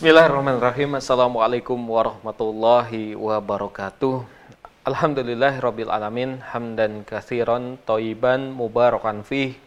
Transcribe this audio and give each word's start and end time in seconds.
Bismillahirrahmanirrahim. 0.00 0.96
Assalamualaikum 0.96 1.76
warahmatullahi 1.76 3.12
wabarakatuh. 3.20 4.24
Alhamdulillah 4.88 5.60
rabbil 5.60 5.92
alamin 5.92 6.40
hamdan 6.40 7.04
katsiran 7.04 7.76
thayyiban 7.84 8.48
mubarakan 8.48 9.20
fih 9.20 9.60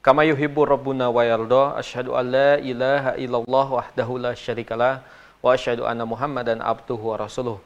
kama 0.00 0.24
yuhibbu 0.24 0.64
rabbuna 0.64 1.12
wa 1.12 1.20
yarda 1.20 1.76
asyhadu 1.76 2.16
an 2.16 2.24
la 2.24 2.56
ilaha 2.56 3.20
illallah 3.20 3.66
wahdahu 3.68 4.16
la 4.16 4.32
syarikalah 4.32 5.04
wa 5.44 5.52
asyhadu 5.52 5.84
anna 5.84 6.08
muhammadan 6.08 6.64
abduhu 6.64 7.12
wa 7.12 7.28
rasuluh. 7.28 7.60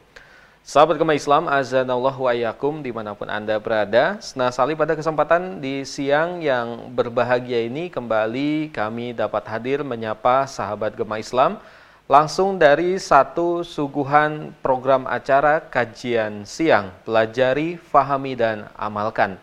Sahabat 0.66 0.98
Gema 0.98 1.14
Islam, 1.14 1.46
azanallah 1.46 2.18
wa 2.18 2.34
ayakum 2.34 2.82
di 2.82 2.90
mana 2.90 3.14
pun 3.14 3.30
Anda 3.30 3.62
berada. 3.62 4.18
Senang 4.18 4.50
sekali 4.50 4.74
pada 4.74 4.99
kesempatan 4.99 5.63
di 5.63 5.86
siang 5.86 6.43
yang 6.43 6.90
berbahagia 6.90 7.71
ini 7.71 7.86
kembali 7.86 8.74
kami 8.74 9.14
dapat 9.14 9.46
hadir 9.46 9.86
menyapa 9.86 10.50
sahabat 10.50 10.99
Gema 10.99 11.22
Islam 11.22 11.63
langsung 12.11 12.59
dari 12.59 12.99
satu 12.99 13.63
suguhan 13.63 14.50
program 14.59 15.07
acara 15.07 15.63
kajian 15.63 16.43
siang, 16.43 16.91
pelajari, 17.07 17.79
fahami, 17.79 18.35
dan 18.35 18.67
amalkan. 18.75 19.39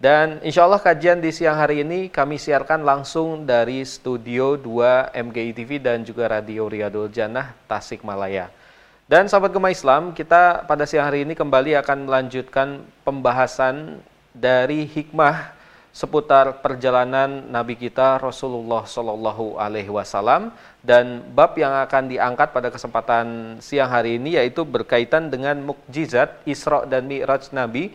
Dan 0.00 0.40
insya 0.40 0.64
Allah 0.64 0.80
kajian 0.80 1.20
di 1.20 1.28
siang 1.28 1.60
hari 1.60 1.84
ini 1.84 2.08
kami 2.08 2.40
siarkan 2.40 2.80
langsung 2.80 3.44
dari 3.44 3.84
Studio 3.84 4.56
2 4.56 5.12
MGI 5.20 5.52
TV 5.52 5.76
dan 5.76 6.00
juga 6.00 6.32
Radio 6.32 6.64
Riyadul 6.64 7.12
Jannah 7.12 7.52
Tasikmalaya. 7.68 8.48
Dan 9.04 9.28
sahabat 9.28 9.52
Gema 9.52 9.68
Islam, 9.68 10.16
kita 10.16 10.64
pada 10.64 10.88
siang 10.88 11.12
hari 11.12 11.28
ini 11.28 11.36
kembali 11.36 11.76
akan 11.84 12.08
melanjutkan 12.08 12.88
pembahasan 13.04 14.00
dari 14.32 14.88
hikmah 14.88 15.57
seputar 15.98 16.62
perjalanan 16.62 17.50
Nabi 17.50 17.74
kita 17.74 18.22
Rasulullah 18.22 18.86
Shallallahu 18.86 19.58
Alaihi 19.58 19.90
Wasallam 19.90 20.54
dan 20.78 21.26
bab 21.34 21.58
yang 21.58 21.74
akan 21.74 22.06
diangkat 22.06 22.54
pada 22.54 22.70
kesempatan 22.70 23.58
siang 23.58 23.90
hari 23.90 24.14
ini 24.14 24.38
yaitu 24.38 24.62
berkaitan 24.62 25.26
dengan 25.26 25.58
mukjizat 25.58 26.38
Isra 26.46 26.86
dan 26.86 27.10
Mi'raj 27.10 27.50
Nabi 27.50 27.90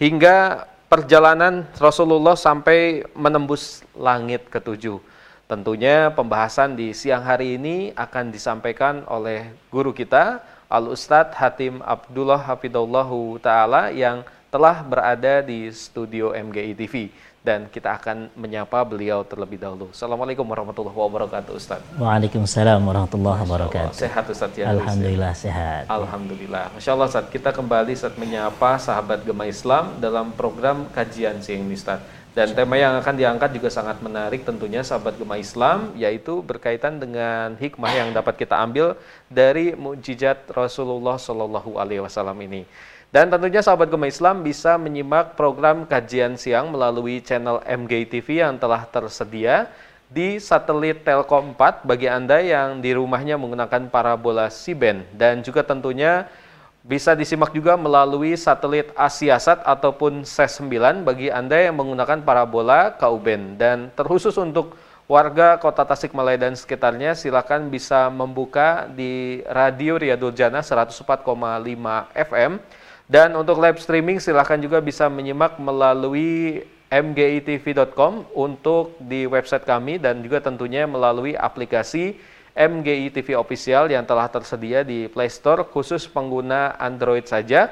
hingga 0.00 0.64
perjalanan 0.88 1.68
Rasulullah 1.76 2.40
sampai 2.40 3.04
menembus 3.12 3.84
langit 3.92 4.48
ketujuh. 4.48 4.96
Tentunya 5.44 6.08
pembahasan 6.08 6.72
di 6.72 6.96
siang 6.96 7.20
hari 7.20 7.60
ini 7.60 7.92
akan 7.92 8.32
disampaikan 8.32 9.04
oleh 9.12 9.52
guru 9.68 9.92
kita 9.92 10.40
Al 10.72 10.88
Ustadz 10.88 11.36
Hatim 11.36 11.84
Abdullah 11.84 12.40
Hafidullahu 12.40 13.36
Ta'ala 13.44 13.92
yang 13.92 14.24
telah 14.48 14.80
berada 14.84 15.44
di 15.44 15.68
studio 15.72 16.32
MGI 16.32 16.72
TV 16.76 17.12
dan 17.42 17.66
kita 17.66 17.98
akan 17.98 18.30
menyapa 18.38 18.86
beliau 18.86 19.26
terlebih 19.26 19.58
dahulu. 19.58 19.90
Assalamualaikum 19.90 20.46
warahmatullahi 20.46 20.94
wabarakatuh 20.94 21.52
Ustaz. 21.58 21.82
Waalaikumsalam 21.98 22.78
warahmatullahi 22.78 23.42
wabarakatuh. 23.42 23.98
Sehat 23.98 24.30
Ustaz 24.30 24.54
ya? 24.54 24.70
Alhamdulillah 24.70 25.34
sehat. 25.34 25.90
Alhamdulillah. 25.90 26.70
Masya 26.78 26.94
Allah 26.94 27.10
Ustaz, 27.10 27.26
kita 27.34 27.50
kembali 27.50 27.98
saat 27.98 28.14
menyapa 28.14 28.78
sahabat 28.78 29.26
Gema 29.26 29.50
Islam 29.50 29.98
dalam 29.98 30.30
program 30.38 30.86
kajian 30.94 31.42
siang 31.42 31.66
ini 31.66 31.74
Ustaz. 31.74 31.98
Dan 32.32 32.56
tema 32.56 32.80
yang 32.80 32.96
akan 32.96 33.12
diangkat 33.12 33.52
juga 33.52 33.68
sangat 33.68 34.00
menarik 34.00 34.46
tentunya 34.46 34.80
sahabat 34.80 35.18
Gema 35.18 35.36
Islam 35.36 35.92
yaitu 35.98 36.46
berkaitan 36.46 37.02
dengan 37.02 37.58
hikmah 37.58 37.92
yang 37.92 38.08
dapat 38.14 38.38
kita 38.38 38.56
ambil 38.56 38.94
dari 39.26 39.74
mukjizat 39.74 40.46
Rasulullah 40.48 41.18
Shallallahu 41.18 41.76
alaihi 41.76 42.00
wasallam 42.06 42.38
ini. 42.46 42.64
Dan 43.12 43.28
tentunya 43.28 43.60
sahabat 43.60 43.92
Gema 43.92 44.08
Islam 44.08 44.40
bisa 44.40 44.80
menyimak 44.80 45.36
program 45.36 45.84
kajian 45.84 46.32
siang 46.40 46.72
melalui 46.72 47.20
channel 47.20 47.60
MG 47.68 48.08
TV 48.08 48.40
yang 48.40 48.56
telah 48.56 48.88
tersedia 48.88 49.68
di 50.08 50.40
satelit 50.40 51.04
Telkom 51.04 51.52
4 51.52 51.84
bagi 51.84 52.08
Anda 52.08 52.40
yang 52.40 52.80
di 52.80 52.96
rumahnya 52.96 53.36
menggunakan 53.36 53.92
parabola 53.92 54.48
C-band. 54.48 55.12
Dan 55.12 55.44
juga 55.44 55.60
tentunya 55.60 56.24
bisa 56.80 57.12
disimak 57.12 57.52
juga 57.52 57.76
melalui 57.76 58.32
satelit 58.32 58.88
Asiasat 58.96 59.60
ataupun 59.60 60.24
SES9 60.24 61.04
bagi 61.04 61.28
Anda 61.28 61.68
yang 61.68 61.84
menggunakan 61.84 62.24
parabola 62.24 62.96
KU-band 62.96 63.60
dan 63.60 63.92
terkhusus 63.92 64.40
untuk 64.40 64.72
warga 65.04 65.60
kota 65.60 65.84
Tasikmalaya 65.84 66.48
dan 66.48 66.56
sekitarnya 66.56 67.12
silakan 67.12 67.68
bisa 67.68 68.08
membuka 68.08 68.88
di 68.88 69.44
radio 69.52 70.00
Riyadul 70.00 70.32
Jannah 70.32 70.64
104,5 70.64 71.28
FM 72.16 72.56
dan 73.12 73.36
untuk 73.36 73.60
live 73.60 73.76
streaming 73.76 74.16
silahkan 74.16 74.56
juga 74.56 74.80
bisa 74.80 75.04
menyimak 75.12 75.60
melalui 75.60 76.64
mgitv.com 76.88 78.24
untuk 78.32 78.96
di 78.96 79.28
website 79.28 79.68
kami 79.68 80.00
dan 80.00 80.24
juga 80.24 80.40
tentunya 80.40 80.88
melalui 80.88 81.36
aplikasi 81.36 82.16
MGI 82.56 83.12
TV 83.12 83.36
Official 83.36 83.92
yang 83.92 84.08
telah 84.08 84.32
tersedia 84.32 84.80
di 84.80 85.12
Play 85.12 85.28
Store 85.28 85.60
khusus 85.68 86.08
pengguna 86.08 86.72
Android 86.80 87.28
saja. 87.28 87.68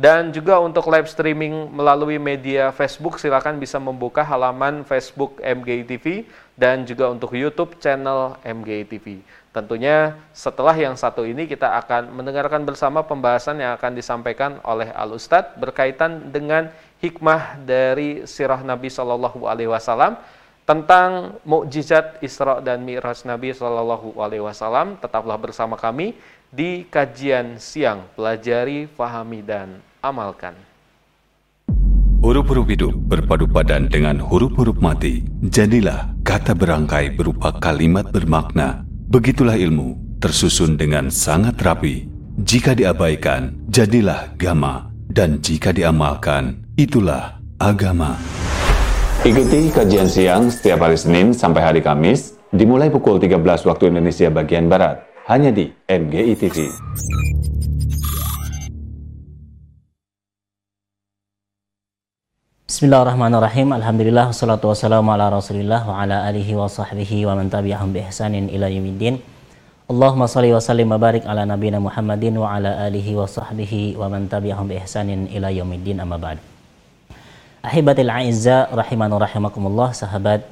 Dan 0.00 0.32
juga 0.32 0.56
untuk 0.58 0.88
live 0.88 1.06
streaming 1.12 1.70
melalui 1.76 2.16
media 2.16 2.72
Facebook 2.72 3.20
silakan 3.20 3.60
bisa 3.60 3.76
membuka 3.76 4.24
halaman 4.24 4.80
Facebook 4.82 5.36
MGI 5.44 5.84
TV 5.84 6.24
dan 6.56 6.88
juga 6.88 7.12
untuk 7.12 7.36
YouTube 7.36 7.76
channel 7.78 8.32
MGI 8.40 8.88
TV. 8.88 9.20
Tentunya 9.50 10.14
setelah 10.30 10.78
yang 10.78 10.94
satu 10.94 11.26
ini 11.26 11.50
kita 11.50 11.74
akan 11.82 12.14
mendengarkan 12.14 12.62
bersama 12.62 13.02
pembahasan 13.02 13.58
yang 13.58 13.74
akan 13.74 13.98
disampaikan 13.98 14.62
oleh 14.62 14.94
Al 14.94 15.10
Ustadz 15.10 15.58
berkaitan 15.58 16.30
dengan 16.30 16.70
hikmah 17.02 17.58
dari 17.66 18.22
sirah 18.30 18.62
Nabi 18.62 18.86
Shallallahu 18.86 19.50
Alaihi 19.50 19.66
Wasallam 19.66 20.22
tentang 20.62 21.42
mukjizat 21.42 22.22
Isra 22.22 22.62
dan 22.62 22.86
Mi'raj 22.86 23.26
Nabi 23.26 23.50
Shallallahu 23.50 24.14
Alaihi 24.22 24.46
Wasallam. 24.46 25.02
Tetaplah 25.02 25.34
bersama 25.34 25.74
kami 25.74 26.14
di 26.46 26.86
kajian 26.86 27.58
siang 27.58 28.06
pelajari, 28.14 28.86
fahami 28.86 29.42
dan 29.42 29.82
amalkan. 29.98 30.54
Huruf-huruf 32.22 32.70
hidup 32.70 32.94
berpadu 32.94 33.50
padan 33.50 33.90
dengan 33.90 34.22
huruf-huruf 34.22 34.78
mati. 34.78 35.26
Jadilah 35.42 36.14
kata 36.22 36.54
berangkai 36.54 37.18
berupa 37.18 37.50
kalimat 37.58 38.06
bermakna 38.14 38.89
Begitulah 39.10 39.58
ilmu, 39.58 39.98
tersusun 40.22 40.78
dengan 40.78 41.10
sangat 41.10 41.58
rapi. 41.58 42.06
Jika 42.46 42.78
diabaikan, 42.78 43.58
jadilah 43.66 44.38
gama. 44.38 44.86
Dan 45.10 45.42
jika 45.42 45.74
diamalkan, 45.74 46.62
itulah 46.78 47.42
agama. 47.58 48.14
Ikuti 49.26 49.74
kajian 49.74 50.06
siang 50.06 50.46
setiap 50.46 50.86
hari 50.86 50.94
Senin 50.94 51.34
sampai 51.34 51.58
hari 51.58 51.80
Kamis, 51.82 52.38
dimulai 52.54 52.86
pukul 52.86 53.18
13 53.18 53.66
waktu 53.66 53.90
Indonesia 53.90 54.30
bagian 54.30 54.70
Barat, 54.70 55.02
hanya 55.26 55.50
di 55.50 55.66
MGI 55.90 56.38
TV. 56.38 56.70
Bismillahirrahmanirrahim. 62.70 63.74
Alhamdulillah 63.74 64.30
wassalatu 64.30 64.70
wassalamu 64.70 65.10
ala 65.10 65.26
Rasulillah 65.26 65.82
wa 65.90 66.06
ala 66.06 66.22
alihi 66.30 66.54
wa 66.54 66.70
sahbihi 66.70 67.26
wa 67.26 67.34
man 67.34 67.50
tabi'ahum 67.50 67.90
bi 67.90 67.98
ihsanin 67.98 68.46
ila 68.46 68.70
yaumiddin. 68.70 69.18
Allahumma 69.90 70.30
salli 70.30 70.54
wa 70.54 70.62
sallim 70.62 70.86
wa 70.86 70.94
barik 70.94 71.26
ala 71.26 71.42
nabiyina 71.42 71.82
Muhammadin 71.82 72.38
wa 72.38 72.46
ala 72.54 72.86
alihi 72.86 73.18
wa 73.18 73.26
sahbihi 73.26 73.98
wa 73.98 74.06
man 74.06 74.30
tabi'ahum 74.30 74.70
bi 74.70 74.78
ihsanin 74.78 75.26
ila 75.34 75.50
yaumiddin 75.50 75.98
amma 75.98 76.14
ba'd. 76.14 76.38
Ahibatil 77.66 78.06
a'izza 78.06 78.70
rahimanu 78.70 79.18
rahimakumullah 79.18 79.90
sahabat 79.90 80.46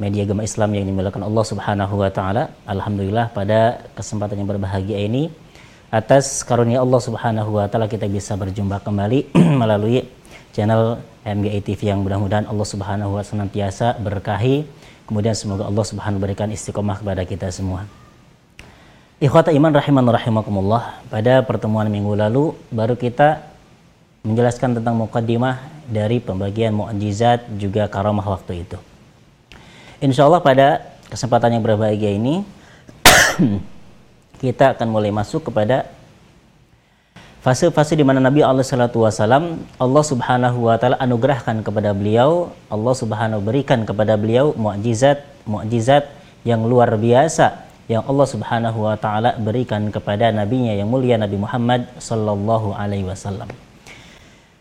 media 0.00 0.24
agama 0.24 0.48
Islam 0.48 0.72
yang 0.72 0.88
dimuliakan 0.88 1.28
Allah 1.28 1.44
Subhanahu 1.52 2.00
wa 2.00 2.08
taala. 2.08 2.48
Alhamdulillah 2.64 3.28
pada 3.36 3.92
kesempatan 3.92 4.40
yang 4.40 4.48
berbahagia 4.48 5.04
ini 5.04 5.28
atas 5.92 6.48
karunia 6.48 6.80
Allah 6.80 7.00
Subhanahu 7.04 7.60
wa 7.60 7.68
taala 7.68 7.92
kita 7.92 8.08
bisa 8.08 8.40
berjumpa 8.40 8.80
kembali 8.80 9.36
melalui 9.60 10.08
channel 10.56 11.11
MGA 11.22 11.62
TV 11.62 11.94
yang 11.94 12.02
mudah-mudahan 12.02 12.50
Allah 12.50 12.66
Subhanahu 12.66 13.14
wa 13.14 13.22
senantiasa 13.22 13.94
berkahi. 14.02 14.66
Kemudian 15.06 15.38
semoga 15.38 15.70
Allah 15.70 15.84
Subhanahu 15.86 16.18
berikan 16.18 16.50
istiqomah 16.50 16.98
kepada 16.98 17.22
kita 17.22 17.46
semua. 17.54 17.86
Ikhwata 19.22 19.54
iman 19.54 19.70
rahiman 19.70 20.02
rahimakumullah. 20.02 20.98
Pada 21.06 21.46
pertemuan 21.46 21.86
minggu 21.86 22.18
lalu 22.18 22.58
baru 22.74 22.98
kita 22.98 23.38
menjelaskan 24.26 24.82
tentang 24.82 24.98
mukaddimah 24.98 25.62
dari 25.86 26.18
pembagian 26.18 26.74
mukjizat 26.74 27.46
juga 27.54 27.86
karamah 27.86 28.26
waktu 28.26 28.66
itu. 28.66 28.78
Insya 30.02 30.26
Allah 30.26 30.42
pada 30.42 30.82
kesempatan 31.06 31.54
yang 31.54 31.62
berbahagia 31.62 32.10
ini 32.18 32.42
kita 34.42 34.74
akan 34.74 34.90
mulai 34.90 35.14
masuk 35.14 35.46
kepada 35.50 35.86
fase-fase 37.42 37.98
di 37.98 38.06
mana 38.06 38.22
Nabi 38.22 38.46
Allah 38.46 38.62
Shallallahu 38.62 39.02
Wasallam 39.02 39.58
Allah 39.82 40.04
Subhanahu 40.06 40.58
Wa 40.62 40.78
Taala 40.78 40.96
anugerahkan 41.02 41.66
kepada 41.66 41.90
beliau 41.90 42.54
Allah 42.70 42.94
Subhanahu 42.94 43.42
berikan 43.42 43.82
kepada 43.82 44.14
beliau 44.14 44.54
mukjizat 44.54 45.26
mukjizat 45.42 46.06
yang 46.46 46.62
luar 46.62 46.94
biasa 46.94 47.66
yang 47.90 48.06
Allah 48.06 48.26
Subhanahu 48.30 48.86
Wa 48.86 48.94
Taala 48.94 49.34
berikan 49.42 49.90
kepada 49.90 50.30
nabinya 50.30 50.70
yang 50.70 50.86
mulia 50.86 51.18
Nabi 51.18 51.34
Muhammad 51.34 51.90
Sallallahu 51.98 52.78
Alaihi 52.78 53.10
Wasallam. 53.10 53.50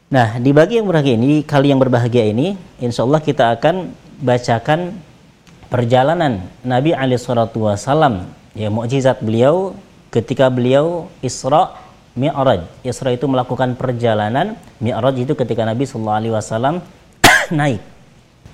Nah 0.10 0.42
di 0.42 0.50
bagi 0.50 0.82
yang 0.82 0.90
berbahagia 0.90 1.16
ini 1.22 1.46
kali 1.46 1.70
yang 1.70 1.80
berbahagia 1.80 2.26
ini 2.34 2.58
Insya 2.82 3.06
Allah 3.06 3.22
kita 3.22 3.62
akan 3.62 3.94
bacakan 4.26 4.98
perjalanan 5.70 6.50
Nabi 6.66 6.98
Ali 6.98 7.14
Shallallahu 7.14 7.70
Wasallam 7.70 8.26
ya 8.58 8.74
mukjizat 8.74 9.22
beliau 9.22 9.78
ketika 10.10 10.50
beliau 10.50 11.08
Isra 11.22 11.81
Mi'raj. 12.18 12.68
Isra 12.84 13.16
itu 13.16 13.26
melakukan 13.30 13.80
perjalanan, 13.80 14.60
Mi'raj 14.84 15.16
itu 15.16 15.34
ketika 15.36 15.64
Nabi 15.64 15.88
Shallallahu 15.88 16.20
alaihi 16.20 16.34
wasallam 16.36 16.76
naik. 17.60 17.80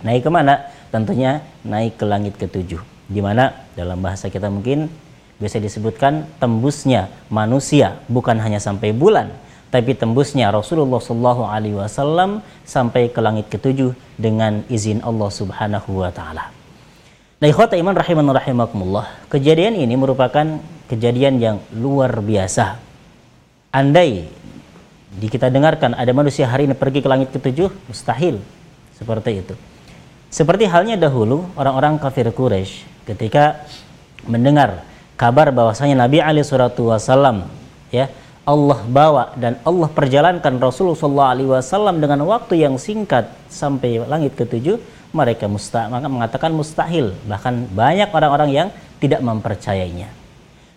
Naik 0.05 0.21
ke 0.25 0.29
mana? 0.29 0.69
Tentunya 0.93 1.41
naik 1.65 1.97
ke 1.97 2.05
langit 2.05 2.37
ketujuh. 2.37 2.79
Di 3.07 3.19
mana 3.23 3.65
dalam 3.73 3.97
bahasa 4.03 4.29
kita 4.29 4.51
mungkin 4.51 4.91
bisa 5.37 5.61
disebutkan 5.61 6.25
tembusnya 6.41 7.09
manusia 7.29 8.01
bukan 8.09 8.41
hanya 8.41 8.57
sampai 8.57 8.93
bulan, 8.93 9.29
tapi 9.69 9.93
tembusnya 9.93 10.49
Rasulullah 10.49 10.97
Shallallahu 10.97 11.43
Alaihi 11.45 11.77
Wasallam 11.77 12.41
sampai 12.65 13.13
ke 13.13 13.19
langit 13.21 13.51
ketujuh 13.51 13.93
dengan 14.17 14.65
izin 14.71 15.03
Allah 15.05 15.29
Subhanahu 15.29 16.01
Wa 16.01 16.11
Taala. 16.13 16.49
Nah, 17.37 17.45
ikhwata 17.45 17.77
iman 17.77 17.93
rahiman 17.93 18.33
rahimakumullah. 18.33 19.29
Kejadian 19.29 19.77
ini 19.77 19.93
merupakan 19.93 20.57
kejadian 20.89 21.37
yang 21.37 21.57
luar 21.69 22.17
biasa. 22.17 22.86
Andai 23.77 24.25
di 25.13 25.27
kita 25.29 25.53
dengarkan 25.53 25.93
ada 25.93 26.09
manusia 26.09 26.49
hari 26.49 26.65
ini 26.65 26.73
pergi 26.73 27.05
ke 27.05 27.09
langit 27.09 27.29
ketujuh, 27.29 27.69
mustahil. 27.85 28.41
Seperti 28.97 29.45
itu. 29.45 29.53
Seperti 30.33 30.65
halnya 30.65 30.97
dahulu 30.97 31.45
orang-orang 31.53 32.01
kafir 32.01 32.25
Quraisy 32.33 33.05
ketika 33.05 33.69
mendengar 34.25 34.81
kabar 35.13 35.53
bahwasanya 35.53 35.93
Nabi 35.93 36.25
Ali 36.25 36.41
Suratu 36.41 36.89
Wasallam 36.89 37.45
ya 37.93 38.09
Allah 38.49 38.81
bawa 38.89 39.37
dan 39.37 39.61
Allah 39.61 39.85
perjalankan 39.93 40.57
Rasulullah 40.57 41.37
SAW 41.61 42.01
dengan 42.01 42.25
waktu 42.25 42.65
yang 42.65 42.81
singkat 42.81 43.29
sampai 43.45 44.01
langit 44.09 44.33
ketujuh 44.33 44.81
mereka 45.13 45.45
musta 45.45 45.85
mengatakan 45.85 46.49
mustahil. 46.49 47.13
Bahkan 47.29 47.77
banyak 47.77 48.09
orang-orang 48.09 48.49
yang 48.49 48.67
tidak 48.97 49.21
mempercayainya. 49.21 50.09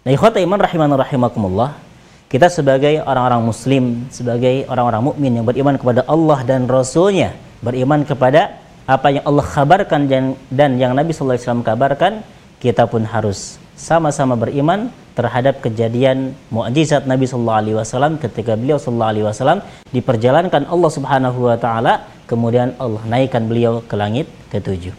Nah 0.05 0.13
iman 0.13 0.61
rahiman 0.61 0.93
rahimakumullah 1.01 1.90
kita 2.31 2.47
sebagai 2.47 3.03
orang-orang 3.03 3.43
muslim 3.43 4.07
sebagai 4.15 4.63
orang-orang 4.71 5.03
mukmin 5.03 5.33
yang 5.35 5.47
beriman 5.47 5.75
kepada 5.75 6.07
Allah 6.07 6.39
dan 6.47 6.71
Rasulnya 6.71 7.35
beriman 7.59 8.07
kepada 8.07 8.55
apa 8.87 9.11
yang 9.11 9.27
Allah 9.27 9.47
kabarkan 9.47 10.07
dan, 10.07 10.25
dan 10.47 10.79
yang 10.79 10.95
Nabi 10.95 11.11
SAW 11.11 11.67
kabarkan 11.67 12.23
kita 12.63 12.87
pun 12.87 13.03
harus 13.03 13.59
sama-sama 13.75 14.39
beriman 14.39 14.95
terhadap 15.19 15.59
kejadian 15.59 16.39
mukjizat 16.55 17.03
Nabi 17.11 17.27
Sallallahu 17.27 17.61
Alaihi 17.67 17.77
Wasallam 17.83 18.13
ketika 18.23 18.55
beliau 18.55 18.79
Sallallahu 18.79 19.11
Alaihi 19.11 19.27
Wasallam 19.27 19.59
diperjalankan 19.91 20.71
Allah 20.71 20.91
Subhanahu 20.93 21.39
Wa 21.51 21.57
Taala 21.59 21.93
kemudian 22.31 22.79
Allah 22.79 23.03
naikkan 23.11 23.43
beliau 23.51 23.83
ke 23.83 23.99
langit 23.99 24.31
ketujuh. 24.55 24.95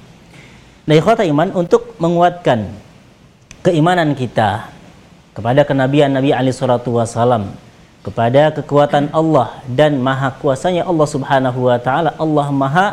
Nah, 0.84 0.94
ikhwata 1.00 1.24
iman 1.24 1.56
untuk 1.56 1.96
menguatkan 1.96 2.68
keimanan 3.64 4.18
kita 4.18 4.68
kepada 5.32 5.62
kenabian 5.64 6.12
Nabi 6.12 6.36
Ali 6.36 6.52
Shallallahu 6.52 7.00
Wasallam 7.00 7.52
kepada 8.02 8.50
kekuatan 8.56 9.14
Allah 9.14 9.62
dan 9.70 10.02
maha 10.02 10.34
kuasanya 10.42 10.84
Allah 10.90 11.08
Subhanahu 11.08 11.70
Wa 11.70 11.78
Taala 11.78 12.18
Allah 12.18 12.48
maha 12.50 12.88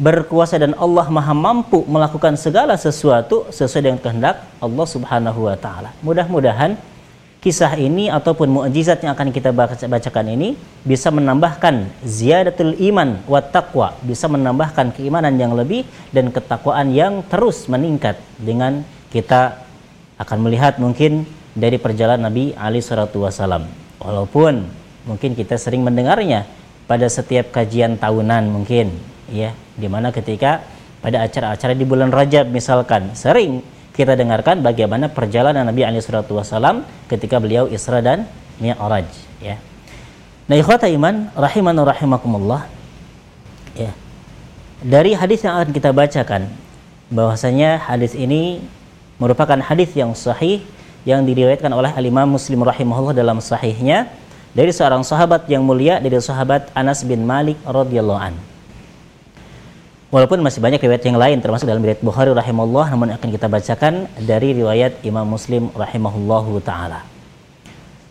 berkuasa 0.00 0.56
dan 0.56 0.72
Allah 0.80 1.06
Maha 1.06 1.30
mampu 1.30 1.84
melakukan 1.84 2.34
segala 2.34 2.74
sesuatu 2.74 3.46
sesuai 3.52 3.82
dengan 3.86 4.00
kehendak 4.02 4.42
Allah 4.58 4.86
Subhanahu 4.88 5.46
wa 5.46 5.54
taala. 5.54 5.94
Mudah-mudahan 6.02 6.74
kisah 7.38 7.74
ini 7.78 8.10
ataupun 8.10 8.50
mukjizat 8.50 9.02
yang 9.06 9.12
akan 9.14 9.34
kita 9.34 9.50
bacakan 9.90 10.26
ini 10.30 10.58
bisa 10.86 11.10
menambahkan 11.14 11.90
ziyadatul 12.02 12.74
iman 12.90 13.22
wa 13.30 13.38
taqwa, 13.42 13.94
bisa 14.02 14.26
menambahkan 14.26 14.90
keimanan 14.96 15.38
yang 15.38 15.54
lebih 15.54 15.86
dan 16.14 16.34
ketakwaan 16.34 16.90
yang 16.90 17.22
terus 17.30 17.70
meningkat 17.70 18.18
dengan 18.42 18.82
kita 19.14 19.60
akan 20.18 20.38
melihat 20.42 20.78
mungkin 20.82 21.26
dari 21.52 21.76
perjalanan 21.76 22.32
Nabi 22.32 22.56
Ali 22.56 22.80
Shallallahu 22.80 23.28
Wasallam. 23.28 23.68
Walaupun 24.00 24.66
mungkin 25.06 25.34
kita 25.34 25.58
sering 25.58 25.82
mendengarnya 25.82 26.46
pada 26.86 27.06
setiap 27.06 27.54
kajian 27.54 27.98
tahunan 27.98 28.50
mungkin 28.50 28.92
ya 29.30 29.54
di 29.74 29.88
mana 29.88 30.12
ketika 30.12 30.62
pada 31.02 31.26
acara-acara 31.26 31.74
di 31.74 31.82
bulan 31.82 32.14
Rajab 32.14 32.50
misalkan 32.50 33.14
sering 33.18 33.62
kita 33.92 34.14
dengarkan 34.14 34.62
bagaimana 34.62 35.10
perjalanan 35.10 35.66
Nabi 35.66 35.82
Ali 35.82 35.98
Shallallahu 35.98 36.42
Wasallam 36.42 36.86
ketika 37.10 37.42
beliau 37.42 37.66
Isra 37.66 37.98
dan 37.98 38.28
Mi'raj 38.62 39.08
ya 39.42 39.58
nah 40.46 40.56
ikhwata 40.58 40.86
iman 40.90 41.30
rahiman 41.34 41.76
rahimakumullah 41.82 42.66
ya 43.74 43.90
dari 44.82 45.14
hadis 45.14 45.42
yang 45.46 45.58
akan 45.58 45.70
kita 45.70 45.90
bacakan 45.94 46.50
bahwasanya 47.10 47.82
hadis 47.82 48.14
ini 48.14 48.62
merupakan 49.18 49.58
hadis 49.62 49.94
yang 49.94 50.14
sahih 50.14 50.62
yang 51.02 51.26
diriwayatkan 51.26 51.70
oleh 51.74 51.90
Al-Imam 51.90 52.38
Muslim 52.38 52.62
rahimahullah 52.62 53.14
dalam 53.14 53.42
sahihnya 53.42 54.10
dari 54.52 54.70
seorang 54.70 55.02
sahabat 55.02 55.48
yang 55.48 55.64
mulia 55.64 55.98
dari 55.98 56.20
sahabat 56.20 56.68
Anas 56.76 57.02
bin 57.02 57.24
Malik 57.24 57.58
radhiyallahu 57.64 58.20
an. 58.20 58.34
Walaupun 60.12 60.44
masih 60.44 60.60
banyak 60.60 60.76
riwayat 60.76 61.08
yang 61.08 61.16
lain 61.16 61.40
termasuk 61.40 61.64
dalam 61.64 61.80
riwayat 61.80 62.04
Bukhari 62.04 62.36
rahimahullah 62.36 62.92
namun 62.92 63.16
akan 63.16 63.28
kita 63.32 63.48
bacakan 63.48 64.12
dari 64.20 64.52
riwayat 64.52 65.00
Imam 65.08 65.24
Muslim 65.24 65.72
rahimahullahu 65.72 66.60
taala. 66.60 67.00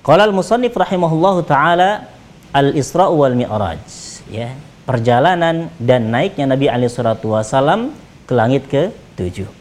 Qala 0.02 0.26
al-musannif 0.26 0.74
rahimahullahu 0.74 1.46
taala 1.46 2.10
al-Isra 2.58 3.06
wal 3.06 3.38
Mi'raj 3.38 3.86
ya, 4.34 4.50
perjalanan 4.82 5.70
dan 5.78 6.10
naiknya 6.10 6.50
Nabi 6.50 6.74
alaihi 6.74 6.90
salatu 6.90 7.38
wasallam 7.38 7.94
ke 8.26 8.34
langit 8.34 8.66
ke 8.66 8.90
tujuh. 9.14 9.61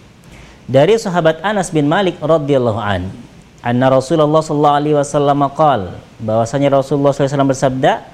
Dari 0.70 0.94
sahabat 0.94 1.42
Anas 1.42 1.74
bin 1.74 1.90
Malik 1.90 2.22
radhiyallahu 2.22 2.78
an, 2.78 3.10
anna 3.58 3.90
Rasulullah 3.90 4.38
sallallahu 4.38 4.78
alaihi 4.78 4.94
wasallam 4.94 5.50
qala 5.50 5.98
bahwasanya 6.22 6.78
Rasulullah 6.78 7.10
SAW 7.10 7.50
bersabda 7.50 8.06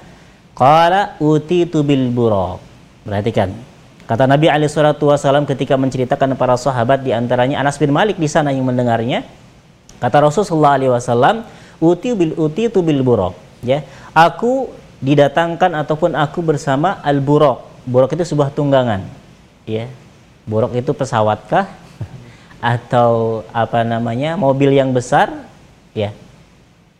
qala 0.57 1.13
utitu 1.21 1.85
bil 1.85 2.09
buraq. 2.09 2.57
Perhatikan, 3.05 3.53
Kata 4.07 4.23
Nabi 4.23 4.47
Ali 4.47 4.71
Shallallahu 4.71 5.11
Wasallam 5.11 5.43
ketika 5.43 5.75
menceritakan 5.75 6.39
para 6.39 6.55
sahabat 6.55 7.03
di 7.03 7.11
antaranya 7.11 7.59
Anas 7.59 7.75
bin 7.75 7.91
Malik 7.91 8.15
di 8.15 8.31
sana 8.31 8.55
yang 8.55 8.63
mendengarnya. 8.63 9.27
Kata 9.99 10.23
Rasulullah 10.23 10.79
Alaihi 10.79 10.91
Wasallam, 10.95 11.43
uti 11.83 12.15
bil 12.15 12.31
uti 12.39 12.71
tu 12.71 12.79
bil 12.79 13.03
burok. 13.03 13.35
Ya, 13.59 13.83
aku 14.15 14.71
didatangkan 15.03 15.75
ataupun 15.83 16.15
aku 16.15 16.39
bersama 16.39 17.03
al 17.03 17.19
burok. 17.19 17.67
Burok 17.83 18.15
itu 18.15 18.23
sebuah 18.23 18.55
tunggangan. 18.55 19.03
Ya, 19.67 19.91
burok 20.47 20.71
itu 20.79 20.95
pesawatkah 20.95 21.67
atau 22.59 23.43
apa 23.53 23.85
namanya 23.85 24.35
mobil 24.35 24.73
yang 24.73 24.91
besar? 24.93 25.31
Ya, 25.93 26.13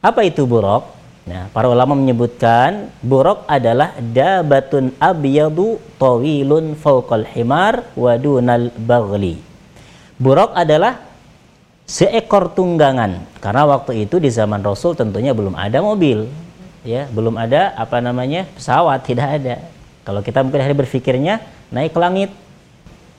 apa 0.01 0.25
itu 0.25 0.45
burok? 0.45 0.97
Nah, 1.27 1.51
para 1.51 1.67
ulama 1.67 1.91
menyebutkan 1.91 2.87
buruk 3.03 3.43
adalah 3.51 3.91
dabatun 3.99 4.95
abyadu 4.95 5.75
tawilun 5.99 6.79
fawqal 6.79 7.27
himar 7.27 7.83
wa 7.99 8.15
dunal 8.15 8.71
baghli. 8.79 9.35
Buruk 10.15 10.55
adalah 10.55 11.07
seekor 11.87 12.51
tunggangan 12.51 13.23
karena 13.39 13.63
waktu 13.63 14.03
itu 14.03 14.19
di 14.19 14.27
zaman 14.27 14.59
Rasul 14.59 14.91
tentunya 14.99 15.31
belum 15.31 15.55
ada 15.55 15.79
mobil 15.79 16.27
ya 16.83 17.07
belum 17.07 17.39
ada 17.39 17.71
apa 17.79 18.03
namanya 18.03 18.43
pesawat 18.59 19.03
tidak 19.09 19.39
ada 19.39 19.55
kalau 20.03 20.19
kita 20.19 20.43
mungkin 20.43 20.61
hari 20.67 20.75
berpikirnya 20.75 21.39
naik 21.71 21.95
ke 21.95 21.99
langit 21.99 22.29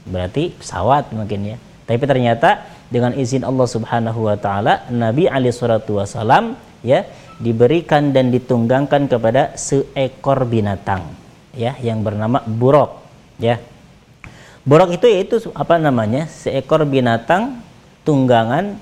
berarti 0.05 0.53
pesawat 0.53 1.09
mungkin 1.17 1.57
ya 1.57 1.57
tapi 1.89 2.05
ternyata 2.05 2.69
dengan 2.93 3.17
izin 3.17 3.49
Allah 3.49 3.65
Subhanahu 3.65 4.29
wa 4.29 4.37
taala 4.37 4.85
Nabi 4.93 5.25
alaihi 5.25 5.57
wasallam 5.57 6.61
ya 6.85 7.09
diberikan 7.41 8.13
dan 8.13 8.29
ditunggangkan 8.29 9.09
kepada 9.09 9.57
seekor 9.57 10.45
binatang 10.45 11.09
ya 11.57 11.73
yang 11.81 12.05
bernama 12.05 12.45
buruk 12.45 13.01
ya. 13.41 13.57
Buruk 14.69 15.01
itu 15.01 15.09
yaitu 15.09 15.37
apa 15.57 15.81
namanya? 15.81 16.29
Seekor 16.29 16.85
binatang 16.85 17.65
tunggangan 18.05 18.77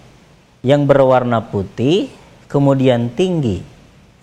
yang 0.67 0.83
berwarna 0.83 1.47
putih 1.47 2.11
kemudian 2.51 3.15
tinggi 3.15 3.63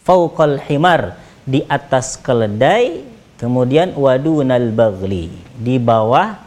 fauqal 0.03 0.59
himar 0.59 1.15
di 1.47 1.63
atas 1.71 2.19
keledai 2.19 3.07
kemudian 3.39 3.95
wadunal 3.95 4.75
bagli 4.75 5.31
di 5.55 5.79
bawah 5.79 6.42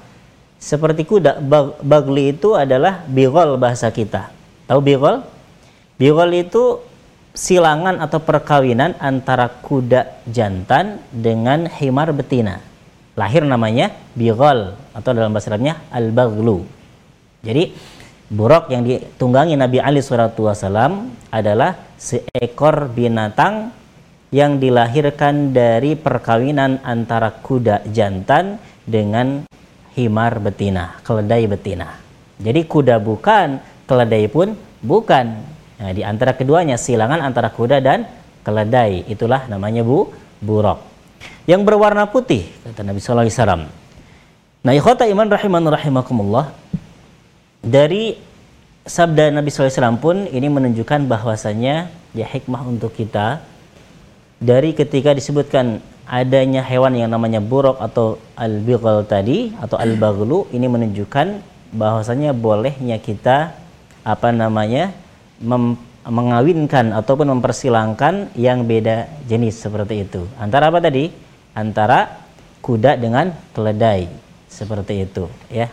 seperti 0.66 1.06
kuda 1.06 1.38
bagli 1.78 2.34
itu 2.34 2.58
adalah 2.58 3.06
bigol 3.06 3.54
bahasa 3.54 3.94
kita 3.94 4.34
tahu 4.66 4.82
bigol 4.82 5.22
bigol 5.94 6.30
itu 6.34 6.82
silangan 7.36 8.00
atau 8.00 8.18
perkawinan 8.18 8.96
antara 8.96 9.52
kuda 9.52 10.24
jantan 10.24 11.04
dengan 11.12 11.68
himar 11.68 12.10
betina. 12.16 12.64
Lahir 13.12 13.44
namanya 13.44 13.92
bighal 14.16 14.76
atau 14.96 15.10
dalam 15.12 15.32
bahasa 15.32 15.52
Arabnya 15.52 15.84
al-baghlu. 15.92 16.64
Jadi 17.44 17.76
buruk 18.32 18.72
yang 18.72 18.82
ditunggangi 18.84 19.54
Nabi 19.56 19.78
Ali 19.80 20.00
Shallallahu 20.00 20.48
Wasallam 20.48 21.12
adalah 21.28 21.76
seekor 22.00 22.88
binatang 22.92 23.72
yang 24.34 24.58
dilahirkan 24.60 25.54
dari 25.54 25.94
perkawinan 25.94 26.82
antara 26.82 27.30
kuda 27.30 27.88
jantan 27.88 28.60
dengan 28.84 29.48
himar 29.96 30.38
betina, 30.38 31.00
keledai 31.02 31.48
betina. 31.48 31.96
Jadi 32.36 32.68
kuda 32.68 33.00
bukan, 33.00 33.58
keledai 33.88 34.28
pun 34.28 34.52
Bukan. 34.86 35.26
Nah, 35.76 35.90
di 35.92 36.06
antara 36.06 36.32
keduanya 36.36 36.78
silangan 36.78 37.20
antara 37.20 37.50
kuda 37.52 37.82
dan 37.82 38.06
keledai. 38.46 39.02
Itulah 39.10 39.50
namanya 39.50 39.82
bu 39.82 40.08
burok. 40.40 40.78
Yang 41.50 41.62
berwarna 41.66 42.06
putih 42.06 42.46
kata 42.62 42.86
Nabi 42.86 43.02
sallallahu 43.02 43.26
alaihi 43.26 43.36
wasallam. 43.36 43.62
Nah, 44.62 44.72
ikhwata 44.74 45.04
iman 45.10 45.26
rahiman 45.26 45.64
rahimakumullah. 45.66 46.46
Dari 47.66 48.14
sabda 48.86 49.34
Nabi 49.34 49.50
sallallahu 49.50 49.68
alaihi 49.74 49.78
wasallam 49.82 49.98
pun 49.98 50.16
ini 50.30 50.48
menunjukkan 50.48 51.10
bahwasanya 51.10 51.90
ya 52.14 52.26
hikmah 52.30 52.62
untuk 52.62 52.94
kita 52.94 53.42
dari 54.38 54.70
ketika 54.70 55.10
disebutkan 55.16 55.82
adanya 56.06 56.62
hewan 56.62 56.94
yang 56.94 57.10
namanya 57.10 57.42
buruk 57.42 57.82
atau 57.82 58.22
al-bighal 58.38 59.02
tadi 59.02 59.50
atau 59.58 59.74
al-baghlu 59.76 60.46
ini 60.54 60.70
menunjukkan 60.70 61.42
bahwasanya 61.74 62.30
bolehnya 62.30 63.02
kita 63.02 63.52
apa 64.06 64.30
namanya 64.30 64.94
mem, 65.42 65.74
mengawinkan 66.06 66.94
ataupun 66.94 67.26
mempersilangkan 67.34 68.30
yang 68.38 68.62
beda 68.62 69.10
jenis 69.26 69.58
seperti 69.58 70.06
itu. 70.06 70.22
Antara 70.38 70.70
apa 70.70 70.78
tadi? 70.78 71.10
Antara 71.50 72.22
kuda 72.62 72.94
dengan 72.94 73.34
keledai 73.50 74.06
seperti 74.46 75.02
itu 75.02 75.26
ya. 75.50 75.66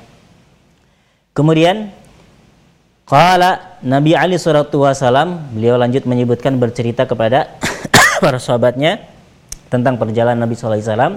Kemudian 1.33 1.93
Qala 3.03 3.83
Nabi 3.83 4.15
Ali 4.15 4.39
sallallahu 4.39 4.87
wasallam 4.87 5.51
beliau 5.51 5.75
lanjut 5.75 6.07
menyebutkan 6.07 6.55
bercerita 6.55 7.03
kepada 7.03 7.59
para 8.23 8.39
sahabatnya 8.39 9.12
tentang 9.73 9.97
perjalanan 9.97 10.45
Nabi 10.45 10.53
sallallahu 10.53 10.77
alaihi 10.77 10.89
wasallam. 10.93 11.15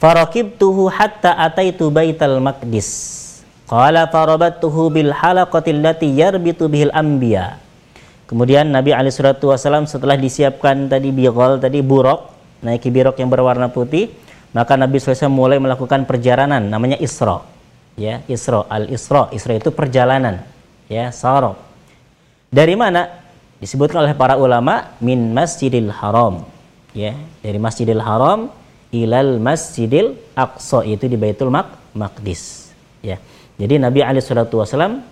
Farakibtuhu 0.00 0.88
hatta 0.88 1.36
ataitu 1.36 1.92
Baitul 1.92 2.40
Maqdis. 2.40 2.88
Qala 3.68 4.08
farabattuhu 4.08 4.88
bil 4.88 5.12
halaqati 5.12 5.76
allati 5.76 6.08
yarbitu 6.08 6.72
bihil 6.72 6.90
anbiya. 6.96 7.60
Kemudian 8.24 8.72
Nabi 8.72 8.96
sallallahu 8.96 9.52
wasallam 9.52 9.84
setelah 9.84 10.16
disiapkan 10.16 10.88
tadi 10.88 11.12
bighal 11.12 11.60
tadi 11.60 11.84
buruk, 11.84 12.32
naiki 12.64 12.88
birok 12.88 13.20
yang 13.20 13.28
berwarna 13.28 13.68
putih, 13.68 14.08
maka 14.56 14.72
Nabi 14.80 14.96
SAW 14.96 15.28
mulai 15.28 15.60
melakukan 15.60 16.08
perjalanan 16.08 16.64
namanya 16.64 16.96
Isra. 16.96 17.44
Ya, 17.92 18.24
Isra, 18.24 18.64
al-Isra. 18.72 19.28
Isra 19.36 19.60
itu 19.60 19.68
perjalanan 19.68 20.48
ya 20.92 21.08
sarab 21.08 21.56
dari 22.52 22.76
mana 22.76 23.08
disebutkan 23.56 24.04
oleh 24.04 24.12
para 24.12 24.36
ulama 24.36 24.92
min 25.00 25.32
masjidil 25.32 25.88
haram 25.88 26.44
ya 26.92 27.16
dari 27.40 27.58
masjidil 27.58 28.00
haram 28.00 28.52
ilal 28.92 29.40
masjidil 29.40 30.16
aqsa 30.36 30.84
itu 30.84 31.08
di 31.08 31.16
baitul 31.16 31.48
Maq 31.48 31.96
maqdis. 31.96 32.72
Ya 33.02 33.18
jadi 33.60 33.80
Nabi 33.80 34.00
alaihi 34.00 34.24
salatu 34.24 34.60
wasallam 34.60 35.04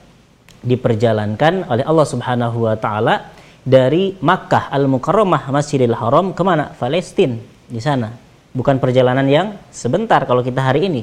diperjalankan 0.61 1.69
oleh 1.69 1.85
Allah 1.85 2.07
Subhanahu 2.07 2.69
wa 2.69 2.77
taala 2.77 3.33
dari 3.65 4.17
Makkah 4.21 4.73
al 4.73 4.89
Mukarramah 4.89 5.49
Masjidil 5.53 5.97
Haram 5.97 6.33
ke 6.33 6.43
mana 6.45 6.73
Palestina 6.77 7.37
di 7.69 7.81
sana. 7.81 8.13
Bukan 8.51 8.83
perjalanan 8.83 9.25
yang 9.31 9.55
sebentar 9.71 10.27
kalau 10.27 10.43
kita 10.43 10.59
hari 10.59 10.91
ini. 10.91 11.03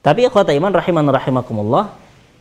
Tapi 0.00 0.24
ikhwata 0.24 0.52
iman 0.56 0.72
rahiman 0.72 1.04
rahimakumullah 1.08 1.92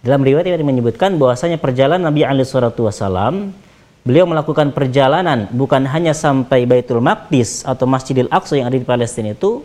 dalam 0.03 0.19
riwayat 0.23 0.47
ini 0.51 0.63
menyebutkan 0.63 1.15
bahwasanya 1.15 1.59
perjalanan 1.59 2.11
Nabi 2.11 2.27
alaihi 2.27 2.47
salatu 2.47 2.87
wasallam 2.87 3.55
beliau 4.03 4.27
melakukan 4.27 4.75
perjalanan 4.75 5.47
bukan 5.51 5.87
hanya 5.87 6.11
sampai 6.11 6.67
Baitul 6.67 6.99
Maqdis 6.99 7.63
atau 7.63 7.87
Masjidil 7.87 8.27
Aqsa 8.27 8.59
yang 8.59 8.67
ada 8.67 8.75
di 8.75 8.83
Palestina 8.83 9.31
itu 9.31 9.63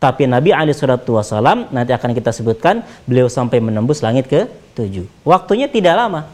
tapi 0.00 0.24
Nabi 0.24 0.50
alaihi 0.50 0.74
salatu 0.74 1.20
wasallam 1.20 1.68
nanti 1.70 1.92
akan 1.92 2.16
kita 2.16 2.32
sebutkan 2.32 2.80
beliau 3.04 3.28
sampai 3.28 3.60
menembus 3.60 4.00
langit 4.00 4.32
ke 4.32 4.48
tujuh. 4.72 5.04
Waktunya 5.28 5.68
tidak 5.68 5.92
lama. 5.92 6.24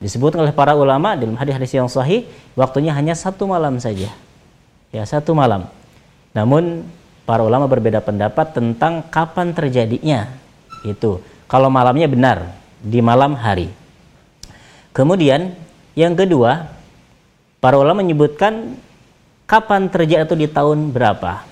Disebutkan 0.00 0.44
oleh 0.44 0.52
para 0.52 0.76
ulama 0.76 1.16
dalam 1.16 1.36
hadis-hadis 1.36 1.72
yang 1.76 1.88
sahih, 1.88 2.28
waktunya 2.52 2.92
hanya 2.92 3.16
satu 3.16 3.48
malam 3.48 3.80
saja. 3.80 4.12
Ya, 4.92 5.04
satu 5.08 5.32
malam. 5.32 5.68
Namun 6.36 6.84
para 7.24 7.40
ulama 7.40 7.64
berbeda 7.68 8.04
pendapat 8.04 8.52
tentang 8.52 9.00
kapan 9.08 9.56
terjadinya 9.56 10.28
itu. 10.84 11.24
Kalau 11.48 11.72
malamnya 11.72 12.04
benar, 12.04 12.52
di 12.80 13.00
malam 13.00 13.32
hari. 13.36 13.72
Kemudian 14.92 15.56
yang 16.00 16.16
kedua, 16.16 16.72
para 17.60 17.76
ulama 17.76 18.00
menyebutkan 18.00 18.74
kapan 19.44 19.92
terjadi 19.92 20.24
atau 20.24 20.36
di 20.38 20.48
tahun 20.48 20.94
berapa. 20.94 21.44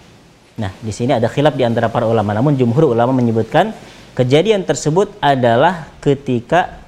Nah, 0.59 0.73
di 0.83 0.91
sini 0.91 1.15
ada 1.15 1.29
khilaf 1.31 1.55
di 1.55 1.63
antara 1.63 1.87
para 1.93 2.09
ulama. 2.09 2.35
Namun 2.35 2.59
jumhur 2.59 2.91
ulama 2.91 3.15
menyebutkan 3.15 3.71
kejadian 4.17 4.67
tersebut 4.67 5.15
adalah 5.23 5.87
ketika 6.03 6.81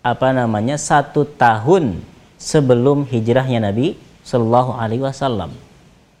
apa 0.00 0.32
namanya 0.32 0.80
satu 0.80 1.26
tahun 1.26 2.00
sebelum 2.40 3.04
hijrahnya 3.06 3.68
Nabi 3.68 3.98
Shallallahu 4.24 4.78
Alaihi 4.78 5.02
Wasallam. 5.04 5.52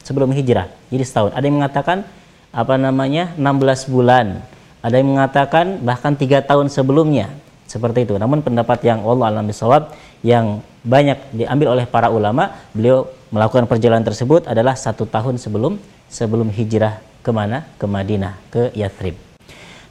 Sebelum 0.02 0.34
hijrah, 0.34 0.66
jadi 0.90 1.04
setahun. 1.06 1.32
Ada 1.32 1.44
yang 1.46 1.62
mengatakan 1.62 2.02
apa 2.50 2.74
namanya 2.74 3.32
16 3.38 3.86
bulan. 3.86 4.42
Ada 4.82 4.98
yang 4.98 5.14
mengatakan 5.14 5.78
bahkan 5.80 6.18
tiga 6.18 6.42
tahun 6.42 6.66
sebelumnya 6.66 7.30
seperti 7.70 8.04
itu. 8.04 8.18
Namun 8.18 8.44
pendapat 8.44 8.82
yang 8.84 9.00
Allah 9.06 9.32
alam 9.32 9.46
bisawab 9.46 9.94
yang 10.22 10.62
banyak 10.82 11.18
diambil 11.34 11.78
oleh 11.78 11.86
para 11.86 12.10
ulama, 12.10 12.54
beliau 12.74 13.10
melakukan 13.30 13.66
perjalanan 13.70 14.06
tersebut 14.06 14.46
adalah 14.50 14.74
satu 14.74 15.06
tahun 15.06 15.38
sebelum 15.38 15.78
sebelum 16.10 16.50
hijrah 16.50 16.98
ke 17.22 17.30
mana? 17.30 17.66
Ke 17.78 17.86
Madinah, 17.86 18.34
ke 18.50 18.74
Yathrib. 18.74 19.14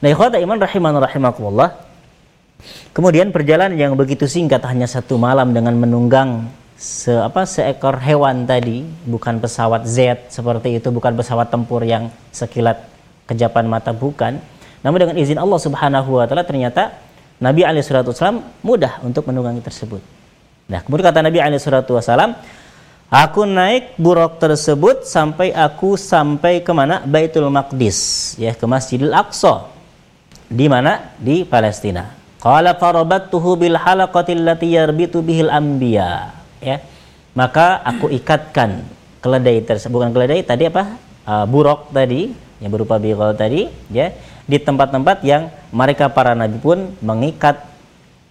Nah, 0.02 0.08
ikhwata 0.10 0.36
iman 0.40 0.58
rahiman 0.60 0.94
rahimakumullah. 0.98 1.70
Kemudian 2.94 3.34
perjalanan 3.34 3.74
yang 3.74 3.96
begitu 3.98 4.28
singkat 4.28 4.62
hanya 4.68 4.86
satu 4.86 5.18
malam 5.18 5.50
dengan 5.50 5.74
menunggang 5.74 6.46
se 6.78 7.10
apa 7.10 7.46
seekor 7.46 7.98
hewan 8.02 8.46
tadi, 8.46 8.86
bukan 9.06 9.38
pesawat 9.38 9.86
Z 9.86 10.30
seperti 10.30 10.78
itu, 10.78 10.90
bukan 10.90 11.14
pesawat 11.14 11.50
tempur 11.50 11.82
yang 11.82 12.10
sekilat 12.30 12.82
kejapan 13.26 13.66
mata 13.66 13.90
bukan. 13.90 14.38
Namun 14.82 14.98
dengan 14.98 15.16
izin 15.18 15.38
Allah 15.38 15.58
Subhanahu 15.62 16.18
wa 16.18 16.26
taala 16.26 16.42
ternyata 16.42 16.98
Nabi 17.42 17.66
Alaihissalam 17.66 18.62
mudah 18.62 19.02
untuk 19.02 19.26
menunggangi 19.26 19.62
tersebut. 19.62 20.21
Nah, 20.72 20.80
kemudian 20.80 21.12
kata 21.12 21.20
Nabi 21.20 21.36
Alaihissalam, 21.36 22.32
aku 23.12 23.44
naik 23.44 24.00
buruk 24.00 24.40
tersebut 24.40 25.04
sampai 25.04 25.52
aku 25.52 26.00
sampai 26.00 26.64
ke 26.64 26.72
mana? 26.72 27.04
Baitul 27.04 27.52
Maqdis, 27.52 28.32
ya 28.40 28.56
ke 28.56 28.64
Masjidil 28.64 29.12
Aqsa. 29.12 29.68
Di 30.48 30.64
mana? 30.72 31.12
Di 31.20 31.44
Palestina. 31.44 32.08
Qala 32.40 32.72
farabattuhu 32.80 33.60
bil 33.60 33.76
halaqati 33.76 34.32
allati 34.32 34.72
yarbitu 34.72 35.20
bihil 35.20 35.52
anbiya. 35.52 36.32
Ya. 36.64 36.80
Maka 37.36 37.84
aku 37.84 38.08
ikatkan 38.08 38.80
keledai 39.20 39.60
tersebut 39.60 39.92
bukan 39.92 40.10
keledai 40.16 40.40
tadi 40.40 40.72
apa? 40.72 40.96
Uh, 41.22 41.44
buruk 41.46 41.92
tadi 41.92 42.32
yang 42.58 42.72
berupa 42.72 42.98
bighal 42.98 43.36
tadi, 43.36 43.70
ya 43.92 44.10
di 44.42 44.58
tempat-tempat 44.58 45.22
yang 45.22 45.48
mereka 45.70 46.10
para 46.10 46.34
nabi 46.34 46.58
pun 46.58 46.92
mengikat 46.98 47.62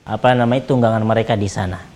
apa 0.03 0.35
namanya 0.35 0.67
tunggangan 0.67 1.03
mereka 1.07 1.39
di 1.39 1.47
sana. 1.47 1.90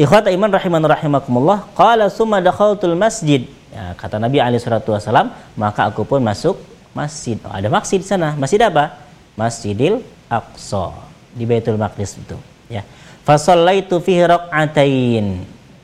Ikhwata 0.00 0.32
iman 0.32 0.48
rahiman 0.48 0.80
rahimakumullah, 0.80 1.68
qala 1.76 2.08
summa 2.08 2.40
dakhaltul 2.40 2.96
masjid. 2.96 3.44
Ya, 3.68 3.92
kata 4.00 4.16
Nabi 4.16 4.40
alaihi 4.40 4.56
salatu 4.56 4.96
wasalam, 4.96 5.28
maka 5.60 5.92
aku 5.92 6.08
pun 6.08 6.24
masuk 6.24 6.56
masjid. 6.96 7.36
Oh, 7.44 7.52
ada 7.52 7.68
masjid 7.68 8.00
di 8.00 8.08
sana. 8.08 8.32
Masjid 8.32 8.56
apa? 8.64 8.96
Masjidil 9.36 10.00
Aqsa 10.32 10.96
di 11.36 11.44
Baitul 11.44 11.76
Maqdis 11.76 12.16
itu, 12.16 12.40
ya. 12.72 12.80
Fa 13.28 13.36
shallaitu 13.36 14.00
fihi. 14.00 14.24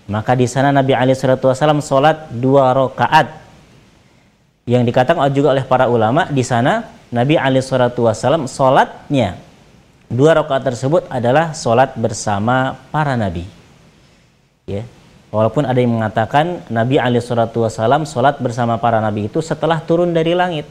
Maka 0.09 0.33
di 0.33 0.49
sana 0.49 0.73
Nabi 0.73 0.97
alaihi 0.97 1.19
salatu 1.21 1.53
wasalam 1.53 1.85
salat 1.85 2.33
dua 2.33 2.73
rakaat. 2.73 3.37
Yang 4.65 4.83
dikatakan 4.91 5.29
juga 5.29 5.53
oleh 5.53 5.63
para 5.69 5.93
ulama 5.93 6.25
di 6.33 6.41
sana 6.41 6.89
Nabi 7.13 7.39
alaihissalatu 7.39 8.03
wassalam 8.03 8.51
sholatnya 8.51 9.39
dua 10.11 10.35
rakaat 10.43 10.75
tersebut 10.75 11.07
adalah 11.07 11.55
sholat 11.55 11.95
bersama 11.95 12.75
para 12.91 13.15
nabi 13.15 13.47
ya. 14.67 14.83
Walaupun 15.31 15.67
ada 15.67 15.79
yang 15.79 15.99
mengatakan 15.99 16.67
Nabi 16.71 16.99
alaihissalatu 16.99 17.67
wassalam 17.67 18.07
sholat 18.07 18.39
bersama 18.43 18.79
para 18.79 18.99
nabi 19.03 19.27
itu 19.31 19.39
setelah 19.43 19.83
turun 19.83 20.11
dari 20.11 20.35
langit. 20.35 20.67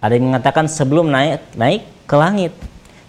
Ada 0.00 0.20
yang 0.20 0.32
mengatakan 0.32 0.68
sebelum 0.68 1.08
naik 1.08 1.56
naik 1.56 1.82
ke 2.04 2.16
langit. 2.16 2.52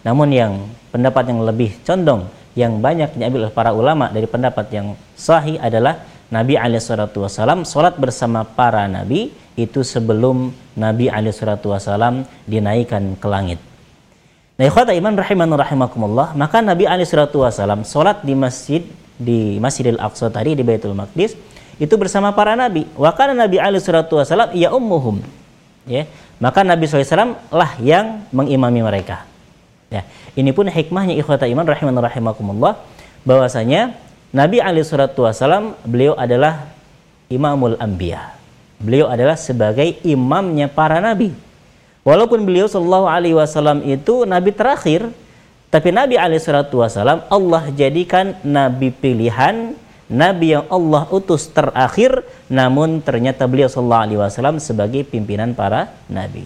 Namun 0.07 0.31
yang 0.31 0.67
pendapat 0.91 1.31
yang 1.31 1.43
lebih 1.43 1.75
condong 1.83 2.27
yang 2.55 2.79
banyak 2.79 3.11
diambil 3.19 3.47
oleh 3.47 3.55
para 3.55 3.75
ulama 3.75 4.07
dari 4.07 4.27
pendapat 4.27 4.71
yang 4.71 4.95
sahih 5.19 5.59
adalah 5.59 5.99
Nabi 6.31 6.55
alaihissalatu 6.55 7.27
wassalam 7.27 7.67
sholat 7.67 7.99
bersama 7.99 8.47
para 8.47 8.87
nabi 8.87 9.35
itu 9.55 9.83
sebelum 9.83 10.51
Nabi 10.75 11.07
Wasallam 11.07 12.27
dinaikkan 12.43 13.15
ke 13.15 13.27
langit. 13.31 13.59
Nah, 14.55 14.63
ikhwata 14.71 14.95
iman 14.95 15.13
rahiman 15.19 15.51
rahimakumullah, 15.51 16.31
maka 16.31 16.63
Nabi 16.63 16.87
Wasallam 16.87 17.83
sholat 17.83 18.23
di 18.23 18.31
masjid 18.31 18.81
di 19.15 19.59
Masjidil 19.59 19.99
Aqsa 19.99 20.27
tadi 20.31 20.55
di 20.55 20.63
Baitul 20.63 20.95
Maqdis 20.95 21.35
itu 21.75 21.95
bersama 21.99 22.31
para 22.31 22.55
nabi. 22.55 22.87
Wa 22.95 23.11
kana 23.11 23.35
Nabi 23.35 23.59
Wasallam 23.59 24.55
ya 24.55 24.71
ummuhum. 24.71 25.19
Ya, 25.85 26.09
maka 26.41 26.65
Nabi 26.65 26.89
SAW 26.89 27.37
lah 27.53 27.77
yang 27.77 28.25
mengimami 28.33 28.81
mereka. 28.81 29.21
Ya, 29.93 30.01
ini 30.33 30.49
pun 30.49 30.65
hikmahnya 30.65 31.13
ikhwata 31.13 31.45
iman 31.45 31.65
rahiman 31.67 31.95
rahimakumullah. 32.01 32.81
bahwasanya 33.25 33.97
Nabi 34.29 34.61
Ali 34.61 34.85
Shallallahu 34.85 35.29
Wasallam 35.29 35.73
beliau 35.81 36.13
adalah 36.13 36.69
Imamul 37.25 37.73
Anbiya. 37.81 38.37
Beliau 38.77 39.09
adalah 39.09 39.33
sebagai 39.33 39.97
imamnya 40.05 40.69
para 40.69 41.01
nabi. 41.01 41.33
Walaupun 42.05 42.45
beliau 42.45 42.69
Shallallahu 42.69 43.09
Alaihi 43.09 43.33
Wasallam 43.33 43.81
itu 43.81 44.29
nabi 44.29 44.53
terakhir, 44.53 45.09
tapi 45.73 45.89
Nabi 45.89 46.21
Ali 46.21 46.37
Shallallahu 46.37 46.85
Wasallam 46.85 47.25
Allah 47.33 47.65
jadikan 47.73 48.37
nabi 48.45 48.93
pilihan, 48.93 49.73
nabi 50.05 50.53
yang 50.53 50.69
Allah 50.69 51.09
utus 51.09 51.49
terakhir, 51.49 52.21
namun 52.45 53.01
ternyata 53.01 53.49
beliau 53.49 53.65
Shallallahu 53.65 54.05
Alaihi 54.05 54.19
Wasallam 54.21 54.61
sebagai 54.61 55.01
pimpinan 55.01 55.57
para 55.57 55.97
nabi. 56.05 56.45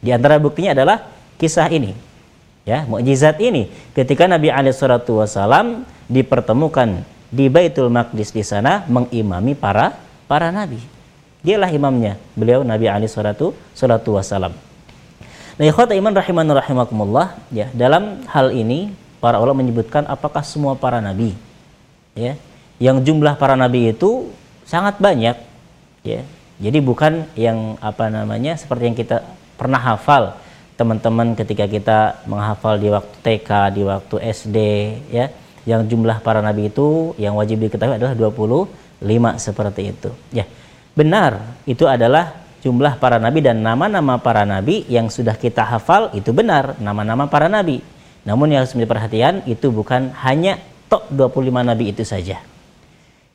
Di 0.00 0.08
antara 0.08 0.40
buktinya 0.40 0.72
adalah 0.72 1.04
kisah 1.36 1.68
ini, 1.68 1.92
ya 2.64 2.88
mukjizat 2.88 3.36
ini 3.44 3.68
ketika 3.92 4.24
Nabi 4.24 4.48
Ali 4.48 4.72
Shallallahu 4.72 5.20
Wasallam 5.20 5.84
dipertemukan 6.08 7.04
di 7.28 7.52
Baitul 7.52 7.92
Maqdis 7.92 8.32
di 8.32 8.40
sana 8.40 8.88
mengimami 8.88 9.52
para 9.52 10.00
para 10.24 10.48
nabi. 10.48 10.80
Dialah 11.44 11.68
imamnya, 11.68 12.16
beliau 12.32 12.64
Nabi 12.64 12.88
Ali 12.88 13.04
Shallallahu 13.04 13.52
Wasallam. 14.16 14.63
Nah, 15.54 15.64
ikhwata 15.70 15.94
iman 15.94 16.10
rahiman 16.10 16.46
rahimakumullah, 16.50 17.38
ya, 17.54 17.70
dalam 17.70 18.26
hal 18.26 18.50
ini 18.50 18.90
para 19.22 19.38
ulama 19.38 19.62
menyebutkan 19.62 20.02
apakah 20.10 20.42
semua 20.42 20.74
para 20.74 20.98
nabi 20.98 21.32
ya, 22.18 22.34
yang 22.82 23.00
jumlah 23.00 23.38
para 23.38 23.54
nabi 23.54 23.94
itu 23.94 24.34
sangat 24.66 24.98
banyak 24.98 25.38
ya. 26.02 26.20
Jadi 26.58 26.78
bukan 26.82 27.26
yang 27.34 27.78
apa 27.78 28.10
namanya 28.10 28.54
seperti 28.58 28.82
yang 28.90 28.98
kita 28.98 29.22
pernah 29.54 29.78
hafal 29.78 30.38
teman-teman 30.74 31.38
ketika 31.38 31.70
kita 31.70 31.98
menghafal 32.26 32.74
di 32.74 32.90
waktu 32.90 33.14
TK, 33.22 33.50
di 33.78 33.82
waktu 33.86 34.16
SD 34.34 34.58
ya, 35.14 35.30
yang 35.64 35.86
jumlah 35.86 36.18
para 36.20 36.42
nabi 36.42 36.68
itu 36.68 37.14
yang 37.16 37.38
wajib 37.38 37.62
diketahui 37.62 37.96
adalah 37.96 38.14
25 38.18 38.68
seperti 39.38 39.82
itu. 39.94 40.10
Ya. 40.34 40.50
Benar, 40.94 41.42
itu 41.66 41.86
adalah 41.90 42.43
jumlah 42.64 42.96
para 42.96 43.20
nabi 43.20 43.44
dan 43.44 43.60
nama-nama 43.60 44.16
para 44.16 44.48
nabi 44.48 44.88
yang 44.88 45.12
sudah 45.12 45.36
kita 45.36 45.60
hafal 45.60 46.08
itu 46.16 46.32
benar, 46.32 46.80
nama-nama 46.80 47.28
para 47.28 47.52
nabi. 47.52 47.84
Namun 48.24 48.48
yang 48.48 48.64
harus 48.64 48.72
menjadi 48.72 48.90
perhatian 48.96 49.34
itu 49.44 49.68
bukan 49.68 50.16
hanya 50.24 50.56
tok 50.88 51.12
25 51.12 51.60
nabi 51.60 51.92
itu 51.92 52.00
saja. 52.08 52.40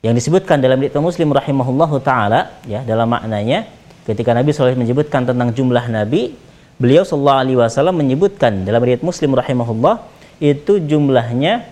Yang 0.02 0.24
disebutkan 0.24 0.58
dalam 0.58 0.82
Ibnu 0.82 0.98
Muslim 0.98 1.30
rahimahullahu 1.30 2.02
taala 2.02 2.58
ya 2.66 2.82
dalam 2.82 3.06
maknanya 3.06 3.70
ketika 4.08 4.32
Nabi 4.34 4.50
SAW 4.50 4.74
menyebutkan 4.74 5.28
tentang 5.28 5.52
jumlah 5.52 5.84
nabi 5.92 6.34
beliau 6.80 7.04
sallallahu 7.04 7.40
alaihi 7.44 7.58
wasallam 7.60 8.00
menyebutkan 8.00 8.64
dalam 8.64 8.80
riwayat 8.80 9.04
Muslim 9.04 9.36
rahimahullah 9.36 10.00
itu 10.40 10.80
jumlahnya 10.80 11.68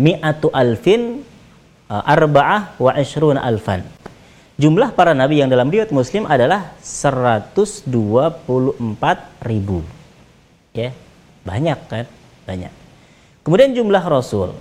mi'atu 0.00 0.48
alfin 0.56 1.20
uh, 1.92 2.02
arba'ah 2.02 2.80
wa 2.80 2.96
ishruna 2.96 3.44
alfan. 3.44 3.84
Jumlah 4.60 4.92
para 4.92 5.16
nabi 5.16 5.40
yang 5.40 5.48
dalam 5.48 5.72
riwayat 5.72 5.88
Muslim 5.88 6.28
adalah 6.28 6.76
124 6.84 7.88
ribu. 9.40 9.80
Ya, 10.76 10.92
banyak 11.48 11.78
kan? 11.88 12.04
Banyak. 12.44 12.68
Kemudian 13.40 13.72
jumlah 13.72 14.04
rasul. 14.04 14.52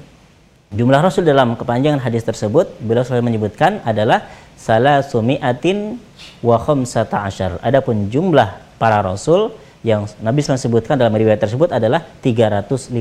Jumlah 0.71 1.03
rasul 1.03 1.27
dalam 1.27 1.59
kepanjangan 1.59 1.99
hadis 1.99 2.23
tersebut 2.23 2.79
beliau 2.79 3.03
selalu 3.03 3.27
menyebutkan 3.27 3.83
adalah 3.83 4.23
salah 4.55 5.03
sumi'atin 5.03 5.99
wa 6.47 6.55
khamsata 6.55 7.27
asyar. 7.27 7.59
Adapun 7.59 8.07
jumlah 8.07 8.79
para 8.79 9.03
rasul 9.03 9.51
yang 9.83 10.07
Nabi 10.23 10.39
SAW 10.39 10.55
sebutkan 10.55 10.95
dalam 10.95 11.11
riwayat 11.11 11.43
tersebut 11.43 11.75
adalah 11.75 12.07
315. 12.23 12.95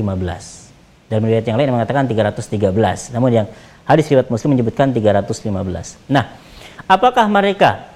Dalam 1.07 1.23
riwayat 1.23 1.47
yang 1.47 1.55
lain 1.55 1.71
mengatakan 1.71 2.11
313. 2.11 3.15
Namun 3.15 3.31
yang 3.31 3.47
hadis 3.87 4.11
riwayat 4.11 4.27
Muslim 4.27 4.59
menyebutkan 4.59 4.91
315. 4.91 5.95
Nah, 6.11 6.48
apakah 6.85 7.25
mereka 7.27 7.89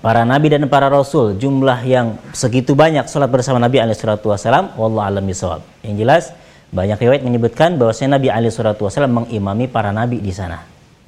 para 0.00 0.22
nabi 0.22 0.52
dan 0.52 0.64
para 0.70 0.88
rasul 0.88 1.34
jumlah 1.36 1.82
yang 1.84 2.16
segitu 2.36 2.76
banyak 2.76 3.08
salat 3.08 3.32
bersama 3.32 3.56
Nabi 3.60 3.80
alaihi 3.82 3.98
salatu 3.98 4.30
wasallam? 4.32 4.72
Wallahu 4.78 5.04
alam 5.04 5.24
bisawab. 5.24 5.60
Yang 5.84 5.94
jelas 6.00 6.24
banyak 6.70 6.98
riwayat 7.00 7.22
menyebutkan 7.26 7.76
bahwa 7.80 7.92
Nabi 7.92 8.28
alaihi 8.32 8.54
salatu 8.54 8.86
wasallam 8.86 9.24
mengimami 9.24 9.66
para 9.68 9.90
nabi 9.90 10.22
di 10.22 10.32
sana. 10.32 10.64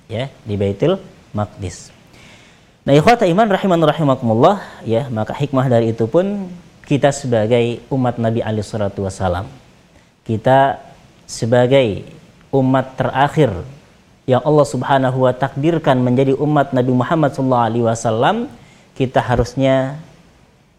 Ya, 0.09 0.33
di 0.43 0.57
Baitul 0.57 0.97
Maqdis. 1.37 1.93
Nah, 2.89 2.97
ikhwata 2.97 3.29
iman 3.29 3.45
rahiman 3.45 3.77
rahimakumullah, 3.85 4.65
ya, 4.89 5.13
maka 5.13 5.37
hikmah 5.37 5.69
dari 5.69 5.93
itu 5.93 6.09
pun 6.09 6.49
kita 6.89 7.13
sebagai 7.13 7.85
umat 7.93 8.17
Nabi 8.17 8.41
alaihi 8.41 8.65
salatu 8.65 9.05
wasallam 9.05 9.45
kita 10.25 10.81
sebagai 11.29 12.09
umat 12.49 12.97
terakhir 12.97 13.53
yang 14.29 14.45
Allah 14.45 14.67
Subhanahu 14.69 15.25
wa 15.25 15.33
takdirkan 15.33 16.05
menjadi 16.05 16.37
umat 16.37 16.77
Nabi 16.77 16.93
Muhammad 16.93 17.33
sallallahu 17.33 17.65
alaihi 17.65 17.85
wasallam 17.89 18.37
kita 18.93 19.25
harusnya 19.25 19.97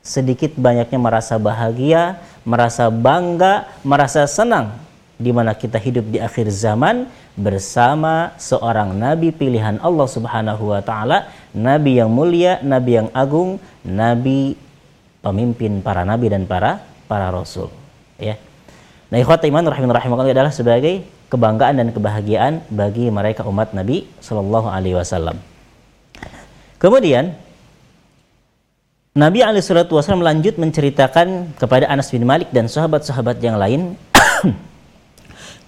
sedikit 0.05 0.53
banyaknya 0.53 1.01
merasa 1.01 1.41
bahagia, 1.41 2.21
merasa 2.45 2.93
bangga, 2.93 3.65
merasa 3.81 4.29
senang 4.29 4.77
di 5.17 5.33
mana 5.33 5.57
kita 5.57 5.81
hidup 5.81 6.05
di 6.13 6.21
akhir 6.21 6.47
zaman 6.53 7.09
bersama 7.33 8.37
seorang 8.37 8.93
nabi 8.93 9.33
pilihan 9.33 9.81
Allah 9.81 10.07
Subhanahu 10.07 10.69
wa 10.69 10.85
taala, 10.85 11.33
nabi 11.51 11.97
yang 11.97 12.13
mulia, 12.13 12.61
nabi 12.61 13.01
yang 13.01 13.09
agung, 13.17 13.57
nabi 13.81 14.55
pemimpin 15.25 15.81
para 15.81 16.05
nabi 16.05 16.29
dan 16.29 16.45
para 16.45 16.85
para 17.09 17.33
rasul. 17.33 17.73
Ya. 18.21 18.37
Nah 19.09 19.17
ikhwat 19.17 19.41
iman 19.41 19.65
rahimin 19.65 19.89
rahimakumullah 19.89 20.37
adalah 20.37 20.53
sebagai 20.53 21.01
kebanggaan 21.29 21.77
dan 21.77 21.89
kebahagiaan 21.93 22.65
bagi 22.73 23.13
mereka 23.13 23.45
umat 23.45 23.71
Nabi 23.71 24.09
Shallallahu 24.19 24.67
alaihi 24.67 24.97
wasallam. 24.97 25.37
Kemudian 26.81 27.37
Nabi 29.13 29.45
alaihi 29.45 29.63
wasallam 29.63 30.25
lanjut 30.25 30.57
menceritakan 30.57 31.53
kepada 31.57 31.85
Anas 31.85 32.09
bin 32.09 32.25
Malik 32.25 32.49
dan 32.49 32.65
sahabat-sahabat 32.65 33.37
yang 33.45 33.61
lain 33.61 33.93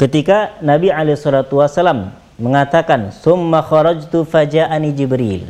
ketika 0.01 0.57
Nabi 0.65 0.89
alaihi 0.89 1.17
wasallam 1.17 2.13
mengatakan 2.41 3.13
summa 3.13 3.61
kharajtu 3.61 4.25
faja'ani 4.25 4.89
Jibril. 4.97 5.45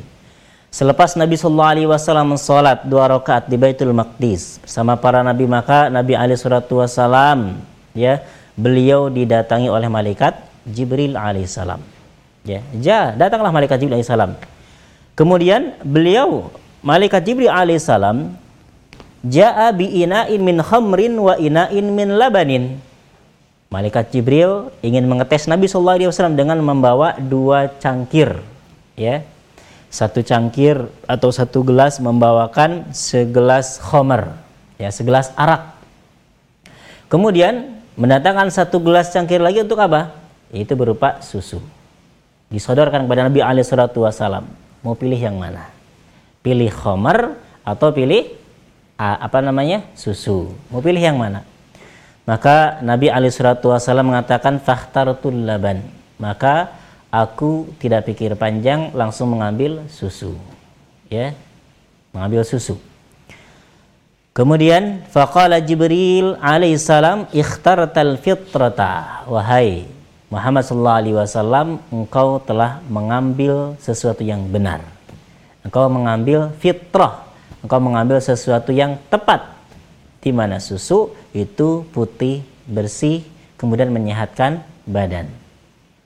Selepas 0.71 1.19
Nabi 1.19 1.36
Shallallahu 1.36 1.71
Alaihi 1.76 1.89
Wasallam 1.91 2.39
sholat 2.39 2.88
dua 2.88 3.12
rakaat 3.12 3.52
di 3.52 3.60
Baitul 3.60 3.91
Maqdis 3.91 4.63
bersama 4.63 4.95
para 4.95 5.19
nabi 5.19 5.43
maka 5.43 5.91
Nabi 5.91 6.15
Ali 6.15 6.32
Shallallahu 6.39 6.80
Wasallam 6.80 7.60
ya 7.91 8.24
beliau 8.57 9.07
didatangi 9.07 9.71
oleh 9.71 9.87
malaikat 9.87 10.37
Jibril 10.67 11.17
alaihissalam. 11.17 11.81
Ya, 12.41 12.61
ja, 12.77 13.13
datanglah 13.13 13.53
malaikat 13.53 13.77
Jibril 13.81 14.01
alaihissalam. 14.01 14.37
Kemudian 15.13 15.77
beliau 15.85 16.49
malaikat 16.81 17.21
Jibril 17.21 17.53
alaihissalam 17.53 18.33
jaa 19.25 19.69
bi 19.73 19.85
ina'in 20.01 20.41
min 20.41 20.57
khamrin 20.61 21.13
wa 21.17 21.37
ina'in 21.37 21.85
min 21.93 22.17
labanin. 22.17 22.81
Malaikat 23.71 24.11
Jibril 24.11 24.67
ingin 24.83 25.07
mengetes 25.07 25.47
Nabi 25.47 25.71
Shallallahu 25.71 25.97
Alaihi 26.03 26.09
Wasallam 26.11 26.35
dengan 26.35 26.59
membawa 26.59 27.15
dua 27.15 27.71
cangkir, 27.79 28.43
ya, 28.99 29.23
satu 29.87 30.19
cangkir 30.27 30.91
atau 31.07 31.31
satu 31.31 31.63
gelas 31.63 32.03
membawakan 32.03 32.91
segelas 32.91 33.79
khomer, 33.79 34.35
ya 34.75 34.91
segelas 34.91 35.31
arak. 35.39 35.71
Kemudian 37.07 37.80
mendatangkan 37.95 38.51
satu 38.51 38.80
gelas 38.84 39.12
cangkir 39.12 39.39
lagi 39.39 39.63
untuk 39.63 39.80
apa? 39.80 40.13
Itu 40.51 40.75
berupa 40.75 41.19
susu. 41.23 41.60
Disodorkan 42.51 43.08
kepada 43.08 43.27
Nabi 43.27 43.39
alaihi 43.39 43.67
wasallam. 43.67 44.45
Mau 44.84 44.97
pilih 44.97 45.19
yang 45.19 45.39
mana? 45.39 45.71
Pilih 46.43 46.71
khomer 46.73 47.38
atau 47.63 47.93
pilih 47.95 48.27
apa 48.99 49.39
namanya? 49.39 49.88
susu. 49.95 50.51
Mau 50.69 50.84
pilih 50.84 50.99
yang 50.99 51.15
mana? 51.15 51.47
Maka 52.27 52.84
Nabi 52.84 53.08
alaihi 53.08 53.34
wasallam 53.39 54.12
mengatakan 54.12 54.60
fakhtartul 54.60 55.47
laban. 55.47 55.82
Maka 56.19 56.82
aku 57.12 57.67
tidak 57.77 58.08
pikir 58.08 58.39
panjang 58.39 58.95
langsung 58.95 59.36
mengambil 59.36 59.84
susu 59.91 60.39
ya 61.12 61.36
mengambil 62.15 62.47
susu 62.47 62.80
kemudian 64.41 65.06
faqala 65.13 65.62
Jibril 65.62 66.34
alaihissalam 66.41 67.30
ikhtartal 67.30 68.17
fitrata. 68.17 69.21
Wahai 69.30 69.86
Muhammad 70.34 70.65
sallallahu 70.65 70.97
alaihi 70.97 71.17
wasallam 71.21 71.67
engkau 71.93 72.41
telah 72.41 72.82
mengambil 72.89 73.77
sesuatu 73.77 74.25
yang 74.25 74.41
benar. 74.49 74.82
Engkau 75.62 75.86
mengambil 75.93 76.49
fitrah. 76.58 77.30
Engkau 77.62 77.77
mengambil 77.77 78.17
sesuatu 78.17 78.73
yang 78.73 78.97
tepat. 79.13 79.45
Di 80.17 80.34
mana 80.34 80.58
susu 80.58 81.13
itu 81.38 81.86
putih 81.93 82.41
bersih 82.65 83.21
kemudian 83.62 83.93
menyehatkan 83.93 84.65
badan. 84.89 85.30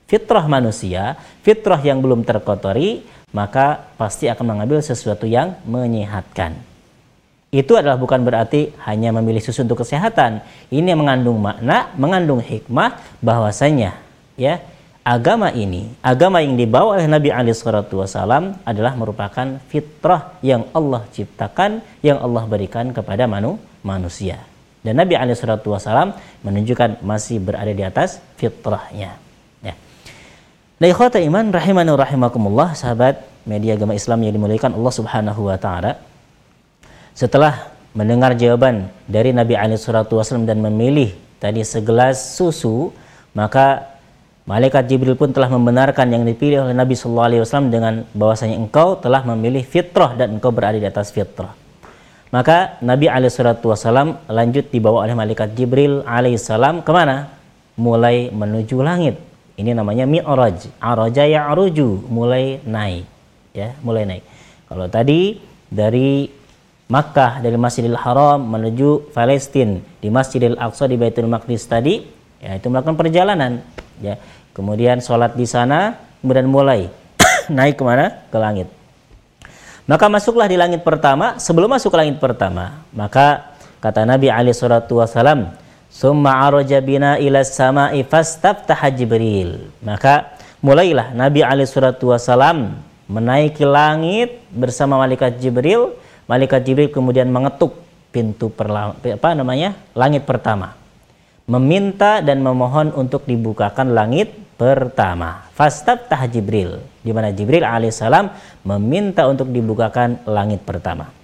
Fitrah 0.04 0.44
manusia, 0.44 1.16
fitrah 1.40 1.80
yang 1.80 2.04
belum 2.04 2.20
terkotori, 2.20 3.00
maka 3.32 3.88
pasti 3.96 4.28
akan 4.28 4.44
mengambil 4.44 4.84
sesuatu 4.84 5.24
yang 5.24 5.56
menyehatkan. 5.64 6.75
Itu 7.56 7.72
adalah 7.72 7.96
bukan 7.96 8.20
berarti 8.20 8.76
hanya 8.84 9.16
memilih 9.16 9.40
susu 9.40 9.64
untuk 9.64 9.80
kesehatan. 9.80 10.44
Ini 10.68 10.92
mengandung 10.92 11.40
makna, 11.40 11.88
mengandung 11.96 12.44
hikmah 12.44 13.00
bahwasanya 13.24 13.96
ya 14.36 14.60
agama 15.00 15.48
ini, 15.56 15.88
agama 16.04 16.44
yang 16.44 16.52
dibawa 16.60 17.00
oleh 17.00 17.08
Nabi 17.08 17.32
Ali 17.32 17.56
Wasallam 17.56 18.60
adalah 18.60 18.92
merupakan 18.92 19.56
fitrah 19.72 20.36
yang 20.44 20.68
Allah 20.76 21.08
ciptakan, 21.08 21.80
yang 22.04 22.20
Allah 22.20 22.44
berikan 22.44 22.92
kepada 22.92 23.24
manu, 23.24 23.56
manusia. 23.80 24.36
Dan 24.84 25.00
Nabi 25.00 25.16
Ali 25.16 25.32
Wasallam 25.32 26.12
menunjukkan 26.44 27.00
masih 27.00 27.40
berada 27.40 27.72
di 27.72 27.80
atas 27.80 28.20
fitrahnya. 28.36 29.16
Ya. 29.64 29.74
Nah, 30.76 30.86
ikhwata 30.92 31.24
iman 31.24 31.56
rahimani 31.56 31.88
rahimakumullah, 31.96 32.76
sahabat 32.76 33.24
media 33.48 33.80
agama 33.80 33.96
Islam 33.96 34.28
yang 34.28 34.36
dimuliakan 34.36 34.76
Allah 34.76 34.92
Subhanahu 34.92 35.48
wa 35.48 35.56
taala. 35.56 36.15
Setelah 37.16 37.72
mendengar 37.96 38.36
jawaban 38.36 38.92
dari 39.08 39.32
Nabi 39.32 39.56
Ali 39.56 39.80
Wasallam 39.80 40.44
dan 40.44 40.60
memilih 40.60 41.16
tadi 41.40 41.64
segelas 41.64 42.36
susu, 42.36 42.92
maka 43.32 43.96
Malaikat 44.46 44.86
Jibril 44.86 45.18
pun 45.18 45.34
telah 45.34 45.50
membenarkan 45.50 46.06
yang 46.06 46.22
dipilih 46.22 46.68
oleh 46.68 46.76
Nabi 46.76 46.94
Shallallahu 46.94 47.28
Alaihi 47.32 47.42
Wasallam 47.42 47.72
dengan 47.72 48.06
bahwasanya 48.14 48.54
engkau 48.60 48.94
telah 48.94 49.26
memilih 49.26 49.66
fitrah 49.66 50.14
dan 50.14 50.38
engkau 50.38 50.54
berada 50.54 50.78
di 50.78 50.86
atas 50.86 51.10
fitrah. 51.10 51.50
Maka 52.30 52.78
Nabi 52.78 53.10
Wasallam 53.10 54.22
lanjut 54.30 54.70
dibawa 54.70 55.02
oleh 55.02 55.18
Malaikat 55.18 55.56
Jibril 55.56 56.04
Alaihissalam 56.06 56.84
ke 56.84 56.92
mana? 56.94 57.32
Mulai 57.80 58.28
menuju 58.30 58.76
langit. 58.84 59.18
Ini 59.56 59.72
namanya 59.72 60.04
mi'raj. 60.04 60.68
Araja 60.78 61.24
ya'ruju, 61.26 62.06
mulai 62.06 62.60
naik. 62.62 63.08
Ya, 63.50 63.72
mulai 63.82 64.04
naik. 64.04 64.24
Kalau 64.68 64.86
tadi 64.86 65.42
dari 65.66 66.35
Makkah 66.86 67.42
dari 67.42 67.58
Masjidil 67.58 67.98
Haram 67.98 68.38
menuju 68.38 69.10
Palestina 69.10 69.82
di 69.98 70.06
Masjidil 70.06 70.54
Aqsa 70.54 70.86
di 70.86 70.94
Baitul 70.94 71.26
Maqdis 71.26 71.66
tadi 71.66 72.06
ya 72.38 72.54
itu 72.54 72.70
melakukan 72.70 72.94
perjalanan 72.94 73.58
ya 73.98 74.14
kemudian 74.56 75.04
sholat 75.04 75.36
di 75.36 75.44
sana, 75.44 76.00
kemudian 76.24 76.48
mulai 76.48 76.88
naik 77.52 77.76
ke 77.76 77.84
mana? 77.84 78.24
Ke 78.32 78.40
langit. 78.40 78.72
Maka 79.84 80.08
masuklah 80.08 80.48
di 80.48 80.56
langit 80.56 80.80
pertama, 80.82 81.36
sebelum 81.36 81.70
masuk 81.70 81.92
ke 81.94 81.98
langit 82.00 82.16
pertama, 82.18 82.82
maka 82.90 83.54
kata 83.78 84.02
Nabi 84.08 84.32
Ali 84.32 84.50
Shallallahu 84.56 85.04
Wasallam, 85.04 85.52
Summa 85.86 86.42
araja 86.42 86.82
bina 86.82 87.16
ila 87.22 87.46
sama'i 87.46 88.02
fastaftaha 88.02 88.90
Jibril. 88.90 89.70
Maka 89.80 90.34
mulailah 90.58 91.14
Nabi 91.14 91.46
Ali 91.46 91.62
Shallallahu 91.68 92.16
Wasallam 92.16 92.82
menaiki 93.06 93.62
langit 93.62 94.42
bersama 94.50 94.98
malaikat 94.98 95.38
Jibril. 95.38 95.94
Malaikat 96.26 96.66
Jibril 96.66 96.90
kemudian 96.90 97.30
mengetuk 97.30 97.86
pintu 98.10 98.50
apa 98.50 99.28
namanya 99.38 99.78
langit 99.94 100.26
pertama, 100.26 100.74
meminta 101.46 102.18
dan 102.18 102.42
memohon 102.42 102.90
untuk 102.98 103.22
dibukakan 103.30 103.94
langit 103.94 104.34
pertama. 104.58 105.46
tah 105.54 106.22
Jibril, 106.26 106.82
di 107.04 107.14
mana 107.14 107.30
Jibril 107.30 107.62
alaihissalam 107.62 108.32
meminta 108.66 109.30
untuk 109.30 109.54
dibukakan 109.54 110.26
langit 110.26 110.66
pertama. 110.66 111.14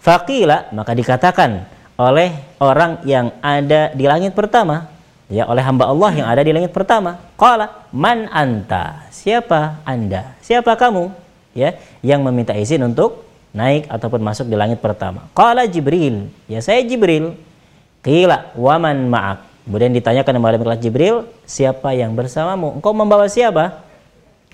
Fakila 0.00 0.72
maka 0.72 0.96
dikatakan 0.96 1.66
oleh 1.98 2.56
orang 2.62 3.02
yang 3.02 3.36
ada 3.42 3.90
di 3.92 4.08
langit 4.08 4.32
pertama, 4.32 4.88
ya 5.26 5.44
oleh 5.50 5.60
hamba 5.66 5.90
Allah 5.90 6.10
yang 6.14 6.28
ada 6.30 6.40
di 6.46 6.54
langit 6.54 6.72
pertama. 6.72 7.18
Qala 7.36 7.90
man 7.92 8.30
anta? 8.32 9.04
Siapa 9.12 9.82
Anda? 9.82 10.38
Siapa 10.40 10.78
kamu? 10.78 11.10
Ya, 11.52 11.74
yang 12.00 12.22
meminta 12.22 12.54
izin 12.54 12.86
untuk 12.86 13.25
naik 13.56 13.88
ataupun 13.88 14.20
masuk 14.20 14.52
di 14.52 14.54
langit 14.54 14.84
pertama. 14.84 15.24
Qala 15.32 15.64
Jibril, 15.64 16.28
ya 16.44 16.60
saya 16.60 16.84
Jibril. 16.84 17.32
Qila 18.04 18.52
waman 18.54 19.08
ma'ak? 19.08 19.66
Kemudian 19.66 19.90
ditanyakan 19.90 20.38
kepada 20.38 20.58
malaikat 20.62 20.84
Jibril, 20.84 21.26
siapa 21.42 21.90
yang 21.96 22.14
bersamamu? 22.14 22.78
Engkau 22.78 22.94
membawa 22.94 23.26
siapa? 23.26 23.82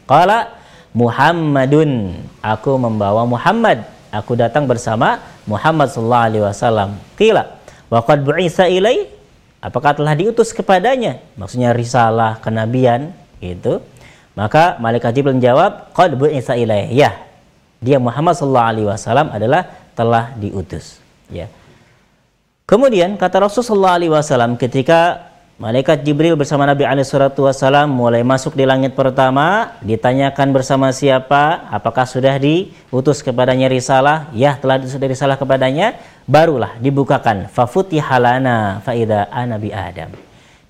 Qala 0.08 0.54
Muhammadun. 0.96 2.16
Aku 2.40 2.78
membawa 2.80 3.28
Muhammad. 3.28 3.84
Aku 4.08 4.38
datang 4.38 4.64
bersama 4.64 5.20
Muhammad 5.44 5.92
sallallahu 5.92 6.26
alaihi 6.32 6.44
wasallam. 6.44 6.90
Qila 7.18 7.58
wa 7.92 8.00
qad 8.00 8.24
bu'isa 8.24 8.70
ilai? 8.70 9.10
Apakah 9.60 9.98
telah 9.98 10.16
diutus 10.16 10.54
kepadanya? 10.56 11.20
Maksudnya 11.36 11.76
risalah 11.76 12.40
kenabian 12.40 13.12
itu. 13.42 13.84
Maka 14.32 14.80
malaikat 14.80 15.12
Jibril 15.12 15.36
menjawab, 15.36 15.92
qad 15.92 16.16
bu'isa 16.16 16.56
ilai. 16.56 16.88
Ya. 16.96 17.31
Dia 17.82 17.98
Muhammad 17.98 18.38
sallallahu 18.38 18.70
alaihi 18.70 18.86
wasallam 18.86 19.28
adalah 19.34 19.66
telah 19.98 20.32
diutus. 20.38 21.02
Ya. 21.28 21.50
Kemudian 22.62 23.20
kata 23.20 23.42
Rasulullah 23.42 24.00
SAW 24.00 24.56
ketika 24.56 25.28
malaikat 25.60 26.00
Jibril 26.06 26.40
bersama 26.40 26.64
Nabi 26.64 26.88
SAW 27.04 27.84
mulai 27.84 28.24
masuk 28.24 28.56
di 28.56 28.64
langit 28.64 28.96
pertama, 28.96 29.76
ditanyakan 29.84 30.56
bersama 30.56 30.88
siapa, 30.88 31.68
apakah 31.68 32.08
sudah 32.08 32.40
diutus 32.40 33.20
kepadanya 33.20 33.68
risalah? 33.68 34.32
Ya, 34.32 34.56
telah 34.56 34.80
sudah 34.88 35.04
risalah 35.04 35.36
kepadanya. 35.36 36.00
Barulah 36.24 36.78
dibukakan 36.80 37.50
fafutihalana 37.52 38.80
faida 38.86 39.28
anabi 39.28 39.74
Adam. 39.74 40.16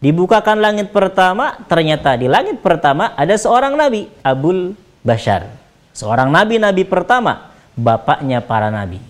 Dibukakan 0.03 0.59
langit 0.59 0.91
pertama, 0.91 1.55
ternyata 1.71 2.19
di 2.19 2.27
langit 2.27 2.59
pertama 2.59 3.15
ada 3.15 3.39
seorang 3.39 3.79
nabi, 3.79 4.11
Abul 4.27 4.75
Bashar. 5.07 5.62
Seorang 5.93 6.33
nabi-nabi 6.33 6.89
pertama, 6.89 7.53
bapaknya 7.77 8.41
para 8.41 8.73
nabi. 8.73 9.01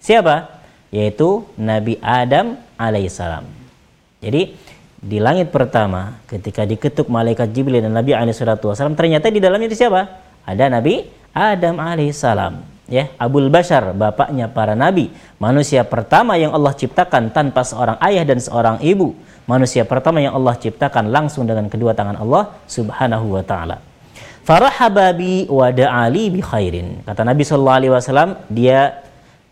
Siapa? 0.00 0.60
yaitu 0.90 1.46
Nabi 1.54 1.96
Adam 2.02 2.58
alaihissalam. 2.74 3.46
Jadi 4.20 4.58
di 5.00 5.16
langit 5.16 5.48
pertama 5.48 6.20
ketika 6.28 6.66
diketuk 6.66 7.08
malaikat 7.08 7.48
Jibril 7.54 7.80
dan 7.80 7.94
Nabi 7.94 8.12
alaihissalam 8.12 8.98
ternyata 8.98 9.32
di 9.32 9.40
dalamnya 9.40 9.72
siapa? 9.72 10.20
Ada 10.44 10.68
Nabi 10.68 11.06
Adam 11.32 11.78
alaihissalam. 11.80 12.82
Ya, 12.90 13.06
Abul 13.22 13.46
Bashar, 13.54 13.94
bapaknya 13.94 14.50
para 14.50 14.74
nabi, 14.74 15.14
manusia 15.38 15.86
pertama 15.86 16.34
yang 16.34 16.50
Allah 16.50 16.74
ciptakan 16.74 17.30
tanpa 17.30 17.62
seorang 17.62 17.94
ayah 18.02 18.26
dan 18.26 18.42
seorang 18.42 18.82
ibu, 18.82 19.14
manusia 19.46 19.86
pertama 19.86 20.18
yang 20.18 20.34
Allah 20.34 20.58
ciptakan 20.58 21.06
langsung 21.06 21.46
dengan 21.46 21.70
kedua 21.70 21.94
tangan 21.94 22.18
Allah 22.18 22.50
Subhanahu 22.66 23.38
wa 23.38 23.46
taala. 23.46 23.78
Farahababi 24.50 25.46
wa 25.46 25.70
da'ali 25.70 26.26
bi 26.34 26.42
khairin. 26.42 27.06
Kata 27.06 27.22
Nabi 27.22 27.46
sallallahu 27.46 27.78
alaihi 27.86 27.92
wasallam, 27.94 28.34
dia 28.50 28.98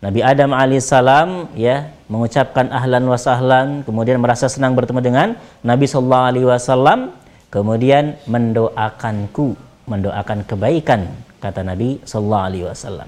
Nabi 0.03 0.19
Adam 0.19 0.51
alaihissalam 0.51 1.55
ya 1.55 1.87
mengucapkan 2.11 2.67
ahlan 2.67 3.07
wa 3.07 3.15
sahlan, 3.15 3.87
kemudian 3.87 4.19
merasa 4.19 4.51
senang 4.51 4.75
bertemu 4.75 4.99
dengan 4.99 5.27
Nabi 5.63 5.87
Shallallahu 5.87 6.25
alaihi 6.27 6.47
wasallam, 6.51 7.15
kemudian 7.47 8.19
mendoakanku, 8.27 9.55
mendoakan 9.87 10.43
kebaikan 10.43 11.07
kata 11.39 11.63
Nabi 11.63 12.03
Shallallahu 12.03 12.43
alaihi 12.51 12.65
wasallam. 12.67 13.07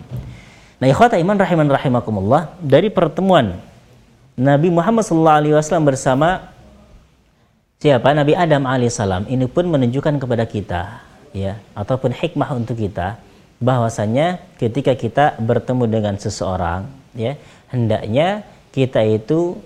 Nah, 0.79 0.87
ikhwata 0.87 1.19
iman 1.19 1.35
rahiman 1.35 1.67
rahimakumullah, 1.75 2.55
dari 2.63 2.87
pertemuan 2.87 3.59
Nabi 4.39 4.71
Muhammad 4.71 5.03
Shallallahu 5.03 5.39
alaihi 5.43 5.55
wasallam 5.59 5.91
bersama 5.91 6.55
siapa? 7.83 8.15
Nabi 8.15 8.31
Adam 8.31 8.63
alaihissalam 8.63 9.27
ini 9.27 9.43
pun 9.51 9.67
menunjukkan 9.67 10.23
kepada 10.23 10.47
kita 10.47 11.10
ya 11.31 11.59
ataupun 11.75 12.11
hikmah 12.11 12.49
untuk 12.55 12.79
kita 12.79 13.19
bahwasanya 13.61 14.41
ketika 14.57 14.97
kita 14.97 15.25
bertemu 15.37 15.85
dengan 15.87 16.15
seseorang 16.17 16.89
ya 17.13 17.37
hendaknya 17.69 18.43
kita 18.71 19.03
itu 19.03 19.59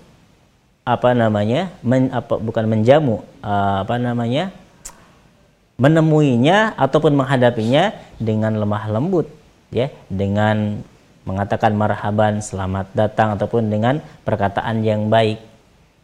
apa 0.86 1.16
namanya 1.18 1.74
men, 1.82 2.14
apa 2.14 2.38
bukan 2.38 2.64
menjamu 2.70 3.26
uh, 3.42 3.82
apa 3.82 3.98
namanya 3.98 4.54
menemuinya 5.76 6.78
ataupun 6.78 7.12
menghadapinya 7.18 7.92
dengan 8.22 8.56
lemah 8.56 8.84
lembut 8.88 9.26
ya 9.74 9.90
dengan 10.06 10.80
mengatakan 11.26 11.74
marhaban 11.74 12.38
selamat 12.38 12.86
datang 12.94 13.34
ataupun 13.34 13.66
dengan 13.66 13.98
perkataan 14.22 14.86
yang 14.86 15.10
baik 15.10 15.42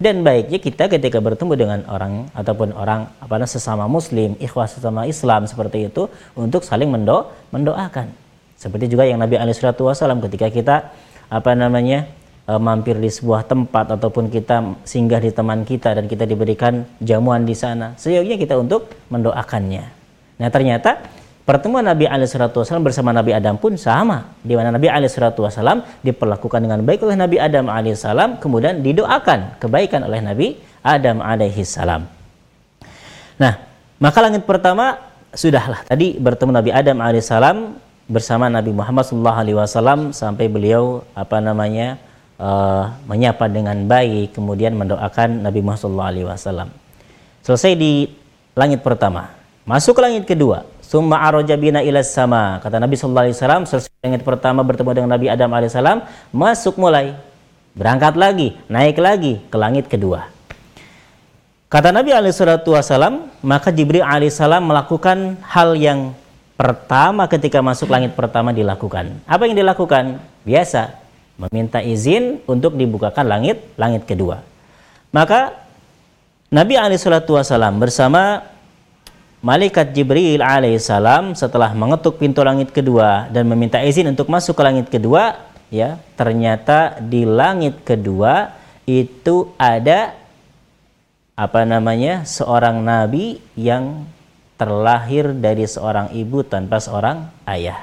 dan 0.00 0.26
baiknya 0.26 0.58
kita 0.58 0.90
ketika 0.90 1.18
bertemu 1.22 1.52
dengan 1.54 1.80
orang 1.86 2.26
ataupun 2.32 2.74
orang 2.74 3.12
apa 3.22 3.44
sesama 3.46 3.86
muslim, 3.86 4.34
ikhwas 4.42 4.78
sesama 4.78 5.06
Islam 5.06 5.46
seperti 5.46 5.92
itu 5.92 6.08
untuk 6.34 6.66
saling 6.66 6.90
mendo 6.90 7.30
mendoakan. 7.54 8.10
Seperti 8.58 8.90
juga 8.90 9.06
yang 9.06 9.18
Nabi 9.18 9.38
alaihi 9.38 9.58
wasallam 9.58 10.22
ketika 10.22 10.46
kita 10.50 10.76
apa 11.26 11.52
namanya 11.54 12.06
e, 12.46 12.52
mampir 12.58 12.98
di 12.98 13.10
sebuah 13.10 13.46
tempat 13.46 13.94
ataupun 13.94 14.30
kita 14.30 14.82
singgah 14.86 15.18
di 15.18 15.30
teman 15.34 15.66
kita 15.66 15.98
dan 15.98 16.06
kita 16.06 16.26
diberikan 16.26 16.86
jamuan 17.02 17.46
di 17.46 17.54
sana, 17.54 17.94
seyogianya 17.98 18.38
kita 18.38 18.54
untuk 18.58 18.90
mendoakannya. 19.10 19.84
Nah, 20.38 20.48
ternyata 20.50 20.98
Pertemuan 21.52 21.84
Nabi 21.84 22.08
Alaihissalam 22.08 22.80
bersama 22.80 23.12
Nabi 23.12 23.36
Adam 23.36 23.60
pun 23.60 23.76
sama, 23.76 24.32
di 24.40 24.56
mana 24.56 24.72
Nabi 24.72 24.88
Alaihissalam 24.88 26.00
diperlakukan 26.00 26.64
dengan 26.64 26.80
baik 26.80 27.04
oleh 27.04 27.12
Nabi 27.12 27.36
Adam 27.36 27.68
Alaihissalam, 27.68 28.40
kemudian 28.40 28.80
didoakan 28.80 29.60
kebaikan 29.60 30.08
oleh 30.08 30.24
Nabi 30.24 30.56
Adam 30.80 31.20
Alaihissalam. 31.20 32.08
Nah, 33.36 33.54
maka 34.00 34.18
langit 34.24 34.48
pertama 34.48 34.96
sudahlah 35.36 35.84
tadi 35.84 36.16
bertemu 36.16 36.56
Nabi 36.56 36.72
Adam 36.72 37.04
Alaihissalam 37.04 37.76
bersama 38.08 38.48
Nabi 38.48 38.72
Muhammad 38.72 39.04
SAW 39.04 40.16
sampai 40.16 40.48
beliau 40.48 41.04
apa 41.12 41.36
namanya 41.44 42.00
uh, 42.40 42.96
menyapa 43.04 43.52
dengan 43.52 43.76
baik, 43.84 44.40
kemudian 44.40 44.72
mendoakan 44.72 45.44
Nabi 45.44 45.60
Muhammad 45.60 46.16
SAW. 46.16 46.72
Selesai 47.44 47.76
di 47.76 48.08
langit 48.56 48.80
pertama 48.80 49.42
Masuk 49.62 49.94
ke 49.94 50.00
langit 50.02 50.24
kedua. 50.26 50.66
Summa 50.92 51.24
aroja 51.24 51.56
bina 51.56 51.80
ilas 51.80 52.12
sama. 52.12 52.60
Kata 52.60 52.76
Nabi 52.76 53.00
Sallallahu 53.00 53.24
Alaihi 53.24 53.36
Wasallam, 53.40 53.64
selesai 53.64 53.96
langit 54.04 54.28
pertama 54.28 54.60
bertemu 54.60 54.92
dengan 54.92 55.16
Nabi 55.16 55.32
Adam 55.32 55.48
Alaihissalam, 55.48 56.04
masuk 56.36 56.76
mulai. 56.76 57.16
Berangkat 57.72 58.12
lagi, 58.20 58.60
naik 58.68 59.00
lagi 59.00 59.40
ke 59.48 59.56
langit 59.56 59.88
kedua. 59.88 60.28
Kata 61.72 61.96
Nabi 61.96 62.12
Alaihissalam, 62.12 63.40
maka 63.40 63.72
Jibril 63.72 64.04
Alaihissalam 64.04 64.60
melakukan 64.60 65.40
hal 65.40 65.80
yang 65.80 66.12
pertama 66.60 67.24
ketika 67.24 67.64
masuk 67.64 67.88
langit 67.88 68.12
pertama 68.12 68.52
dilakukan. 68.52 69.16
Apa 69.24 69.48
yang 69.48 69.56
dilakukan? 69.56 70.20
Biasa, 70.44 70.92
meminta 71.40 71.80
izin 71.80 72.44
untuk 72.44 72.76
dibukakan 72.76 73.32
langit 73.32 73.64
langit 73.80 74.04
kedua. 74.04 74.44
Maka 75.08 75.56
Nabi 76.52 76.76
Alaihissalam 76.76 77.80
bersama 77.80 78.51
Malaikat 79.42 79.90
Jibril 79.90 80.38
alaihissalam 80.38 81.34
setelah 81.34 81.74
mengetuk 81.74 82.22
pintu 82.22 82.46
langit 82.46 82.70
kedua 82.70 83.26
dan 83.26 83.50
meminta 83.50 83.82
izin 83.82 84.14
untuk 84.14 84.30
masuk 84.30 84.54
ke 84.54 84.62
langit 84.62 84.86
kedua, 84.86 85.50
ya 85.66 85.98
ternyata 86.14 87.02
di 87.02 87.26
langit 87.26 87.82
kedua 87.82 88.54
itu 88.86 89.50
ada 89.58 90.14
apa 91.34 91.66
namanya 91.66 92.22
seorang 92.22 92.86
nabi 92.86 93.42
yang 93.58 94.06
terlahir 94.54 95.34
dari 95.34 95.66
seorang 95.66 96.14
ibu 96.14 96.46
tanpa 96.46 96.78
seorang 96.78 97.26
ayah. 97.50 97.82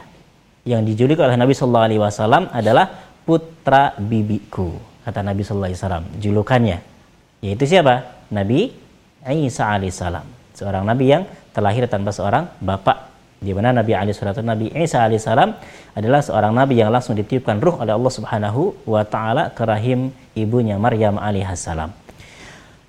Yang 0.64 0.96
dijulik 0.96 1.20
oleh 1.20 1.36
Nabi 1.36 1.52
Shallallahu 1.52 1.88
Alaihi 1.92 2.00
Wasallam 2.00 2.48
adalah 2.56 2.88
putra 3.28 4.00
bibiku, 4.00 4.80
kata 5.04 5.20
Nabi 5.20 5.44
Shallallahu 5.44 5.76
Alaihi 5.76 5.82
Wasallam. 5.84 6.06
Julukannya, 6.24 6.78
yaitu 7.44 7.68
siapa? 7.68 8.24
Nabi 8.32 8.72
Isa 9.28 9.68
alaihissalam, 9.68 10.24
seorang 10.56 10.88
nabi 10.88 11.12
yang 11.12 11.28
terlahir 11.60 11.84
tanpa 11.92 12.16
seorang 12.16 12.48
bapak 12.64 13.12
di 13.40 13.52
mana 13.56 13.76
Nabi 13.76 13.96
Ali 13.96 14.12
Shallallahu 14.16 14.44
Nabi 14.48 14.68
Isa 14.76 15.04
alaihissalam 15.04 15.56
adalah 15.96 16.20
seorang 16.20 16.52
nabi 16.52 16.80
yang 16.80 16.92
langsung 16.92 17.16
ditiupkan 17.16 17.60
ruh 17.60 17.76
oleh 17.80 17.96
Allah 17.96 18.12
Subhanahu 18.12 18.76
wa 18.84 19.04
taala 19.04 19.52
ke 19.52 19.64
rahim 19.64 20.12
ibunya 20.36 20.76
Maryam 20.76 21.16
alaihissalam. 21.16 21.92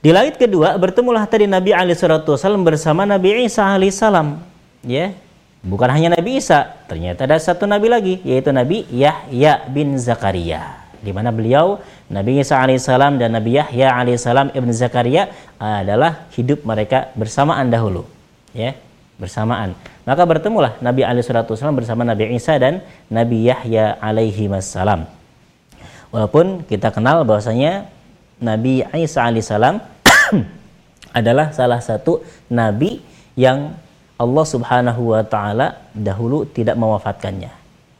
Di 0.00 0.10
langit 0.10 0.38
kedua 0.38 0.74
bertemulah 0.78 1.26
tadi 1.26 1.46
Nabi 1.46 1.70
Ali 1.74 1.94
Shallallahu 1.94 2.66
bersama 2.66 3.06
Nabi 3.06 3.46
Isa 3.46 3.62
alaihissalam. 3.62 4.42
Ya, 4.82 5.14
bukan 5.62 5.90
hanya 5.90 6.18
Nabi 6.18 6.42
Isa, 6.42 6.66
ternyata 6.90 7.28
ada 7.30 7.36
satu 7.38 7.68
nabi 7.68 7.86
lagi 7.86 8.14
yaitu 8.26 8.50
Nabi 8.50 8.88
Yahya 8.90 9.66
bin 9.70 9.94
Zakaria 10.00 10.80
di 11.00 11.16
mana 11.16 11.32
beliau 11.32 11.80
Nabi 12.12 12.44
Isa 12.44 12.60
alaihissalam 12.60 13.16
dan 13.16 13.32
Nabi 13.32 13.56
Yahya 13.56 13.96
alaihissalam 13.96 14.52
ibn 14.52 14.68
Zakaria 14.74 15.32
adalah 15.56 16.28
hidup 16.36 16.64
mereka 16.64 17.08
bersamaan 17.16 17.72
dahulu 17.72 18.04
ya 18.56 18.76
bersamaan 19.20 19.76
maka 20.08 20.22
bertemulah 20.24 20.80
Nabi 20.80 21.04
Wasallam 21.04 21.76
bersama 21.76 22.02
Nabi 22.02 22.34
Isa 22.34 22.56
dan 22.56 22.80
Nabi 23.12 23.46
Yahya 23.46 24.00
alaihi 24.00 24.48
wassalam 24.48 25.06
walaupun 26.10 26.64
kita 26.64 26.90
kenal 26.90 27.22
bahwasanya 27.28 27.86
Nabi 28.40 28.80
Isa 28.96 29.28
alaihissalam 29.28 29.78
adalah 31.18 31.52
salah 31.52 31.82
satu 31.82 32.24
nabi 32.48 33.02
yang 33.36 33.74
Allah 34.20 34.44
Subhanahu 34.44 35.16
wa 35.16 35.22
taala 35.24 35.80
dahulu 35.96 36.44
tidak 36.44 36.76
mewafatkannya. 36.76 37.48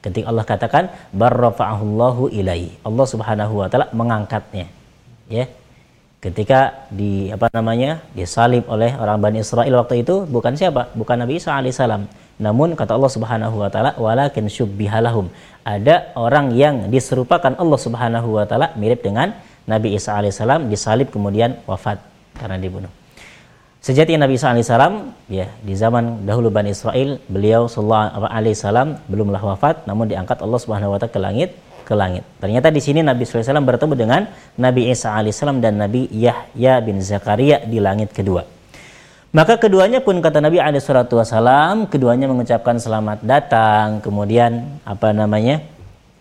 Ketika 0.04 0.28
Allah 0.28 0.44
katakan 0.44 0.84
barrafa'ahullahu 1.16 2.28
ilai. 2.28 2.76
Allah 2.84 3.06
Subhanahu 3.08 3.64
wa 3.64 3.66
taala 3.72 3.88
mengangkatnya. 3.96 4.68
Ya 5.32 5.48
ketika 6.20 6.84
di 6.92 7.32
apa 7.32 7.48
namanya 7.56 8.04
disalib 8.12 8.68
oleh 8.68 8.92
orang 9.02 9.18
Bani 9.24 9.38
Israel 9.40 9.72
waktu 9.80 10.04
itu 10.04 10.28
bukan 10.28 10.52
siapa? 10.52 10.92
Bukan 10.92 11.16
Nabi 11.16 11.40
Isa 11.40 11.56
alaihissalam 11.56 12.04
namun 12.40 12.76
kata 12.76 12.96
Allah 12.96 13.12
Subhanahu 13.16 13.56
wa 13.60 13.68
taala 13.72 13.92
walakin 14.04 14.48
syubbihalahum 14.48 15.28
ada 15.64 16.12
orang 16.16 16.52
yang 16.56 16.88
diserupakan 16.92 17.52
Allah 17.56 17.78
Subhanahu 17.80 18.36
wa 18.36 18.44
taala 18.48 18.72
mirip 18.80 19.00
dengan 19.00 19.32
Nabi 19.64 19.96
Isa 19.96 20.16
alaihissalam 20.16 20.68
disalib 20.72 21.08
kemudian 21.08 21.56
wafat 21.64 22.00
karena 22.36 22.56
dibunuh. 22.60 22.92
Sejati 23.80 24.12
Nabi 24.20 24.36
Isa 24.36 24.52
alaihissalam 24.52 24.94
ya 25.32 25.48
di 25.64 25.72
zaman 25.72 26.28
dahulu 26.28 26.52
Bani 26.52 26.76
Israel 26.76 27.16
beliau 27.32 27.64
sallallahu 27.64 28.28
alaihi 28.28 28.56
belumlah 29.08 29.40
wafat 29.40 29.88
namun 29.88 30.04
diangkat 30.12 30.36
Allah 30.44 30.60
Subhanahu 30.60 30.92
wa 30.92 30.98
taala 31.00 31.16
ke 31.16 31.20
langit 31.20 31.50
ke 31.90 31.94
langit. 31.98 32.22
Ternyata 32.38 32.70
di 32.70 32.78
sini 32.78 33.02
Nabi 33.02 33.26
SAW 33.26 33.66
bertemu 33.66 33.94
dengan 33.98 34.22
Nabi 34.54 34.94
Isa 34.94 35.10
alaihissalam 35.10 35.58
dan 35.58 35.82
Nabi 35.82 36.06
Yahya 36.14 36.78
bin 36.86 37.02
Zakaria 37.02 37.66
di 37.66 37.82
langit 37.82 38.14
kedua. 38.14 38.46
Maka 39.34 39.58
keduanya 39.58 39.98
pun 39.98 40.22
kata 40.22 40.38
Nabi 40.38 40.62
alaihissalam, 40.62 41.90
keduanya 41.90 42.30
mengucapkan 42.30 42.78
selamat 42.78 43.26
datang, 43.26 43.98
kemudian 43.98 44.78
apa 44.86 45.10
namanya 45.10 45.66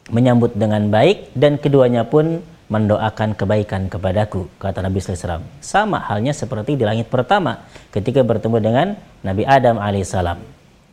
menyambut 0.10 0.58
dengan 0.58 0.90
baik 0.90 1.38
dan 1.38 1.62
keduanya 1.62 2.02
pun 2.02 2.42
mendoakan 2.70 3.34
kebaikan 3.34 3.90
kepadaku 3.90 4.46
kata 4.62 4.86
Nabi 4.86 5.02
SAW 5.02 5.42
sama 5.58 6.06
halnya 6.06 6.38
seperti 6.38 6.78
di 6.78 6.86
langit 6.86 7.10
pertama 7.10 7.66
ketika 7.90 8.22
bertemu 8.22 8.58
dengan 8.62 8.88
Nabi 9.26 9.42
Adam 9.42 9.82
alaihissalam 9.82 10.38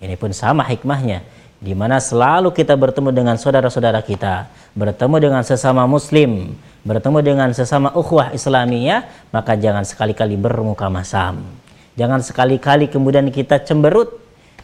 ini 0.00 0.16
pun 0.16 0.32
sama 0.32 0.64
hikmahnya 0.64 1.20
di 1.66 1.74
mana 1.74 1.98
selalu 1.98 2.54
kita 2.54 2.78
bertemu 2.78 3.10
dengan 3.10 3.34
saudara-saudara 3.34 3.98
kita, 3.98 4.46
bertemu 4.78 5.18
dengan 5.18 5.42
sesama 5.42 5.82
muslim, 5.90 6.54
bertemu 6.86 7.18
dengan 7.26 7.50
sesama 7.50 7.90
ukhuwah 7.90 8.30
Islamiyah, 8.30 9.02
maka 9.34 9.58
jangan 9.58 9.82
sekali-kali 9.82 10.38
bermuka 10.38 10.86
masam. 10.86 11.42
Jangan 11.98 12.22
sekali-kali 12.22 12.86
kemudian 12.86 13.26
kita 13.34 13.58
cemberut, 13.66 14.14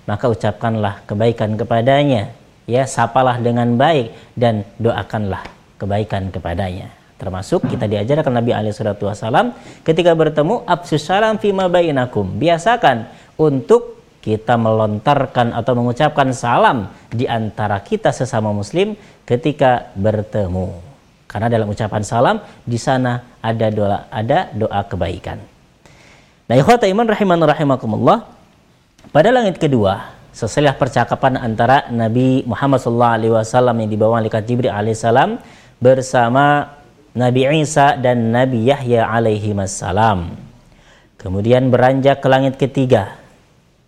maka 0.07 0.31
ucapkanlah 0.31 1.03
kebaikan 1.03 1.59
kepadanya, 1.59 2.31
ya 2.71 2.87
sapalah 2.87 3.43
dengan 3.43 3.75
baik 3.75 4.15
dan 4.39 4.63
doakanlah 4.79 5.43
kebaikan 5.83 6.31
kepadanya. 6.31 6.87
Termasuk 7.19 7.67
kita 7.67 7.91
diajarkan 7.91 8.31
Nabi 8.31 8.55
alaihi 8.55 8.75
wasallam 8.79 9.59
ketika 9.83 10.15
bertemu 10.15 10.63
absus 10.71 11.03
salam 11.03 11.39
fima 11.43 11.67
bainakum. 11.67 12.31
Biasakan 12.39 13.11
untuk 13.39 14.02
kita 14.23 14.55
melontarkan 14.55 15.51
atau 15.51 15.75
mengucapkan 15.75 16.31
salam 16.31 16.87
di 17.11 17.27
antara 17.27 17.83
kita 17.83 18.15
sesama 18.15 18.55
muslim 18.55 18.95
ketika 19.27 19.91
bertemu. 19.99 20.71
Karena 21.27 21.51
dalam 21.51 21.67
ucapan 21.67 22.07
salam 22.07 22.37
di 22.63 22.79
sana 22.79 23.19
ada 23.43 23.67
doa 23.75 24.07
ada 24.15 24.47
doa 24.55 24.81
kebaikan. 24.87 25.43
Nah, 26.47 26.55
ikhwata 26.55 26.87
iman 26.87 27.11
rahiman 27.11 27.43
rahimakumullah. 27.43 28.19
Pada 29.11 29.35
langit 29.35 29.59
kedua, 29.59 30.15
setelah 30.31 30.79
percakapan 30.79 31.35
antara 31.35 31.91
Nabi 31.91 32.47
Muhammad 32.47 32.79
SAW 32.79 33.43
yang 33.75 33.91
dibawa 33.91 34.23
malaikat 34.23 34.47
Jibril 34.47 34.71
alaihissalam 34.71 35.43
bersama 35.83 36.79
Nabi 37.13 37.45
Isa 37.59 37.99
dan 37.99 38.31
Nabi 38.31 38.71
Yahya 38.71 39.11
alaihi 39.11 39.51
Kemudian 41.19 41.69
beranjak 41.75 42.23
ke 42.23 42.29
langit 42.31 42.55
ketiga 42.61 43.22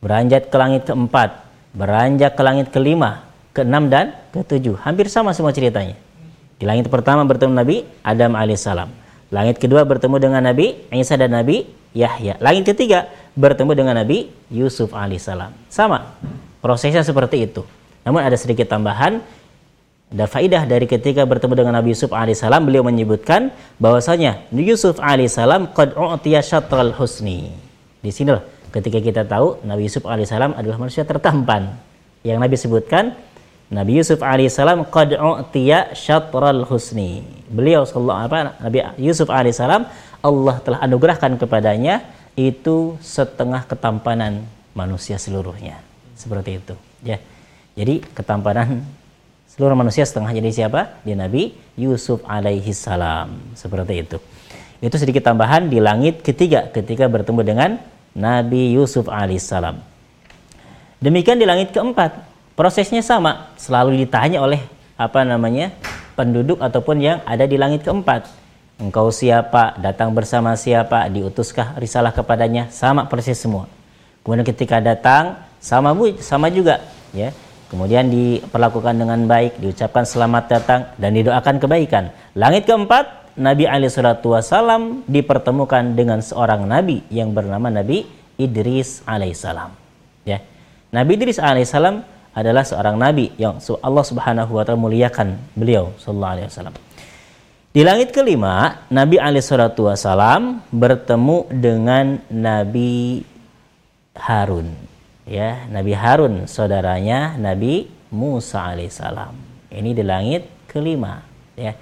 beranjak 0.04 0.52
ke 0.52 0.56
langit 0.60 0.84
keempat, 0.84 1.40
beranjak 1.72 2.36
ke 2.36 2.42
langit 2.44 2.68
kelima, 2.68 3.24
keenam 3.56 3.88
dan 3.88 4.12
ketujuh. 4.36 4.76
Hampir 4.84 5.08
sama 5.08 5.32
semua 5.32 5.56
ceritanya. 5.56 5.96
Di 6.60 6.68
langit 6.68 6.92
pertama 6.92 7.24
bertemu 7.24 7.56
Nabi 7.56 7.88
Adam 8.04 8.36
alaihissalam. 8.36 8.92
Langit 9.32 9.56
kedua 9.56 9.88
bertemu 9.88 10.20
dengan 10.20 10.44
Nabi 10.44 10.76
Isa 10.92 11.16
dan 11.16 11.32
Nabi 11.32 11.64
Yahya. 11.96 12.36
Langit 12.44 12.68
ketiga 12.76 13.08
bertemu 13.32 13.72
dengan 13.72 13.96
Nabi 13.96 14.28
Yusuf 14.52 14.92
alaihissalam. 14.92 15.56
Sama. 15.72 16.12
Prosesnya 16.60 17.00
seperti 17.00 17.48
itu. 17.48 17.64
Namun 18.04 18.20
ada 18.20 18.36
sedikit 18.36 18.68
tambahan. 18.68 19.24
Ada 20.14 20.30
faidah 20.30 20.62
dari 20.68 20.86
ketika 20.86 21.26
bertemu 21.26 21.58
dengan 21.58 21.74
Nabi 21.80 21.96
Yusuf 21.96 22.14
alaihissalam 22.14 22.62
beliau 22.62 22.86
menyebutkan 22.86 23.50
bahwasanya 23.82 24.46
Yusuf 24.54 25.00
alaihissalam 25.02 25.74
qad 25.74 25.96
u'tiya 25.96 26.38
syatral 26.44 26.94
husni. 26.94 27.50
Di 27.98 28.14
sinilah 28.14 28.44
ketika 28.74 28.98
kita 28.98 29.22
tahu 29.22 29.62
Nabi 29.62 29.86
Yusuf 29.86 30.02
alaihissalam 30.02 30.58
adalah 30.58 30.82
manusia 30.82 31.06
tertampan. 31.06 31.78
Yang 32.26 32.38
Nabi 32.42 32.56
sebutkan 32.58 33.04
Nabi 33.70 34.02
Yusuf 34.02 34.18
alaihissalam 34.18 34.90
qad 34.90 35.14
u'tiya 35.14 35.94
syatral 35.94 36.66
husni. 36.66 37.22
Beliau 37.46 37.86
sallallahu 37.86 38.18
apa 38.26 38.38
Nabi 38.58 38.82
Yusuf 38.98 39.30
alaihissalam 39.30 39.86
Allah 40.26 40.56
telah 40.66 40.82
anugerahkan 40.82 41.38
kepadanya 41.38 42.02
itu 42.34 42.98
setengah 42.98 43.62
ketampanan 43.70 44.42
manusia 44.74 45.22
seluruhnya. 45.22 45.78
Seperti 46.18 46.58
itu 46.58 46.74
ya. 47.06 47.22
Jadi 47.78 48.02
ketampanan 48.10 48.82
seluruh 49.54 49.78
manusia 49.78 50.02
setengah 50.02 50.34
jadi 50.34 50.50
siapa? 50.50 50.98
Dia 51.06 51.14
Nabi 51.14 51.54
Yusuf 51.78 52.26
alaihissalam 52.26 53.54
seperti 53.54 54.02
itu. 54.02 54.18
Itu 54.82 54.98
sedikit 54.98 55.22
tambahan 55.22 55.70
di 55.70 55.78
langit 55.78 56.26
ketiga 56.26 56.66
ketika 56.74 57.06
bertemu 57.06 57.40
dengan 57.46 57.70
Nabi 58.14 58.72
Yusuf 58.74 59.10
alaihissalam. 59.10 59.82
Demikian 61.02 61.36
di 61.36 61.44
langit 61.44 61.74
keempat, 61.74 62.24
prosesnya 62.54 63.02
sama, 63.04 63.52
selalu 63.60 64.00
ditanya 64.06 64.40
oleh 64.40 64.62
apa 64.94 65.26
namanya 65.26 65.74
penduduk 66.14 66.62
ataupun 66.62 67.02
yang 67.02 67.18
ada 67.26 67.44
di 67.44 67.58
langit 67.58 67.82
keempat. 67.82 68.30
Engkau 68.78 69.10
siapa? 69.10 69.78
Datang 69.78 70.10
bersama 70.14 70.54
siapa? 70.58 71.06
Diutuskah 71.10 71.78
risalah 71.78 72.10
kepadanya? 72.10 72.70
Sama 72.74 73.06
persis 73.06 73.38
semua. 73.38 73.70
Kemudian 74.24 74.46
ketika 74.46 74.80
datang 74.80 75.38
sama 75.60 75.92
bu 75.92 76.16
sama 76.18 76.48
juga 76.48 76.80
ya. 77.12 77.30
Kemudian 77.70 78.06
diperlakukan 78.06 78.94
dengan 78.94 79.26
baik, 79.26 79.58
diucapkan 79.58 80.06
selamat 80.06 80.44
datang 80.46 80.80
dan 80.94 81.10
didoakan 81.10 81.58
kebaikan. 81.58 82.14
Langit 82.38 82.70
keempat, 82.70 83.23
Nabi 83.34 83.66
Wasallam 83.66 85.02
dipertemukan 85.10 85.98
dengan 85.98 86.22
seorang 86.22 86.66
nabi 86.66 87.02
yang 87.10 87.34
bernama 87.34 87.70
Nabi 87.70 88.06
Idris 88.38 89.02
alaihissalam. 89.06 89.74
Ya. 90.22 90.42
Nabi 90.94 91.18
Idris 91.18 91.42
alaihissalam 91.42 92.06
adalah 92.34 92.66
seorang 92.66 92.98
nabi 92.98 93.30
yang 93.38 93.62
Allah 93.82 94.04
Subhanahu 94.06 94.58
wa 94.58 94.62
taala 94.66 94.78
muliakan 94.78 95.38
beliau 95.54 95.94
sallallahu 96.02 96.34
alaihi 96.34 96.48
wasallam. 96.50 96.74
Di 97.74 97.82
langit 97.82 98.14
kelima, 98.14 98.86
Nabi 98.86 99.18
Alaihissalam 99.18 100.62
bertemu 100.70 101.50
dengan 101.50 102.22
Nabi 102.30 103.26
Harun. 104.14 104.70
Ya, 105.26 105.66
Nabi 105.66 105.90
Harun, 105.90 106.46
saudaranya 106.46 107.34
Nabi 107.34 107.90
Musa 108.14 108.62
Alaihissalam. 108.70 109.34
Ini 109.74 109.90
di 109.90 110.06
langit 110.06 110.46
kelima. 110.70 111.18
Ya, 111.58 111.74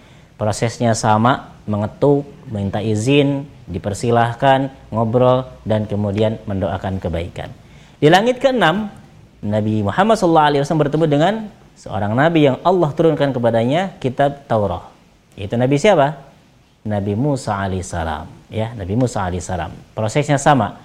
prosesnya 0.42 0.98
sama, 0.98 1.54
mengetuk, 1.70 2.26
minta 2.50 2.82
izin, 2.82 3.46
dipersilahkan, 3.70 4.74
ngobrol, 4.90 5.46
dan 5.62 5.86
kemudian 5.86 6.42
mendoakan 6.50 6.98
kebaikan. 6.98 7.54
Di 8.02 8.10
langit 8.10 8.42
keenam, 8.42 8.90
Nabi 9.38 9.86
Muhammad 9.86 10.18
SAW 10.18 10.66
bertemu 10.82 11.06
dengan 11.06 11.34
seorang 11.78 12.18
nabi 12.18 12.50
yang 12.50 12.58
Allah 12.66 12.90
turunkan 12.90 13.30
kepadanya 13.30 13.94
kitab 14.02 14.42
Taurat 14.50 14.92
itu 15.38 15.54
Nabi 15.56 15.80
siapa? 15.80 16.20
Nabi 16.82 17.16
Musa 17.16 17.56
alaihissalam. 17.56 18.52
Ya, 18.52 18.74
Nabi 18.76 18.98
Musa 18.98 19.24
alaihissalam. 19.24 19.72
Prosesnya 19.96 20.36
sama. 20.36 20.82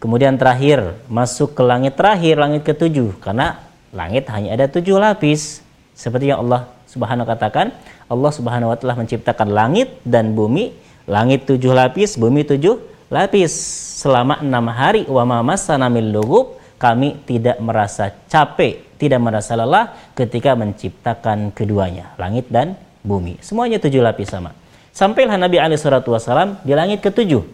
Kemudian 0.00 0.40
terakhir 0.40 0.96
masuk 1.10 1.52
ke 1.52 1.60
langit 1.60 2.00
terakhir, 2.00 2.40
langit 2.40 2.64
ketujuh. 2.64 3.20
Karena 3.20 3.60
langit 3.92 4.24
hanya 4.32 4.56
ada 4.56 4.70
tujuh 4.70 4.96
lapis. 4.96 5.60
Seperti 5.92 6.32
yang 6.32 6.48
Allah 6.48 6.64
Subhanahu 6.88 7.28
katakan, 7.28 7.76
Allah 8.10 8.32
Subhanahu 8.34 8.74
wa 8.74 8.76
taala 8.76 8.98
menciptakan 8.98 9.54
langit 9.54 10.02
dan 10.02 10.34
bumi, 10.34 10.74
langit 11.06 11.46
tujuh 11.46 11.70
lapis, 11.70 12.18
bumi 12.18 12.42
tujuh 12.42 12.82
lapis. 13.06 13.54
Selama 14.02 14.42
enam 14.42 14.66
hari 14.66 15.06
wa 15.06 15.22
masana 15.46 15.86
min 15.86 16.10
lugub, 16.10 16.58
kami 16.80 17.22
tidak 17.22 17.62
merasa 17.62 18.10
capek, 18.26 18.98
tidak 18.98 19.20
merasa 19.22 19.54
lelah 19.54 19.94
ketika 20.18 20.58
menciptakan 20.58 21.54
keduanya, 21.54 22.16
langit 22.18 22.50
dan 22.50 22.74
bumi. 23.06 23.38
Semuanya 23.38 23.78
tujuh 23.78 24.02
lapis 24.02 24.32
sama. 24.32 24.56
Sampailah 24.90 25.38
Nabi 25.38 25.62
Alaihissalam 25.62 26.66
di 26.66 26.72
langit 26.74 26.98
ketujuh. 26.98 27.46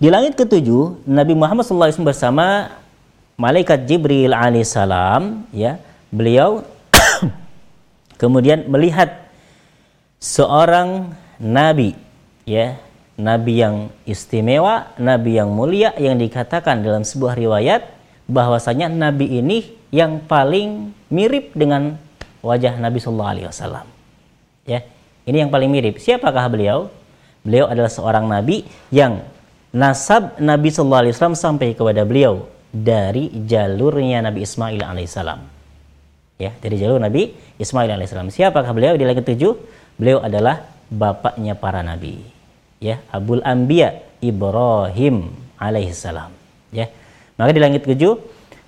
Di 0.00 0.08
langit 0.10 0.34
ketujuh, 0.34 1.06
Nabi 1.06 1.36
Muhammad 1.38 1.68
SAW 1.68 2.02
bersama 2.02 2.72
malaikat 3.38 3.86
Jibril 3.86 4.34
alaihissalam, 4.34 5.46
ya, 5.54 5.78
beliau 6.10 6.62
kemudian 8.22 8.66
melihat 8.66 9.23
seorang 10.24 11.12
nabi, 11.36 11.92
ya, 12.48 12.80
nabi 13.20 13.60
yang 13.60 13.92
istimewa, 14.08 14.96
nabi 14.96 15.36
yang 15.36 15.52
mulia 15.52 15.92
yang 16.00 16.16
dikatakan 16.16 16.80
dalam 16.80 17.04
sebuah 17.04 17.36
riwayat 17.36 17.84
bahwasanya 18.24 18.88
nabi 18.88 19.44
ini 19.44 19.76
yang 19.92 20.24
paling 20.24 20.96
mirip 21.12 21.52
dengan 21.52 22.00
wajah 22.40 22.80
Nabi 22.80 22.98
Shallallahu 22.98 23.32
Alaihi 23.36 23.46
Wasallam. 23.46 23.86
Ya, 24.64 24.80
ini 25.28 25.44
yang 25.44 25.52
paling 25.52 25.68
mirip. 25.68 26.00
Siapakah 26.00 26.48
beliau? 26.48 26.88
Beliau 27.44 27.68
adalah 27.68 27.92
seorang 27.92 28.24
nabi 28.24 28.64
yang 28.88 29.20
nasab 29.76 30.40
Nabi 30.40 30.72
Shallallahu 30.72 31.02
Alaihi 31.04 31.14
Wasallam 31.14 31.36
sampai 31.36 31.76
kepada 31.76 32.02
beliau 32.08 32.48
dari 32.72 33.28
jalurnya 33.44 34.24
Nabi 34.24 34.42
Ismail 34.42 34.80
alaihissalam. 34.82 35.40
Ya, 36.40 36.50
dari 36.58 36.74
jalur 36.80 36.98
Nabi 36.98 37.30
Ismail 37.60 37.92
alaihissalam. 37.94 38.32
Siapakah 38.34 38.72
beliau 38.74 38.98
di 38.98 39.04
langit 39.06 39.22
tujuh? 39.28 39.83
Beliau 39.96 40.22
adalah 40.22 40.66
bapaknya 40.90 41.54
para 41.58 41.80
nabi. 41.80 42.20
Ya, 42.82 43.00
Abul 43.08 43.40
Anbiya 43.40 44.04
Ibrahim 44.20 45.32
alaihissalam. 45.56 46.30
Ya. 46.74 46.90
Maka 47.38 47.50
di 47.50 47.60
langit 47.62 47.86
tujuh 47.86 48.20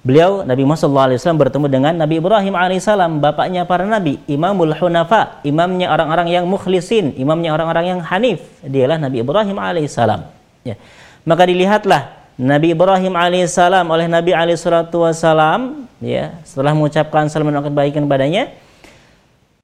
Beliau 0.06 0.46
Nabi 0.46 0.62
Muhammad 0.62 1.18
SAW 1.18 1.34
bertemu 1.34 1.66
dengan 1.66 1.90
Nabi 1.90 2.22
Ibrahim 2.22 2.54
alaihissalam, 2.54 3.18
bapaknya 3.18 3.66
para 3.66 3.82
nabi, 3.82 4.22
Imamul 4.30 4.70
Hunafa, 4.70 5.42
imamnya 5.42 5.90
orang-orang 5.90 6.30
yang 6.30 6.44
mukhlisin, 6.46 7.10
imamnya 7.18 7.50
orang-orang 7.50 7.90
yang 7.90 8.00
hanif. 8.06 8.38
Dialah 8.62 9.02
Nabi 9.02 9.26
Ibrahim 9.26 9.58
alaihissalam. 9.58 10.30
Ya. 10.62 10.78
Maka 11.26 11.50
dilihatlah 11.50 12.22
Nabi 12.38 12.78
Ibrahim 12.78 13.18
alaihissalam 13.18 13.82
oleh 13.90 14.06
Nabi 14.06 14.30
alaihissalam, 14.30 15.90
ya, 15.98 16.38
setelah 16.46 16.70
mengucapkan 16.70 17.26
salam 17.26 17.50
dan 17.50 17.66
kebaikan 17.66 18.06
padanya, 18.06 18.54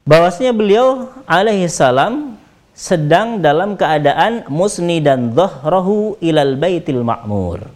bahwasanya 0.03 0.53
beliau 0.55 1.11
alaihissalam 1.31 2.35
sedang 2.75 3.39
dalam 3.39 3.79
keadaan 3.79 4.49
musni 4.51 4.99
dan 4.99 5.31
dhahrahu 5.31 6.19
ilal 6.19 6.59
baitil 6.59 7.07
ma'mur. 7.07 7.69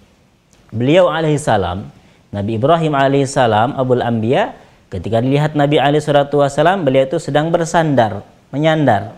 Beliau 0.75 1.07
alaihissalam 1.07 1.87
Nabi 2.35 2.59
Ibrahim 2.59 2.99
alaihissalam 2.99 3.79
Abul 3.79 4.03
Anbiya 4.03 4.57
ketika 4.91 5.23
dilihat 5.23 5.55
Nabi 5.55 5.79
alaihissalam 5.79 6.83
beliau 6.83 7.07
itu 7.07 7.19
sedang 7.23 7.55
bersandar 7.55 8.27
menyandar 8.51 9.15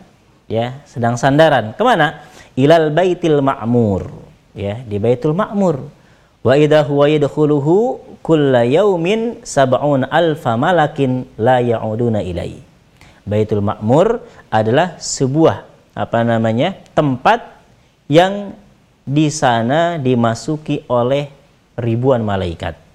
ya 0.50 0.84
sedang 0.84 1.16
sandaran. 1.16 1.72
Ke 1.72 1.82
mana? 1.86 2.28
Ilal 2.58 2.92
baitil 2.92 3.40
ma'mur 3.40 4.12
ya 4.52 4.82
di 4.84 5.00
baitul 5.00 5.32
ma'mur. 5.32 5.96
Wa 6.44 6.54
idha 6.54 6.84
huwa 6.86 7.10
yadkhuluhu 7.10 7.98
kulla 8.20 8.62
yaumin 8.68 9.40
sab'un 9.42 10.06
alfa 10.06 10.54
malakin 10.54 11.26
la 11.38 11.58
ya'uduna 11.58 12.22
ilai 12.22 12.67
baitul 13.28 13.60
ma'mur 13.60 14.24
adalah 14.48 14.96
sebuah 14.96 15.68
apa 15.92 16.24
namanya 16.24 16.80
tempat 16.96 17.44
yang 18.08 18.56
di 19.04 19.28
sana 19.28 20.00
dimasuki 20.00 20.88
oleh 20.88 21.28
ribuan 21.76 22.24
malaikat. 22.24 22.88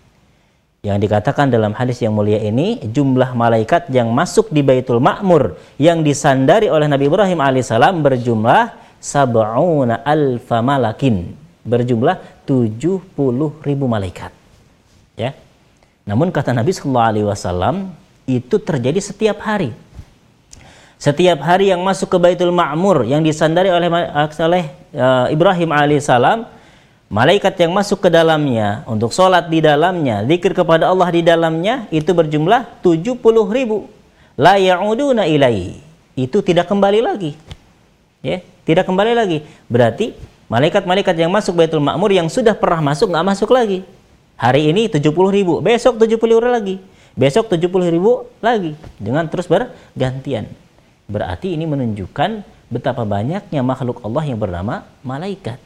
Yang 0.84 1.08
dikatakan 1.08 1.48
dalam 1.48 1.72
hadis 1.72 2.04
yang 2.04 2.12
mulia 2.12 2.43
ini 2.43 2.84
jumlah 2.84 3.32
malaikat 3.39 3.88
yang 3.88 4.12
masuk 4.12 4.52
di 4.52 4.60
Baitul 4.60 5.00
Ma'mur 5.00 5.56
yang 5.80 6.04
disandari 6.04 6.67
oleh 6.67 6.91
Nabi 6.91 7.08
Ibrahim 7.08 7.39
alaihissalam 7.39 8.04
berjumlah 8.04 8.76
sab'una 9.00 10.04
alfa 10.04 10.60
malakin. 10.60 11.39
Berjumlah 11.63 12.43
70 12.43 13.15
ribu 13.63 13.86
malaikat. 13.88 14.36
Ya. 15.15 15.32
Namun 16.04 16.36
kata 16.36 16.52
Nabi 16.52 16.76
Shallallahu 16.76 17.10
Alaihi 17.15 17.28
Wasallam 17.32 17.76
itu 18.28 18.60
terjadi 18.60 19.00
setiap 19.00 19.39
hari 19.39 19.72
setiap 21.04 21.44
hari 21.44 21.68
yang 21.68 21.84
masuk 21.84 22.16
ke 22.16 22.16
Baitul 22.16 22.56
Ma'mur 22.56 23.04
yang 23.04 23.20
disandari 23.20 23.68
oleh 23.68 23.92
oleh 23.92 24.63
uh, 24.96 25.28
Ibrahim 25.28 25.76
alaihissalam 25.76 26.48
malaikat 27.12 27.60
yang 27.60 27.76
masuk 27.76 28.08
ke 28.08 28.08
dalamnya 28.08 28.88
untuk 28.88 29.12
sholat 29.12 29.52
di 29.52 29.60
dalamnya, 29.60 30.24
zikir 30.24 30.56
kepada 30.56 30.88
Allah 30.88 31.12
di 31.12 31.20
dalamnya 31.20 31.92
itu 31.92 32.08
berjumlah 32.16 32.80
70 32.80 33.20
ribu. 33.52 33.92
La 34.39 34.56
ya'uduna 34.56 35.28
ilai. 35.28 35.76
Itu 36.16 36.39
tidak 36.39 36.72
kembali 36.72 37.04
lagi. 37.04 37.36
Ya, 38.24 38.39
tidak 38.63 38.88
kembali 38.88 39.12
lagi. 39.12 39.44
Berarti 39.68 40.16
malaikat-malaikat 40.48 41.20
yang 41.20 41.36
masuk 41.36 41.60
Baitul 41.60 41.84
Ma'mur 41.84 42.16
yang 42.16 42.32
sudah 42.32 42.56
pernah 42.56 42.80
masuk 42.96 43.12
nggak 43.12 43.28
masuk 43.28 43.52
lagi. 43.52 43.84
Hari 44.39 44.72
ini 44.72 44.88
70 44.88 45.04
ribu, 45.12 45.60
besok 45.60 45.99
70 45.99 46.16
ribu 46.16 46.47
lagi, 46.47 46.80
besok 47.12 47.51
70 47.51 47.91
ribu 47.91 48.24
lagi, 48.39 48.72
dengan 48.95 49.28
terus 49.28 49.51
bergantian. 49.51 50.64
Berarti 51.08 51.54
ini 51.54 51.68
menunjukkan 51.68 52.43
betapa 52.72 53.04
banyaknya 53.04 53.62
makhluk 53.62 54.01
Allah 54.01 54.24
yang 54.26 54.39
bernama 54.39 54.88
malaikat. 55.04 55.60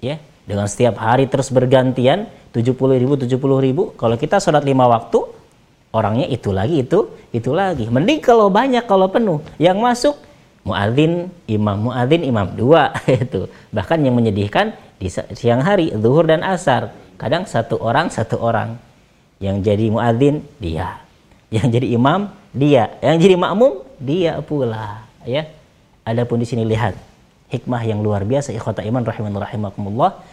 Ya, 0.00 0.16
dengan 0.48 0.66
setiap 0.66 0.96
hari 0.96 1.28
terus 1.28 1.52
bergantian 1.52 2.26
70 2.50 2.74
ribu 2.98 3.14
70 3.14 3.38
ribu 3.38 3.82
kalau 3.94 4.16
kita 4.18 4.42
sholat 4.42 4.66
lima 4.66 4.90
waktu 4.90 5.22
orangnya 5.94 6.26
itu 6.26 6.50
lagi 6.50 6.82
itu 6.82 7.12
itu 7.30 7.50
lagi. 7.54 7.86
Mending 7.86 8.18
kalau 8.18 8.50
banyak 8.50 8.82
kalau 8.88 9.06
penuh. 9.06 9.38
Yang 9.60 9.78
masuk 9.78 10.16
muadzin 10.66 11.30
imam 11.46 11.76
muadzin 11.90 12.22
imam 12.26 12.48
dua 12.56 12.96
itu. 13.22 13.46
Bahkan 13.70 14.02
yang 14.02 14.16
menyedihkan 14.16 14.74
di 14.98 15.06
siang 15.12 15.62
hari 15.62 15.94
zuhur 15.94 16.26
dan 16.26 16.42
asar. 16.42 16.90
Kadang 17.20 17.44
satu 17.44 17.76
orang 17.78 18.08
satu 18.08 18.40
orang. 18.40 18.80
Yang 19.38 19.56
jadi 19.70 19.86
muadzin 19.92 20.42
dia. 20.56 21.04
Yang 21.52 21.66
jadi 21.78 21.86
imam 21.94 22.20
dia. 22.50 22.96
Yang 23.04 23.16
jadi 23.28 23.36
makmum 23.36 23.72
dia 24.00 24.40
pula 24.40 25.04
ya 25.28 25.46
adapun 26.02 26.40
di 26.40 26.48
sini 26.48 26.64
lihat 26.64 26.96
hikmah 27.52 27.82
yang 27.84 28.00
luar 28.00 28.24
biasa 28.24 28.50
ikhwata 28.56 28.80
iman 28.82 29.04
rahiman 29.04 29.36
rahimakumullah 29.36 30.24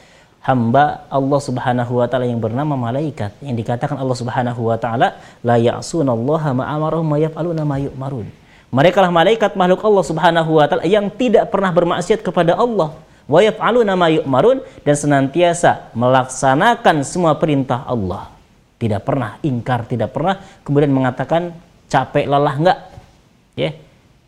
hamba 0.47 1.03
Allah 1.11 1.39
Subhanahu 1.43 1.99
wa 1.99 2.07
taala 2.07 2.23
yang 2.23 2.39
bernama 2.39 2.79
malaikat 2.79 3.35
yang 3.43 3.59
dikatakan 3.59 3.99
Allah 3.99 4.15
Subhanahu 4.15 4.71
wa 4.71 4.79
taala 4.79 5.19
la 5.43 5.59
ya'sunallaha 5.59 6.55
ma 6.55 6.63
amarahum 6.71 7.03
ma 7.03 7.19
yaf'aluna. 7.19 7.67
Mereka 8.67 8.99
lah 8.99 9.11
malaikat 9.11 9.59
makhluk 9.59 9.83
Allah 9.83 10.03
Subhanahu 10.07 10.51
wa 10.55 10.65
taala 10.71 10.87
yang 10.87 11.11
tidak 11.11 11.51
pernah 11.51 11.71
bermaksiat 11.75 12.23
kepada 12.23 12.55
Allah. 12.55 12.95
wa 13.27 13.43
yaf'aluna 13.43 13.99
ma 13.99 14.07
dan 14.87 14.95
senantiasa 14.95 15.91
melaksanakan 15.91 17.03
semua 17.03 17.35
perintah 17.35 17.83
Allah. 17.83 18.31
Tidak 18.79 19.03
pernah 19.03 19.35
ingkar, 19.43 19.83
tidak 19.83 20.15
pernah 20.15 20.39
kemudian 20.63 20.95
mengatakan 20.95 21.51
capek 21.91 22.23
lelah 22.23 22.55
enggak. 22.55 22.79
Ya. 23.57 23.73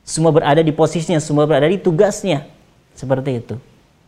Semua 0.02 0.34
berada 0.34 0.60
di 0.60 0.74
posisinya, 0.74 1.22
semua 1.22 1.46
berada 1.46 1.70
di 1.70 1.78
tugasnya. 1.78 2.50
Seperti 2.98 3.40
itu. 3.40 3.56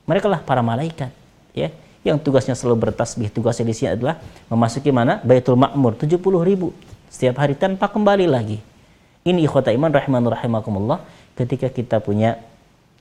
Mereka 0.09 0.26
lah 0.26 0.41
para 0.41 0.65
malaikat, 0.65 1.13
ya. 1.53 1.69
Yang 2.01 2.26
tugasnya 2.26 2.57
selalu 2.57 2.89
bertasbih, 2.89 3.30
tugasnya 3.30 3.69
di 3.69 3.76
sini 3.78 3.93
adalah 3.93 4.17
memasuki 4.49 4.89
mana? 4.89 5.22
Baitul 5.22 5.53
Ma'mur 5.53 5.93
70 5.93 6.17
ribu 6.41 6.74
setiap 7.13 7.38
hari 7.38 7.53
tanpa 7.53 7.86
kembali 7.86 8.26
lagi. 8.26 8.57
Ini 9.22 9.45
ikhwata 9.45 9.69
iman 9.69 9.93
rahiman 9.93 10.26
rahimakumullah 10.26 11.05
ketika 11.38 11.69
kita 11.69 12.01
punya 12.01 12.41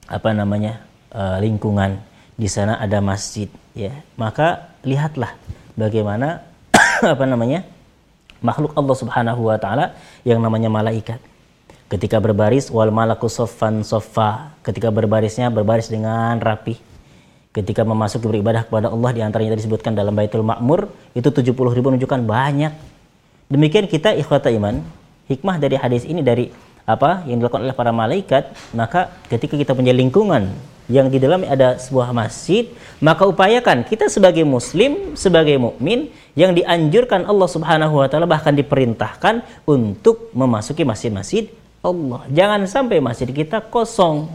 apa 0.04 0.34
namanya 0.36 0.84
uh, 1.14 1.40
lingkungan 1.40 2.02
di 2.34 2.50
sana 2.50 2.76
ada 2.82 2.98
masjid 2.98 3.46
ya 3.78 3.94
maka 4.18 4.74
lihatlah 4.82 5.36
bagaimana 5.78 6.42
apa 7.14 7.24
namanya 7.24 7.62
makhluk 8.42 8.74
Allah 8.74 8.96
Subhanahu 8.98 9.46
wa 9.46 9.56
taala 9.60 9.94
yang 10.26 10.42
namanya 10.42 10.66
malaikat 10.66 11.22
ketika 11.90 12.22
berbaris 12.22 12.70
wal 12.70 12.94
malaku 12.94 13.26
soffan 13.26 13.82
soffa. 13.82 14.54
Ketika 14.62 14.94
berbarisnya 14.94 15.50
berbaris 15.50 15.90
dengan 15.90 16.38
rapi. 16.38 16.78
Ketika 17.50 17.82
memasuki 17.82 18.30
beribadah 18.30 18.62
kepada 18.62 18.94
Allah 18.94 19.10
di 19.10 19.20
antaranya 19.26 19.58
disebutkan 19.58 19.98
dalam 19.98 20.14
Baitul 20.14 20.46
Makmur 20.46 20.86
itu 21.18 21.26
70 21.34 21.50
ribu 21.50 21.90
menunjukkan 21.90 22.22
banyak. 22.22 22.72
Demikian 23.50 23.90
kita 23.90 24.14
ikhwata 24.14 24.54
iman 24.54 24.86
hikmah 25.26 25.58
dari 25.58 25.74
hadis 25.74 26.06
ini 26.06 26.22
dari 26.22 26.54
apa 26.86 27.26
yang 27.26 27.38
dilakukan 27.38 27.62
oleh 27.66 27.74
para 27.74 27.94
malaikat 27.94 28.50
maka 28.74 29.14
ketika 29.30 29.54
kita 29.54 29.78
punya 29.78 29.94
lingkungan 29.94 30.50
yang 30.90 31.06
di 31.06 31.22
dalamnya 31.22 31.54
ada 31.54 31.68
sebuah 31.78 32.10
masjid 32.10 32.66
maka 32.98 33.22
upayakan 33.30 33.86
kita 33.86 34.10
sebagai 34.10 34.42
muslim 34.42 35.14
sebagai 35.14 35.54
mukmin 35.54 36.10
yang 36.34 36.50
dianjurkan 36.50 37.30
Allah 37.30 37.46
Subhanahu 37.46 38.02
wa 38.02 38.10
taala 38.10 38.26
bahkan 38.26 38.50
diperintahkan 38.58 39.66
untuk 39.70 40.34
memasuki 40.34 40.82
masjid-masjid 40.82 41.46
Allah 41.80 42.20
jangan 42.28 42.60
sampai 42.68 43.00
masjid 43.00 43.28
kita 43.28 43.64
kosong 43.72 44.28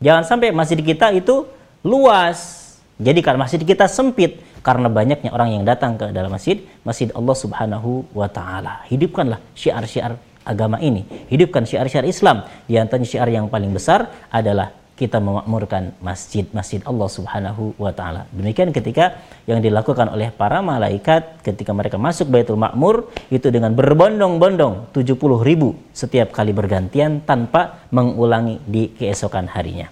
jangan 0.00 0.24
sampai 0.24 0.52
masjid 0.52 0.78
kita 0.80 1.12
itu 1.16 1.48
luas 1.84 2.62
jadi 3.00 3.20
kalau 3.24 3.40
masjid 3.40 3.60
kita 3.60 3.88
sempit 3.90 4.38
karena 4.64 4.88
banyaknya 4.88 5.32
orang 5.34 5.60
yang 5.60 5.64
datang 5.66 5.96
ke 6.00 6.12
dalam 6.12 6.32
masjid 6.32 6.62
masjid 6.86 7.08
Allah 7.12 7.36
Subhanahu 7.36 8.06
wa 8.14 8.28
taala 8.28 8.84
hidupkanlah 8.88 9.40
syiar-syiar 9.52 10.16
agama 10.44 10.76
ini. 10.78 11.02
Hidupkan 11.32 11.64
syiar-syiar 11.64 12.04
Islam. 12.04 12.44
Di 12.68 12.76
antaranya 12.76 13.08
syiar 13.08 13.28
yang 13.32 13.48
paling 13.48 13.72
besar 13.72 14.28
adalah 14.28 14.70
kita 14.94 15.18
memakmurkan 15.18 15.90
masjid-masjid 15.98 16.78
Allah 16.86 17.08
Subhanahu 17.10 17.74
wa 17.74 17.90
taala. 17.90 18.30
Demikian 18.30 18.70
ketika 18.70 19.18
yang 19.50 19.58
dilakukan 19.58 20.06
oleh 20.06 20.30
para 20.30 20.62
malaikat 20.62 21.42
ketika 21.42 21.74
mereka 21.74 21.98
masuk 21.98 22.30
Baitul 22.30 22.54
Makmur 22.54 23.10
itu 23.26 23.50
dengan 23.50 23.74
berbondong-bondong 23.74 24.94
70 24.94 25.18
ribu 25.42 25.74
setiap 25.90 26.30
kali 26.30 26.54
bergantian 26.54 27.26
tanpa 27.26 27.90
mengulangi 27.90 28.62
di 28.70 28.94
keesokan 28.94 29.50
harinya. 29.50 29.90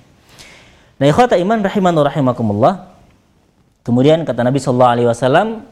Nah, 1.02 1.06
ikhwata 1.10 1.34
iman 1.34 1.66
rahiman 1.66 1.98
rahimakumullah. 1.98 2.94
Kemudian 3.82 4.22
kata 4.22 4.46
Nabi 4.46 4.62
sallallahu 4.62 4.92
alaihi 4.94 5.08
wasallam 5.10 5.66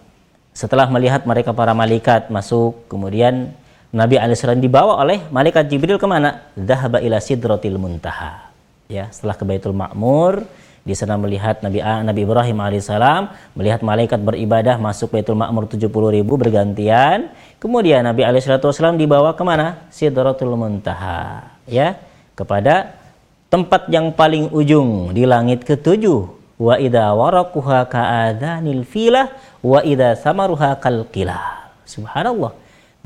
setelah 0.50 0.90
melihat 0.90 1.22
mereka 1.22 1.54
para 1.54 1.70
malaikat 1.70 2.26
masuk 2.34 2.90
kemudian 2.90 3.54
Nabi 3.94 4.18
alaihissalam 4.18 4.58
dibawa 4.58 4.98
oleh 4.98 5.22
malaikat 5.30 5.70
Jibril 5.70 6.02
ke 6.02 6.06
mana? 6.10 6.50
Dahaba 6.58 6.98
ila 6.98 7.22
sidratil 7.22 7.78
muntaha. 7.78 8.49
Ya, 8.90 9.06
setelah 9.14 9.38
ke 9.38 9.46
Baitul 9.46 9.70
Ma'mur, 9.70 10.42
di 10.82 10.98
sana 10.98 11.14
melihat 11.14 11.62
Nabi 11.62 11.78
Nabi 11.78 12.26
Ibrahim 12.26 12.58
alaihissalam 12.58 13.30
melihat 13.54 13.84
malaikat 13.86 14.18
beribadah 14.18 14.82
masuk 14.82 15.14
Baitul 15.14 15.38
Ma'mur 15.38 15.70
70 15.70 15.86
ribu 15.92 16.34
bergantian. 16.34 17.30
Kemudian 17.62 18.02
Nabi 18.02 18.26
alaihissalam 18.26 18.98
dibawa 18.98 19.38
ke 19.38 19.46
mana? 19.46 19.86
Sidratul 19.94 20.58
muntaha. 20.58 21.54
Ya, 21.70 22.02
kepada 22.34 22.98
tempat 23.46 23.86
yang 23.94 24.10
paling 24.10 24.50
ujung 24.50 25.14
di 25.14 25.22
langit 25.22 25.62
ketujuh. 25.62 26.26
Wa 26.58 26.76
idza 26.76 27.14
waraquha 27.14 27.86
ka'adanil 27.86 28.82
filah 28.82 29.30
wa 29.62 29.80
idza 29.86 30.18
samaruha 30.18 30.76
kalqilah. 30.82 31.72
Subhanallah 31.86 32.52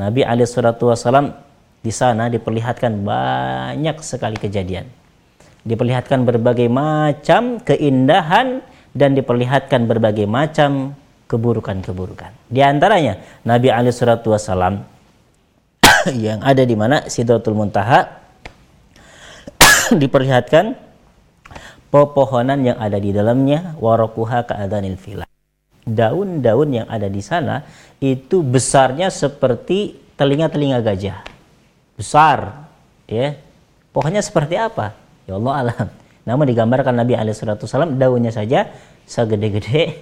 Nabi 0.01 0.25
Wasallam 0.25 1.37
di 1.85 1.93
sana 1.93 2.33
diperlihatkan 2.33 3.05
banyak 3.05 4.01
sekali 4.01 4.41
kejadian. 4.41 5.04
Diperlihatkan 5.65 6.29
berbagai 6.29 6.69
macam 6.69 7.61
keindahan 7.65 8.61
dan 8.93 9.17
diperlihatkan 9.17 9.89
berbagai 9.89 10.29
macam 10.29 10.93
keburukan-keburukan. 11.27 12.31
Di 12.53 12.61
antaranya 12.61 13.19
Nabi 13.49 13.73
Wasallam 13.73 14.85
yang 16.29 16.45
ada 16.45 16.63
di 16.63 16.77
mana 16.77 17.09
Sidratul 17.09 17.57
Muntaha 17.57 18.05
diperlihatkan 20.01 20.77
pepohonan 21.89 22.61
yang 22.61 22.77
ada 22.77 23.01
di 23.01 23.11
dalamnya 23.11 23.73
warakuha 23.81 24.45
ka'adanil 24.45 25.01
filah 25.01 25.29
daun-daun 25.85 26.73
yang 26.73 26.89
ada 26.89 27.07
di 27.13 27.21
sana 27.21 27.63
itu 28.01 28.41
besarnya 28.41 29.13
seperti 29.13 30.01
telinga-telinga 30.17 30.81
gajah. 30.81 31.21
Besar, 31.95 32.67
ya. 33.07 33.39
Pohonnya 33.95 34.25
seperti 34.25 34.59
apa? 34.59 34.97
Ya 35.25 35.37
Allah 35.37 35.55
alam. 35.69 35.87
Namun 36.25 36.45
digambarkan 36.49 36.97
Nabi 36.97 37.17
Alaihissalam 37.17 38.01
daunnya 38.01 38.33
saja 38.33 38.73
segede-gede 39.05 40.01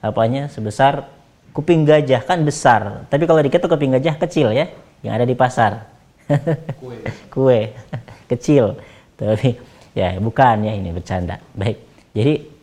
apanya 0.00 0.48
sebesar 0.48 1.08
kuping 1.52 1.84
gajah 1.84 2.24
kan 2.24 2.40
besar. 2.44 3.08
Tapi 3.12 3.24
kalau 3.28 3.40
dikit 3.44 3.64
kuping 3.64 3.92
gajah 3.96 4.16
kecil 4.20 4.52
ya, 4.52 4.72
yang 5.04 5.16
ada 5.16 5.28
di 5.28 5.36
pasar. 5.36 5.84
Kue. 6.80 6.96
Kue 7.28 7.60
kecil. 8.32 8.80
Tapi 9.20 9.56
ya 9.92 10.16
bukan 10.20 10.64
ya 10.64 10.72
ini 10.72 10.90
bercanda. 10.92 11.40
Baik. 11.52 11.76
Jadi 12.16 12.54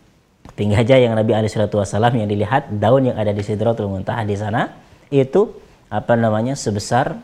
Tinggi 0.51 0.75
aja 0.75 0.99
yang 0.99 1.15
Nabi 1.15 1.31
Wasallam 1.31 2.21
yang 2.21 2.27
dilihat 2.27 2.69
daun 2.75 3.07
yang 3.07 3.15
ada 3.15 3.31
di 3.31 3.39
Sidratul 3.39 3.87
Muntaha 3.87 4.27
di 4.27 4.35
sana 4.35 4.67
itu 5.07 5.47
apa 5.87 6.13
namanya 6.19 6.59
sebesar 6.59 7.15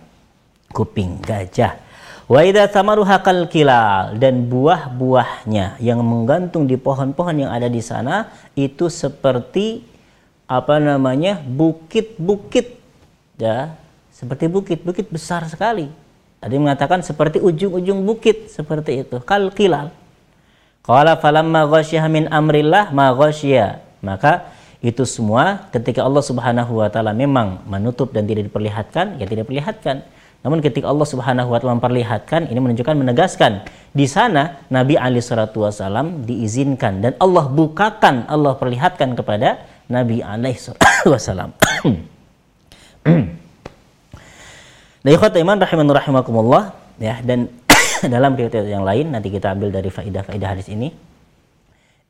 kuping 0.71 1.19
gajah. 1.21 1.75
Wa 2.27 2.43
idza 2.43 2.67
thamaruha 2.67 3.23
kilal 3.47 4.19
dan 4.19 4.51
buah-buahnya 4.51 5.79
yang 5.79 6.03
menggantung 6.03 6.67
di 6.67 6.75
pohon-pohon 6.75 7.47
yang 7.47 7.51
ada 7.55 7.71
di 7.71 7.79
sana 7.79 8.27
itu 8.51 8.91
seperti 8.91 9.87
apa 10.43 10.79
namanya 10.79 11.39
bukit-bukit 11.39 12.75
ya 13.39 13.75
seperti 14.11 14.51
bukit-bukit 14.51 15.07
besar 15.07 15.47
sekali. 15.47 15.87
Tadi 16.43 16.55
mengatakan 16.59 16.99
seperti 16.99 17.39
ujung-ujung 17.39 18.03
bukit 18.03 18.51
seperti 18.51 19.07
itu 19.07 19.23
kal 19.23 19.47
kilal 19.55 19.95
Qala 20.87 21.19
falamma 21.19 21.67
ghasyiha 21.67 22.07
min 22.07 22.31
amrillah 22.31 22.95
ma. 22.95 23.11
Maka 23.99 24.47
itu 24.79 25.03
semua 25.03 25.67
ketika 25.75 25.99
Allah 26.07 26.23
Subhanahu 26.23 26.79
wa 26.79 26.87
taala 26.87 27.11
memang 27.11 27.59
menutup 27.67 28.15
dan 28.15 28.23
tidak 28.23 28.47
diperlihatkan, 28.47 29.19
ya 29.19 29.27
tidak 29.27 29.43
diperlihatkan. 29.43 30.07
Namun 30.45 30.61
ketika 30.61 30.87
Allah 30.87 31.07
Subhanahu 31.07 31.49
wa 31.49 31.57
taala 31.57 31.77
memperlihatkan, 31.81 32.47
ini 32.47 32.59
menunjukkan 32.61 32.95
menegaskan 32.95 33.65
di 33.91 34.05
sana 34.05 34.61
Nabi 34.69 34.95
Ali 34.95 35.19
salatu 35.19 35.65
wasallam 35.65 36.23
diizinkan 36.23 37.01
dan 37.01 37.13
Allah 37.17 37.49
bukakan, 37.49 38.29
Allah 38.29 38.53
perlihatkan 38.55 39.17
kepada 39.17 39.65
Nabi 39.89 40.21
alaihi 40.21 40.59
wasallam. 41.07 41.51
Nah, 45.07 45.15
ikhwat 45.15 45.39
iman 45.39 45.55
rahiman 45.55 45.87
rahimakumullah 45.87 46.75
ya 46.99 47.23
dan 47.23 47.47
dalam 48.11 48.35
riwayat 48.35 48.67
yang 48.67 48.83
lain 48.83 49.15
nanti 49.15 49.31
kita 49.31 49.55
ambil 49.55 49.71
dari 49.71 49.87
faidah-faidah 49.87 50.49
hadis 50.51 50.67
ini 50.67 50.91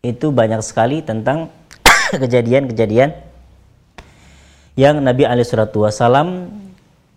itu 0.01 0.34
banyak 0.34 0.65
sekali 0.65 1.05
tentang 1.05 1.53
kejadian-kejadian 2.25 3.13
yang 4.78 4.97
Nabi 4.97 5.30
Wasallam 5.30 6.49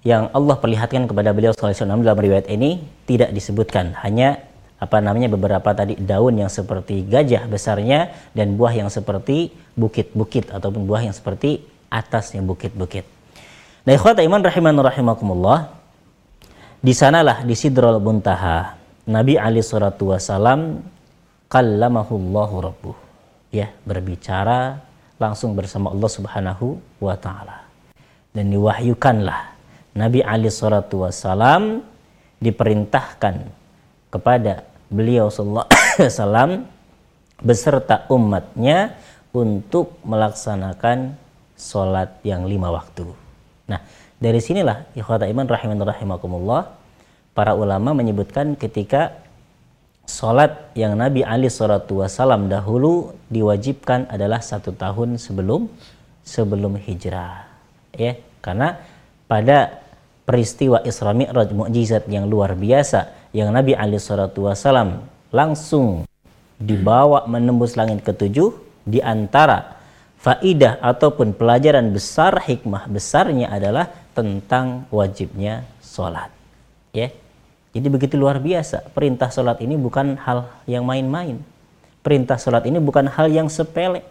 yang 0.01 0.33
Allah 0.33 0.57
perlihatkan 0.57 1.05
kepada 1.05 1.37
beliau 1.37 1.53
SAW 1.53 2.01
dalam 2.01 2.21
riwayat 2.21 2.49
ini 2.49 2.81
tidak 3.05 3.37
disebutkan. 3.37 3.93
Hanya 4.01 4.41
apa 4.81 4.97
namanya 5.05 5.29
beberapa 5.29 5.77
tadi 5.77 6.01
daun 6.01 6.41
yang 6.41 6.49
seperti 6.49 7.05
gajah 7.05 7.45
besarnya 7.45 8.09
dan 8.33 8.57
buah 8.57 8.73
yang 8.73 8.89
seperti 8.89 9.53
bukit-bukit 9.77 10.49
ataupun 10.49 10.89
buah 10.89 11.05
yang 11.05 11.13
seperti 11.13 11.61
atasnya 11.93 12.41
bukit-bukit. 12.41 13.05
Nah, 13.85 13.93
ikhwata 13.93 14.25
iman 14.25 14.41
rahiman 14.41 14.77
rahimakumullah 14.81 15.69
di 16.81 16.97
sanalah 16.97 17.45
di 17.45 17.53
Sidrul 17.53 18.01
Muntaha 18.01 18.81
Nabi 19.05 19.37
Ali 19.37 19.61
Shallallahu 19.61 20.17
Wasallam 20.17 20.81
kallamahullahu 21.53 22.55
rabbuh. 22.65 22.97
Ya 23.53 23.69
berbicara 23.85 24.81
langsung 25.21 25.53
bersama 25.53 25.93
Allah 25.93 26.09
Subhanahu 26.09 26.81
wa 27.05 27.19
taala. 27.21 27.69
Dan 28.33 28.49
diwahyukanlah 28.49 29.60
Nabi 30.01 30.25
Ali 30.25 30.49
Shallallahu 30.49 31.05
Wasallam 31.05 31.85
diperintahkan 32.41 33.45
kepada 34.09 34.65
beliau 34.89 35.29
Wasallam 36.01 36.65
beserta 37.45 38.09
umatnya 38.09 38.97
untuk 39.37 40.01
melaksanakan 40.03 41.15
sholat 41.55 42.17
yang 42.25 42.49
lima 42.49 42.73
waktu. 42.73 43.05
Nah, 43.69 43.81
dari 44.17 44.41
sinilah 44.41 44.89
ikhwata 44.97 45.29
iman 45.29 45.47
rahiman 45.47 45.81
rahimakumullah 45.85 46.73
para 47.37 47.53
ulama 47.53 47.93
menyebutkan 47.93 48.57
ketika 48.57 49.21
sholat 50.09 50.73
yang 50.75 50.99
Nabi 50.99 51.23
Ali 51.23 51.47
Shallallahu 51.47 52.03
Wasallam 52.03 52.51
dahulu 52.51 53.15
diwajibkan 53.31 54.11
adalah 54.11 54.43
satu 54.43 54.75
tahun 54.75 55.21
sebelum 55.21 55.71
sebelum 56.27 56.77
hijrah, 56.77 57.47
ya 57.95 58.19
karena 58.45 58.77
pada 59.31 59.81
peristiwa 60.31 60.79
Isra 60.87 61.11
Mi'raj 61.11 61.51
mukjizat 61.51 62.07
yang 62.07 62.31
luar 62.31 62.55
biasa 62.55 63.11
yang 63.35 63.51
Nabi 63.51 63.75
Ali 63.75 63.99
Shallallahu 63.99 64.47
Wasallam 64.47 65.03
langsung 65.35 66.07
dibawa 66.55 67.27
menembus 67.27 67.75
langit 67.75 68.07
ketujuh 68.07 68.55
di 68.87 69.03
antara 69.03 69.75
faidah 70.23 70.79
ataupun 70.79 71.35
pelajaran 71.35 71.91
besar 71.91 72.39
hikmah 72.47 72.87
besarnya 72.87 73.51
adalah 73.51 73.91
tentang 74.15 74.87
wajibnya 74.95 75.67
sholat 75.83 76.31
ya. 76.95 77.11
Jadi 77.75 77.87
begitu 77.91 78.15
luar 78.15 78.39
biasa 78.39 78.87
perintah 78.95 79.35
sholat 79.35 79.59
ini 79.59 79.75
bukan 79.75 80.15
hal 80.15 80.47
yang 80.71 80.87
main-main. 80.87 81.43
Perintah 82.07 82.39
sholat 82.39 82.71
ini 82.71 82.79
bukan 82.79 83.11
hal 83.11 83.27
yang 83.35 83.51
sepele 83.51 84.07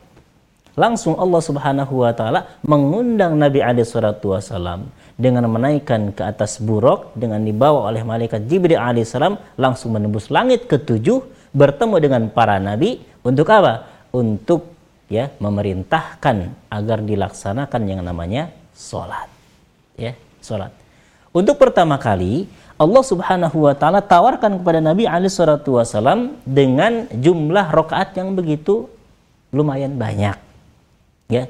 langsung 0.80 1.20
Allah 1.20 1.42
subhanahu 1.44 1.94
wa 2.08 2.16
ta'ala 2.16 2.64
mengundang 2.64 3.36
Nabi 3.36 3.60
alaihi 3.60 3.84
salatu 3.84 4.32
wasalam 4.32 4.88
dengan 5.20 5.44
menaikkan 5.52 6.16
ke 6.16 6.24
atas 6.24 6.64
buruk 6.64 7.12
dengan 7.20 7.44
dibawa 7.44 7.92
oleh 7.92 8.08
malaikat 8.08 8.48
Jibril 8.48 8.80
alaihissalam 8.80 9.36
langsung 9.60 9.92
menembus 9.92 10.32
langit 10.32 10.72
ketujuh 10.72 11.52
bertemu 11.52 11.96
dengan 12.00 12.22
para 12.32 12.56
nabi 12.64 13.04
untuk 13.28 13.52
apa? 13.52 14.08
Untuk 14.16 14.80
ya 15.12 15.28
memerintahkan 15.44 16.70
agar 16.72 16.98
dilaksanakan 17.04 17.82
yang 17.84 18.02
namanya 18.06 18.54
sholat 18.78 19.28
ya 19.98 20.14
sholat 20.40 20.72
untuk 21.34 21.58
pertama 21.58 21.98
kali 21.98 22.46
Allah 22.80 23.04
subhanahu 23.04 23.68
wa 23.68 23.76
ta'ala 23.76 24.00
tawarkan 24.00 24.64
kepada 24.64 24.80
Nabi 24.80 25.04
alaihi 25.04 25.34
salatu 25.34 25.76
wasalam 25.76 26.40
dengan 26.48 27.12
jumlah 27.12 27.74
rokaat 27.76 28.16
yang 28.16 28.38
begitu 28.38 28.88
lumayan 29.52 29.98
banyak 30.00 30.49
ya 31.32 31.48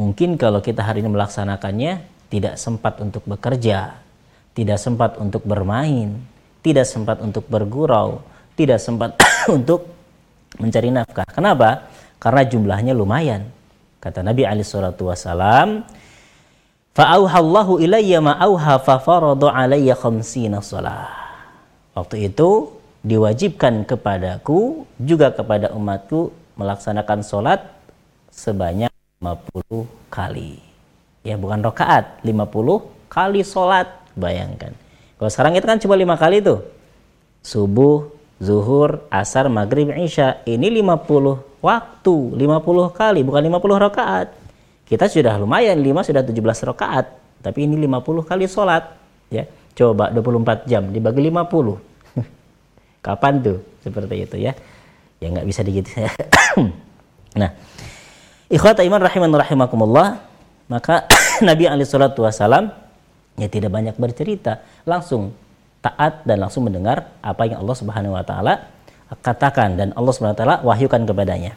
mungkin 0.00 0.34
kalau 0.40 0.58
kita 0.64 0.82
hari 0.82 1.04
ini 1.04 1.12
melaksanakannya 1.12 2.00
tidak 2.32 2.56
sempat 2.56 2.98
untuk 3.04 3.22
bekerja 3.28 4.00
tidak 4.56 4.78
sempat 4.80 5.20
untuk 5.20 5.44
bermain 5.44 6.18
tidak 6.64 6.88
sempat 6.88 7.22
untuk 7.22 7.44
bergurau 7.46 8.24
tidak 8.58 8.82
sempat 8.82 9.14
untuk 9.56 9.86
mencari 10.58 10.90
nafkah 10.90 11.28
kenapa 11.28 11.86
karena 12.18 12.42
jumlahnya 12.44 12.92
lumayan. 12.92 13.46
Kata 13.98 14.22
Nabi 14.22 14.46
alaihi 14.46 14.66
salatu 14.66 15.10
wasalam, 15.10 15.86
"Fa'auhallahu 16.94 17.82
ilayya 17.82 18.22
ma 18.22 18.38
auha 18.38 18.78
fa 18.82 18.98
farada 19.02 19.54
alayya 19.54 19.94
khamsina 19.98 20.62
shalah." 20.62 21.10
Waktu 21.94 22.30
itu 22.30 22.78
diwajibkan 23.02 23.86
kepadaku 23.86 24.86
juga 24.98 25.34
kepada 25.34 25.74
umatku 25.74 26.30
melaksanakan 26.58 27.22
sholat 27.22 27.62
sebanyak 28.30 28.90
50 29.18 29.86
kali. 30.10 30.62
Ya 31.26 31.34
bukan 31.34 31.62
rokaat, 31.62 32.22
50 32.22 33.10
kali 33.10 33.40
sholat. 33.42 33.90
Bayangkan. 34.18 34.74
Kalau 35.18 35.30
sekarang 35.30 35.52
kita 35.54 35.66
kan 35.66 35.78
cuma 35.82 35.94
lima 35.98 36.14
kali 36.14 36.42
tuh. 36.42 36.62
Subuh, 37.42 38.10
zuhur, 38.38 39.06
asar, 39.10 39.50
maghrib, 39.50 39.90
isya. 39.94 40.42
Ini 40.46 40.70
50 40.82 41.48
waktu 41.58 42.16
50 42.38 42.94
kali 42.94 43.20
bukan 43.26 43.42
50 43.50 43.84
rakaat 43.90 44.28
kita 44.86 45.10
sudah 45.10 45.34
lumayan 45.36 45.78
5 45.82 46.08
sudah 46.08 46.22
17 46.22 46.70
rakaat 46.70 47.06
tapi 47.42 47.66
ini 47.66 47.74
50 47.86 48.22
kali 48.22 48.46
sholat 48.46 48.94
ya 49.30 49.46
coba 49.74 50.10
24 50.14 50.70
jam 50.70 50.86
dibagi 50.94 51.26
50 51.26 52.22
kapan 53.06 53.34
tuh 53.42 53.58
seperti 53.82 54.14
itu 54.22 54.36
ya 54.38 54.52
ya 55.18 55.26
nggak 55.34 55.46
bisa 55.46 55.60
digitu 55.66 55.90
nah 57.40 57.50
ikhwata 58.48 58.84
iman 58.84 59.00
rahiman 59.00 59.30
rahimakumullah 59.32 60.24
maka 60.68 61.08
Nabi 61.48 61.64
alaihi 61.68 61.88
salatu 61.88 62.24
wasalam 62.24 62.72
ya 63.38 63.48
tidak 63.48 63.72
banyak 63.72 63.94
bercerita 63.96 64.60
langsung 64.84 65.32
taat 65.78 66.26
dan 66.26 66.42
langsung 66.42 66.66
mendengar 66.66 67.14
apa 67.22 67.46
yang 67.46 67.62
Allah 67.62 67.76
Subhanahu 67.78 68.18
wa 68.18 68.24
taala 68.26 68.66
katakan 69.22 69.80
dan 69.80 69.88
Allah 69.96 70.12
SWT 70.12 70.44
wahyukan 70.68 71.08
kepadanya. 71.08 71.56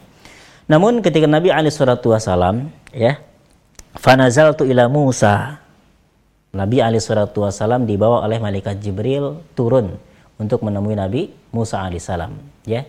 Namun 0.70 1.04
ketika 1.04 1.28
Nabi 1.28 1.52
alaihi 1.52 1.74
salatu 1.74 2.14
wasalam 2.14 2.72
ya 2.94 3.20
fanazaltu 3.98 4.64
ila 4.64 4.88
Musa 4.88 5.60
Nabi 6.52 6.84
alaihi 6.84 7.00
salatu 7.00 7.44
wasalam 7.44 7.88
dibawa 7.88 8.24
oleh 8.24 8.36
malaikat 8.36 8.76
Jibril 8.80 9.40
turun 9.56 9.96
untuk 10.36 10.64
menemui 10.64 10.96
Nabi 10.96 11.32
Musa 11.52 11.80
alaihissalam 11.80 12.36
ya. 12.68 12.84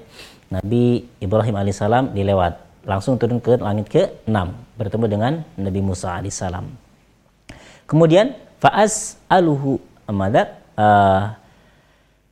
Nabi 0.51 1.07
Ibrahim 1.23 1.55
alaihissalam 1.57 2.13
dilewat 2.13 2.59
langsung 2.83 3.15
turun 3.15 3.39
ke 3.39 3.59
langit 3.59 3.87
ke-6 3.89 4.37
bertemu 4.79 5.05
dengan 5.07 5.33
Nabi 5.55 5.81
Musa 5.81 6.19
alaihissalam. 6.19 6.67
Kemudian 7.87 8.35
faas 8.59 9.19
aluhu 9.27 9.79
amada 10.07 10.59
uh, 10.75 11.35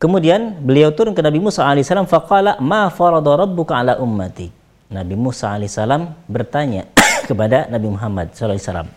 Kemudian 0.02 0.58
beliau 0.66 0.90
turun 0.90 1.14
ke 1.14 1.22
Nabi 1.22 1.38
Musa 1.38 1.62
alaihissalam 1.62 2.10
faqala 2.10 2.58
ma 2.58 2.90
farada 2.90 3.46
rabbuka 3.46 3.78
ala 3.78 4.02
ummati. 4.02 4.50
Nabi 4.90 5.14
Musa 5.14 5.54
alaihissalam 5.54 6.26
bertanya 6.26 6.90
kepada 7.30 7.70
Nabi 7.70 7.94
Muhammad 7.94 8.34
sallallahu 8.34 8.90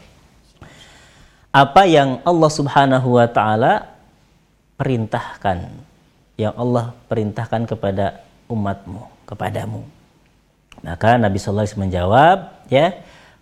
Apa 1.53 1.85
yang 1.85 2.25
Allah 2.25 2.51
Subhanahu 2.51 3.21
wa 3.21 3.29
taala 3.29 3.93
perintahkan 4.81 5.77
yang 6.41 6.57
Allah 6.57 6.97
perintahkan 7.05 7.69
kepada 7.69 8.25
umatmu, 8.49 9.05
kepadamu. 9.29 9.85
Maka 10.85 11.17
Nabi 11.17 11.41
sallallahu 11.41 11.65
alaihi 11.65 11.81
menjawab, 11.81 12.39
ya, 12.69 12.87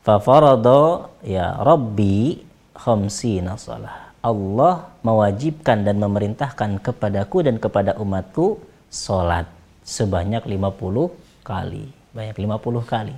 fa 0.07 0.23
farada 0.23 1.11
ya 1.27 1.59
rabbi 1.59 2.39
khamsina 2.79 3.59
salah. 3.59 4.15
Allah 4.23 4.95
mewajibkan 5.03 5.83
dan 5.83 5.99
memerintahkan 5.99 6.79
kepadaku 6.79 7.43
dan 7.43 7.59
kepada 7.59 7.99
umatku 7.99 8.63
sholat 8.87 9.51
sebanyak 9.83 10.47
50 10.47 11.43
kali. 11.43 11.91
Banyak 12.15 12.37
50 12.39 12.87
kali. 12.87 13.17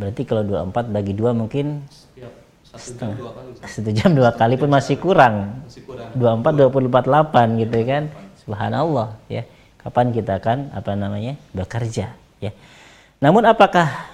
Berarti 0.00 0.22
kalau 0.24 0.42
24 0.48 0.88
bagi 0.88 1.12
2 1.12 1.36
mungkin 1.36 1.84
satu 2.72 2.96
jam 2.96 3.12
dua 3.12 3.30
kali. 3.36 3.50
Satu 3.68 3.90
jam 3.92 4.10
dua 4.16 4.30
kali 4.32 4.54
pun 4.56 4.72
masih 4.72 4.96
kurang. 4.96 5.60
Masih 5.68 5.84
kurang. 5.84 6.08
24 6.16 6.72
24 6.72 7.28
8 7.28 7.60
gitu 7.60 7.78
kan. 7.84 8.02
Subhanallah 8.40 9.08
ya. 9.28 9.44
Kapan 9.76 10.06
kita 10.16 10.40
akan 10.40 10.72
apa 10.72 10.96
namanya? 10.96 11.36
bekerja 11.52 12.16
ya. 12.40 12.52
Namun 13.22 13.46
apakah 13.46 14.10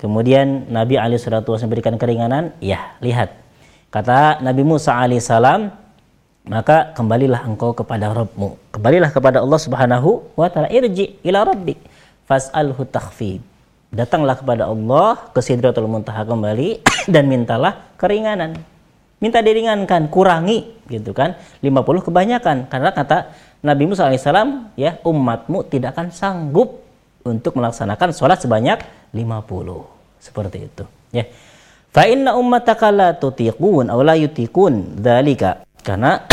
kemudian 0.00 0.72
Nabi 0.72 0.96
Ali 0.96 1.20
Shallallahu 1.20 1.60
memberikan 1.68 2.00
keringanan? 2.00 2.56
Ya, 2.64 2.96
lihat 3.04 3.36
Kata 3.88 4.44
Nabi 4.44 4.68
Musa 4.68 4.92
alaihissalam, 4.92 5.72
maka 6.44 6.92
kembalilah 6.92 7.40
engkau 7.48 7.72
kepada 7.72 8.12
Rabbmu. 8.12 8.68
Kembalilah 8.68 9.08
kepada 9.08 9.40
Allah 9.40 9.56
Subhanahu 9.56 10.28
wa 10.36 10.44
taala. 10.52 10.68
Irji 10.68 11.16
ila 11.24 11.48
rabbik 11.48 11.80
fas'alhu 12.28 12.84
takhfid. 12.84 13.40
Datanglah 13.88 14.36
kepada 14.36 14.68
Allah 14.68 15.32
ke 15.32 15.40
Sidratul 15.40 15.88
Muntaha 15.88 16.20
kembali 16.28 16.84
dan 17.16 17.32
mintalah 17.32 17.96
keringanan. 17.96 18.60
Minta 19.24 19.40
diringankan, 19.40 20.12
kurangi 20.12 20.84
gitu 20.92 21.16
kan. 21.16 21.40
50 21.64 22.04
kebanyakan 22.04 22.68
karena 22.68 22.92
kata 22.92 23.32
Nabi 23.64 23.88
Musa 23.88 24.04
alaihissalam 24.04 24.76
ya 24.76 25.00
umatmu 25.00 25.64
tidak 25.64 25.96
akan 25.96 26.12
sanggup 26.12 26.84
untuk 27.28 27.54
melaksanakan 27.60 28.16
sholat 28.16 28.40
sebanyak 28.40 28.80
50. 29.12 30.24
Seperti 30.24 30.58
itu 30.66 30.84
ya. 31.12 31.28
Fa 31.88 32.04
inna 32.04 32.36
ummataka 32.36 32.92
la 32.92 33.12
tutiqun 33.16 33.88
aw 33.88 33.98
la 34.00 34.16
yutiqun 34.16 35.00
dzalika. 35.00 35.64
Karena 35.84 36.24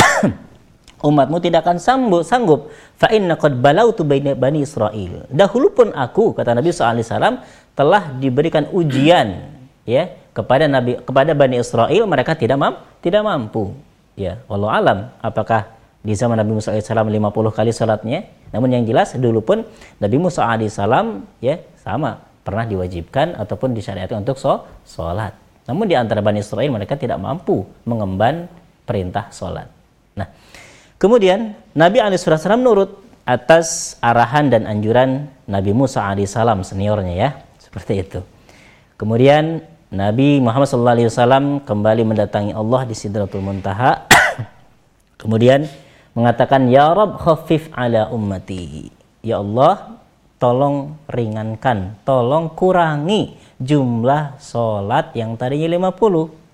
umatmu 1.07 1.37
tidak 1.43 1.67
akan 1.67 1.77
sanggup 1.79 2.23
sanggup 2.25 2.59
fa 2.99 3.11
inna 3.11 3.35
qad 3.35 3.55
balautu 3.59 4.07
baina 4.07 4.35
bani 4.35 4.63
Israil. 4.63 5.27
Dahulu 5.31 5.71
pun 5.71 5.87
aku 5.91 6.35
kata 6.35 6.55
Nabi 6.55 6.71
SAW 6.71 7.43
telah 7.75 8.03
diberikan 8.19 8.71
ujian 8.71 9.51
ya 9.83 10.11
kepada 10.31 10.67
Nabi 10.67 10.99
kepada 11.03 11.31
Bani 11.31 11.59
Israel 11.59 12.03
mereka 12.07 12.35
tidak 12.35 12.59
mampu 12.59 12.81
tidak 13.05 13.21
mampu. 13.21 13.77
Ya, 14.15 14.39
wallahu 14.47 14.71
alam 14.71 15.11
apakah 15.19 15.74
di 16.05 16.13
zaman 16.13 16.37
Nabi 16.37 16.53
Musa 16.53 16.69
AS 16.69 16.85
50 16.85 17.17
kali 17.49 17.73
salatnya. 17.73 18.29
Namun 18.53 18.69
yang 18.69 18.85
jelas 18.85 19.17
dulu 19.17 19.41
pun 19.41 19.65
Nabi 19.97 20.21
Musa 20.21 20.45
AS 20.45 20.77
ya 21.41 21.55
sama. 21.81 22.21
Pernah 22.45 22.69
diwajibkan 22.69 23.41
ataupun 23.41 23.73
disyariatkan 23.73 24.21
untuk 24.21 24.37
sholat. 24.85 25.33
Namun 25.65 25.89
di 25.89 25.97
antara 25.97 26.21
Bani 26.21 26.45
Israel 26.45 26.69
mereka 26.69 26.93
tidak 26.93 27.17
mampu 27.17 27.65
mengemban 27.89 28.45
perintah 28.85 29.33
sholat. 29.33 29.65
Nah, 30.13 30.29
kemudian 31.01 31.57
Nabi 31.73 32.05
SAW 32.05 32.61
nurut 32.61 33.01
atas 33.25 33.97
arahan 33.97 34.53
dan 34.53 34.69
anjuran 34.69 35.25
Nabi 35.49 35.73
Musa 35.73 36.05
alaihissalam 36.05 36.61
seniornya 36.61 37.13
ya. 37.17 37.29
Seperti 37.57 38.05
itu. 38.05 38.21
Kemudian 39.01 39.65
Nabi 39.89 40.37
Muhammad 40.37 40.69
SAW 40.69 41.65
kembali 41.65 42.01
mendatangi 42.05 42.53
Allah 42.53 42.85
di 42.85 42.93
Sidratul 42.93 43.41
Muntaha. 43.41 44.05
Kemudian 45.21 45.65
mengatakan 46.15 46.71
ya 46.71 46.95
Rob 46.95 47.19
khafif 47.19 47.69
ala 47.75 48.09
ummati. 48.09 48.89
Ya 49.21 49.43
Allah 49.43 49.99
tolong 50.39 50.95
ringankan 51.11 51.99
tolong 52.07 52.51
kurangi 52.55 53.35
jumlah 53.59 54.39
sholat 54.39 55.15
yang 55.15 55.39
tadinya 55.39 55.91
50 55.91 56.45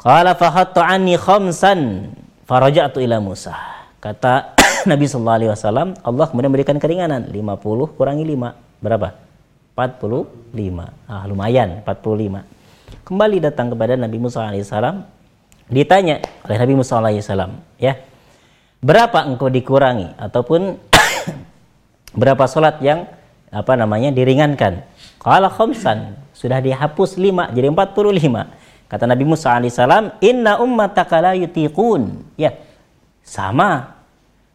Qala 0.00 0.32
fahattu 0.32 0.80
anni 0.80 1.20
khamsan 1.20 2.08
faraja'tu 2.48 3.04
ila 3.04 3.20
Musa. 3.20 3.52
Kata 4.00 4.56
Nabi 4.90 5.04
Sallallahu 5.04 5.38
Alaihi 5.44 5.52
Wasallam 5.52 5.88
Allah 6.00 6.24
kemudian 6.28 6.48
memberikan 6.48 6.80
keringanan 6.80 7.28
50 7.28 7.96
kurangi 8.00 8.24
5 8.24 8.80
berapa? 8.80 9.30
45 9.76 11.08
ah 11.08 11.24
lumayan 11.24 11.80
45 11.86 13.06
kembali 13.06 13.36
datang 13.40 13.72
kepada 13.72 13.96
Nabi 13.96 14.18
Musa 14.20 14.44
alaihissalam 14.44 15.08
ditanya 15.72 16.20
oleh 16.44 16.56
Nabi 16.60 16.74
Musa 16.76 17.00
alaihissalam 17.00 17.56
ya 17.80 17.96
berapa 18.80 19.28
engkau 19.28 19.52
dikurangi? 19.52 20.16
Ataupun 20.16 20.76
berapa 22.20 22.44
sholat 22.48 22.80
yang 22.80 23.06
apa 23.52 23.72
namanya 23.76 24.10
diringankan? 24.10 24.84
Kalau 25.20 25.52
khamsan 25.52 26.16
sudah 26.32 26.58
dihapus 26.64 27.20
5 27.20 27.52
jadi 27.52 27.68
45 27.68 28.88
kata 28.88 29.04
Nabi 29.04 29.24
Musa 29.28 29.52
alaihissalam 29.54 30.18
inna 30.24 30.58
ummataka 30.58 31.36
yutiqun. 31.36 32.24
Ya 32.40 32.56
sama. 33.22 34.00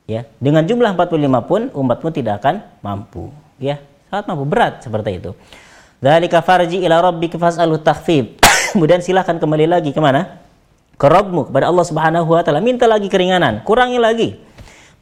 Ya 0.05 0.30
dengan 0.38 0.65
jumlah 0.65 0.93
45 0.93 1.49
pun 1.49 1.61
umatmu 1.73 2.09
tidak 2.13 2.41
akan 2.41 2.61
mampu. 2.82 3.30
Ya 3.61 3.82
sangat 4.09 4.26
mampu 4.30 4.45
berat 4.45 4.82
seperti 4.82 5.21
itu. 5.21 5.32
Dzalika 6.01 6.45
farji 6.45 6.84
ila 6.86 7.01
rabbika 7.01 7.38
fas'alu 7.41 7.82
takhfif. 7.82 8.38
Kemudian 8.76 9.01
silahkan 9.01 9.39
kembali 9.39 9.65
lagi 9.65 9.89
ke 9.95 10.01
mana 10.03 10.45
ke 10.96 11.08
kepada 11.08 11.66
Allah 11.68 11.86
Subhanahu 11.86 12.30
wa 12.32 12.41
taala. 12.41 12.64
Minta 12.64 12.88
lagi 12.88 13.12
keringanan 13.12 13.64
kurangi 13.68 14.00
lagi. 14.00 14.30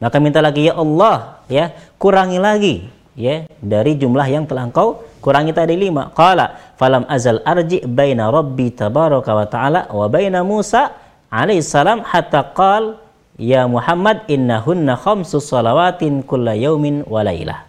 Maka 0.02 0.18
minta 0.18 0.42
lagi 0.42 0.68
ya 0.68 0.74
Allah 0.74 1.40
ya 1.46 1.70
kurangi 1.96 2.38
lagi 2.42 2.74
ya 3.14 3.46
dari 3.62 3.94
jumlah 3.94 4.26
yang 4.26 4.44
telah 4.44 4.66
engkau 4.68 5.06
kurangi 5.22 5.54
tadi 5.54 5.78
lima. 5.78 6.10
Qala 6.12 6.74
falam 6.76 7.06
azal 7.06 7.40
arji 7.46 7.82
baina 7.86 8.28
rabbi 8.28 8.74
tabaraka 8.74 9.30
wa 9.32 9.46
taala 9.46 9.80
wa 9.88 10.06
baina 10.10 10.42
Musa 10.42 10.92
alaihissalam 11.30 12.04
hatta 12.04 12.52
qala 12.52 13.04
Ya 13.34 13.66
Muhammad 13.66 14.30
innahunna 14.30 14.94
khamsu 14.94 15.42
salawatin 15.42 16.22
kulla 16.22 16.54
yaumin 16.54 17.02
walailah. 17.02 17.66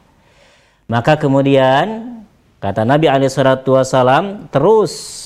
Maka 0.86 1.18
kemudian 1.18 2.22
kata 2.62 2.86
Nabi 2.86 3.10
alaihi 3.10 3.34
salatu 3.34 3.74
wasalam 3.74 4.46
terus 4.54 5.25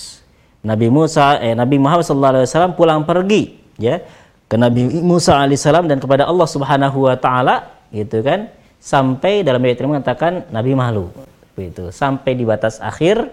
Nabi 0.66 0.88
Musa 0.92 1.40
eh 1.40 1.56
Nabi 1.56 1.80
Muhammad 1.80 2.04
sallallahu 2.04 2.34
alaihi 2.36 2.48
wasallam 2.48 2.74
pulang 2.76 3.08
pergi 3.08 3.56
ya 3.80 4.04
ke 4.50 4.56
Nabi 4.60 4.90
Musa 5.00 5.40
alaihissalam 5.40 5.88
dan 5.88 6.04
kepada 6.04 6.28
Allah 6.28 6.48
Subhanahu 6.50 7.08
wa 7.08 7.16
taala 7.16 7.70
gitu 7.96 8.20
kan 8.26 8.52
sampai 8.80 9.46
dalam 9.46 9.64
ayat 9.64 9.80
ini 9.80 9.88
mengatakan 9.96 10.48
Nabi 10.52 10.76
malu 10.76 11.12
itu 11.60 11.92
sampai 11.92 12.40
di 12.40 12.48
batas 12.48 12.80
akhir 12.80 13.28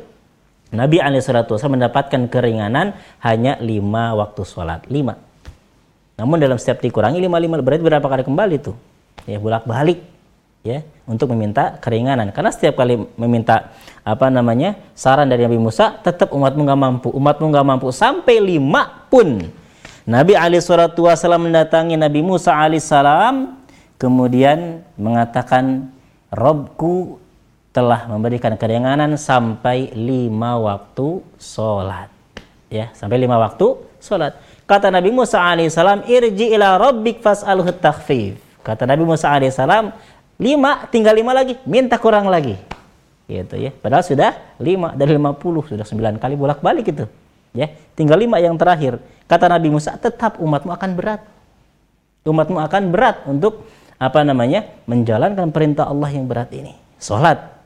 Nabi 0.75 0.99
alaihissalatu 0.99 1.55
mendapatkan 1.55 2.27
keringanan 2.27 2.99
hanya 3.23 3.55
lima 3.63 4.19
waktu 4.19 4.43
sholat 4.43 4.83
lima. 4.91 5.15
Namun 6.19 6.41
dalam 6.43 6.59
setiap 6.59 6.83
dikurangi 6.83 7.23
55 7.23 7.63
berarti 7.63 7.83
berapa 7.85 8.07
kali 8.09 8.23
kembali 8.25 8.57
tuh? 8.59 8.75
Ya 9.29 9.39
bolak-balik 9.39 10.03
ya 10.67 10.79
untuk 11.07 11.31
meminta 11.31 11.79
keringanan. 11.79 12.35
Karena 12.35 12.51
setiap 12.51 12.83
kali 12.83 12.99
meminta 13.15 13.71
apa 14.03 14.27
namanya 14.27 14.75
saran 14.99 15.31
dari 15.31 15.47
Nabi 15.47 15.63
Musa, 15.63 15.95
tetap 16.03 16.35
umatmu 16.35 16.67
nggak 16.67 16.81
mampu, 16.81 17.09
umatmu 17.15 17.47
nggak 17.55 17.67
mampu 17.67 17.87
sampai 17.95 18.43
lima 18.43 19.07
pun. 19.07 19.47
Nabi 20.07 20.39
Ali 20.39 20.63
Shallallahu 20.63 21.11
Wasallam 21.11 21.51
mendatangi 21.51 21.99
Nabi 21.99 22.23
Musa 22.23 22.55
alaihissalam, 22.55 23.59
kemudian 23.99 24.87
mengatakan, 24.95 25.91
Robku 26.31 27.19
telah 27.75 28.07
memberikan 28.07 28.55
keringanan 28.55 29.19
sampai 29.19 29.91
lima 29.95 30.59
waktu 30.63 31.23
sholat. 31.43 32.07
Ya, 32.71 32.95
sampai 32.95 33.19
lima 33.19 33.35
waktu 33.39 33.79
sholat. 33.99 34.39
Kata 34.67 34.95
Nabi 34.95 35.11
Musa 35.11 35.43
alaihissalam, 35.43 36.07
irji 36.07 36.55
ila 36.55 36.79
rabbik 36.79 37.23
fas'alhu 37.23 37.67
takhfif. 37.79 38.39
Kata 38.63 38.87
Nabi 38.87 39.03
Musa 39.07 39.31
alaihissalam, 39.31 39.95
lima, 40.37 40.89
tinggal 40.93 41.17
lima 41.17 41.33
lagi, 41.33 41.57
minta 41.65 41.97
kurang 42.01 42.29
lagi. 42.29 42.57
Gitu 43.27 43.57
ya. 43.59 43.75
Padahal 43.75 44.07
sudah 44.07 44.31
lima 44.63 44.95
dari 44.95 45.17
lima 45.17 45.35
puluh, 45.35 45.67
sudah 45.67 45.83
sembilan 45.83 46.21
kali 46.23 46.39
bolak-balik 46.39 46.87
itu. 46.87 47.05
Ya, 47.57 47.73
tinggal 47.97 48.21
lima 48.21 48.37
yang 48.39 48.55
terakhir. 48.61 49.01
Kata 49.27 49.49
Nabi 49.49 49.73
Musa, 49.73 49.97
tetap 49.97 50.39
umatmu 50.39 50.71
akan 50.77 50.91
berat. 50.95 51.25
Umatmu 52.23 52.61
akan 52.61 52.83
berat 52.93 53.25
untuk 53.27 53.67
apa 53.97 54.21
namanya 54.23 54.69
menjalankan 54.85 55.51
perintah 55.51 55.89
Allah 55.89 56.13
yang 56.13 56.29
berat 56.29 56.53
ini. 56.53 56.77
Salat. 57.01 57.57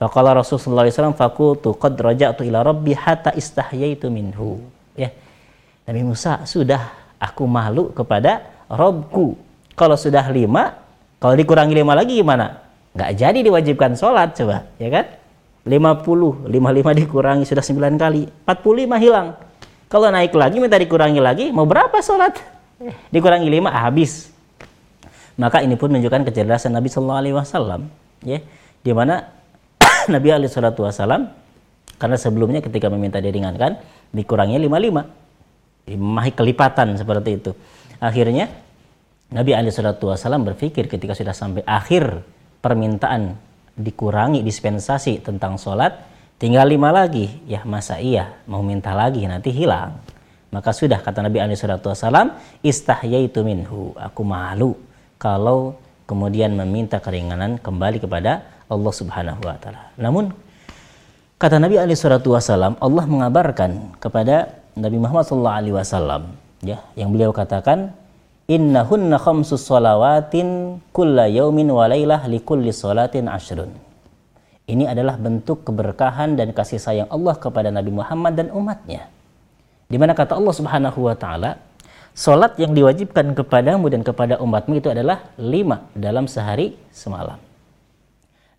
Faqala 0.00 0.32
Rasulullah 0.32 0.88
SAW, 0.88 1.12
fakultu 1.12 1.76
qad 1.76 1.92
raja'tu 2.00 2.48
ila 2.48 2.64
rabbi 2.64 2.96
hatta 2.96 3.36
istahyaitu 3.36 4.08
minhu. 4.08 4.64
Ya 4.96 5.12
Nabi 5.84 6.00
Musa, 6.08 6.48
sudah 6.48 6.96
aku 7.20 7.44
malu 7.44 7.92
kepada 7.92 8.64
Robku. 8.72 9.36
Kalau 9.76 10.00
sudah 10.00 10.24
lima, 10.32 10.79
kalau 11.20 11.36
dikurangi 11.36 11.76
lima 11.76 11.92
lagi 11.92 12.16
gimana? 12.16 12.64
Nggak 12.96 13.10
jadi 13.12 13.38
diwajibkan 13.44 13.92
sholat 13.94 14.32
coba, 14.40 14.66
ya 14.80 14.88
kan? 14.88 15.04
50, 15.68 16.48
55 16.48 17.00
dikurangi 17.04 17.44
sudah 17.44 17.60
9 17.60 18.00
kali, 18.00 18.24
45 18.48 18.96
hilang. 18.96 19.36
Kalau 19.92 20.08
naik 20.08 20.32
lagi 20.32 20.56
minta 20.58 20.80
dikurangi 20.80 21.20
lagi, 21.20 21.52
mau 21.52 21.68
berapa 21.68 21.92
sholat? 22.00 22.40
Dikurangi 23.12 23.46
5 23.52 23.68
ah, 23.68 23.84
habis. 23.84 24.32
Maka 25.36 25.60
ini 25.60 25.76
pun 25.76 25.92
menunjukkan 25.92 26.24
kecerdasan 26.32 26.72
Nabi 26.72 26.88
Shallallahu 26.88 27.20
Alaihi 27.20 27.36
Wasallam, 27.36 27.92
ya, 28.24 28.40
di 28.80 28.92
mana 28.96 29.28
Nabi 30.14 30.28
Alaihi 30.32 30.48
Wasallam 30.48 31.28
karena 32.00 32.16
sebelumnya 32.16 32.64
ketika 32.64 32.88
meminta 32.88 33.20
diringankan 33.20 33.76
dikurangi 34.16 34.56
55 34.56 36.00
memahi 36.00 36.32
kelipatan 36.32 36.96
seperti 36.96 37.30
itu. 37.36 37.52
Akhirnya 38.00 38.48
Nabi 39.30 39.54
Ali 39.54 39.70
Shallallahu 39.70 40.10
Wasallam 40.14 40.42
berpikir 40.42 40.90
ketika 40.90 41.14
sudah 41.14 41.34
sampai 41.34 41.62
akhir 41.62 42.26
permintaan 42.58 43.38
dikurangi 43.78 44.42
dispensasi 44.42 45.22
tentang 45.22 45.54
sholat, 45.54 46.02
tinggal 46.42 46.66
lima 46.66 46.90
lagi. 46.90 47.30
Ya 47.46 47.62
masa 47.62 48.02
iya 48.02 48.34
mau 48.50 48.60
minta 48.60 48.90
lagi 48.90 49.22
nanti 49.24 49.54
hilang. 49.54 50.02
Maka 50.50 50.74
sudah 50.74 50.98
kata 50.98 51.22
Nabi 51.22 51.38
Ali 51.38 51.54
Shallallahu 51.54 51.94
Wasallam, 51.94 52.34
istahyaitu 52.66 53.46
minhu. 53.46 53.94
Aku 53.94 54.26
malu 54.26 54.74
kalau 55.14 55.78
kemudian 56.10 56.50
meminta 56.58 56.98
keringanan 56.98 57.62
kembali 57.62 58.02
kepada 58.02 58.42
Allah 58.66 58.92
Subhanahu 58.92 59.46
Wa 59.46 59.56
Taala. 59.62 59.94
Namun 59.94 60.34
kata 61.38 61.62
Nabi 61.62 61.78
Ali 61.78 61.94
Shallallahu 61.94 62.34
Wasallam, 62.34 62.74
Allah 62.82 63.04
mengabarkan 63.06 63.94
kepada 64.02 64.60
Nabi 64.78 64.96
Muhammad 65.02 65.24
sallallahu 65.26 65.58
alaihi 65.58 65.74
wasallam 65.74 66.22
ya 66.62 66.78
yang 66.94 67.10
beliau 67.10 67.34
katakan 67.34 67.92
innahunna 68.50 69.22
khamsus 69.22 69.62
salawatin 69.62 70.82
kulla 70.90 71.30
yaumin 71.30 71.70
wa 71.70 71.86
lailah 71.86 72.26
likulli 72.26 72.74
salatin 72.74 73.30
ashrun. 73.30 73.70
Ini 74.66 74.90
adalah 74.90 75.14
bentuk 75.14 75.62
keberkahan 75.62 76.34
dan 76.34 76.50
kasih 76.50 76.82
sayang 76.82 77.08
Allah 77.14 77.38
kepada 77.38 77.70
Nabi 77.70 77.94
Muhammad 77.94 78.34
dan 78.34 78.48
umatnya. 78.50 79.06
Di 79.86 79.98
mana 79.98 80.14
kata 80.18 80.34
Allah 80.34 80.54
Subhanahu 80.54 80.98
wa 81.06 81.14
taala 81.14 81.62
salat 82.14 82.58
yang 82.58 82.74
diwajibkan 82.74 83.34
kepadamu 83.38 83.86
dan 83.90 84.02
kepada 84.02 84.42
umatmu 84.42 84.82
itu 84.82 84.90
adalah 84.90 85.30
lima 85.38 85.86
dalam 85.94 86.26
sehari 86.26 86.74
semalam. 86.90 87.38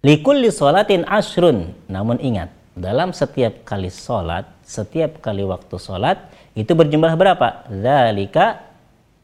Likulli 0.03 0.51
salatin 0.51 1.03
ashrun. 1.07 1.75
Namun 1.91 2.19
ingat 2.19 2.51
dalam 2.75 3.11
setiap 3.11 3.67
kali 3.67 3.91
sholat, 3.91 4.47
setiap 4.63 5.19
kali 5.19 5.43
waktu 5.43 5.75
sholat, 5.75 6.17
itu 6.55 6.71
berjumlah 6.75 7.15
berapa? 7.15 7.67
Zalika 7.71 8.70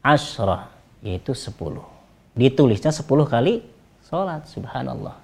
ashrah, 0.08 0.72
yaitu 1.04 1.36
10. 1.36 1.52
Ditulisnya 2.32 2.88
10 2.88 3.04
kali 3.28 3.60
sholat, 4.08 4.48
subhanallah. 4.48 5.20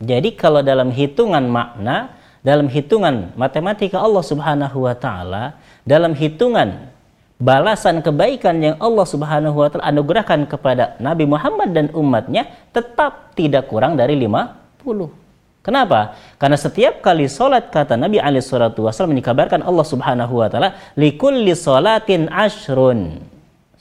Jadi 0.00 0.32
kalau 0.38 0.62
dalam 0.64 0.94
hitungan 0.94 1.42
makna, 1.50 2.14
dalam 2.40 2.70
hitungan 2.70 3.34
matematika 3.34 3.98
Allah 3.98 4.22
subhanahu 4.22 4.86
wa 4.86 4.94
ta'ala, 4.94 5.58
dalam 5.82 6.14
hitungan 6.14 6.88
balasan 7.36 7.98
kebaikan 8.00 8.56
yang 8.62 8.76
Allah 8.78 9.04
subhanahu 9.04 9.58
wa 9.58 9.68
ta'ala 9.68 9.90
anugerahkan 9.90 10.46
kepada 10.46 10.94
Nabi 11.02 11.26
Muhammad 11.26 11.74
dan 11.74 11.86
umatnya, 11.92 12.46
tetap 12.70 13.34
tidak 13.34 13.66
kurang 13.66 13.98
dari 13.98 14.14
50. 14.14 15.28
Kenapa? 15.66 16.16
Karena 16.40 16.56
setiap 16.56 17.04
kali 17.04 17.28
sholat 17.28 17.68
kata 17.68 17.98
Nabi 17.98 18.16
alaihi 18.22 18.40
salatu 18.40 18.88
wasallam 18.88 19.18
dikabarkan 19.18 19.60
Allah 19.60 19.84
Subhanahu 19.84 20.40
wa 20.40 20.48
taala 20.48 20.78
likulli 20.96 21.52
sholatin 21.52 22.30
ashrun. 22.32 23.20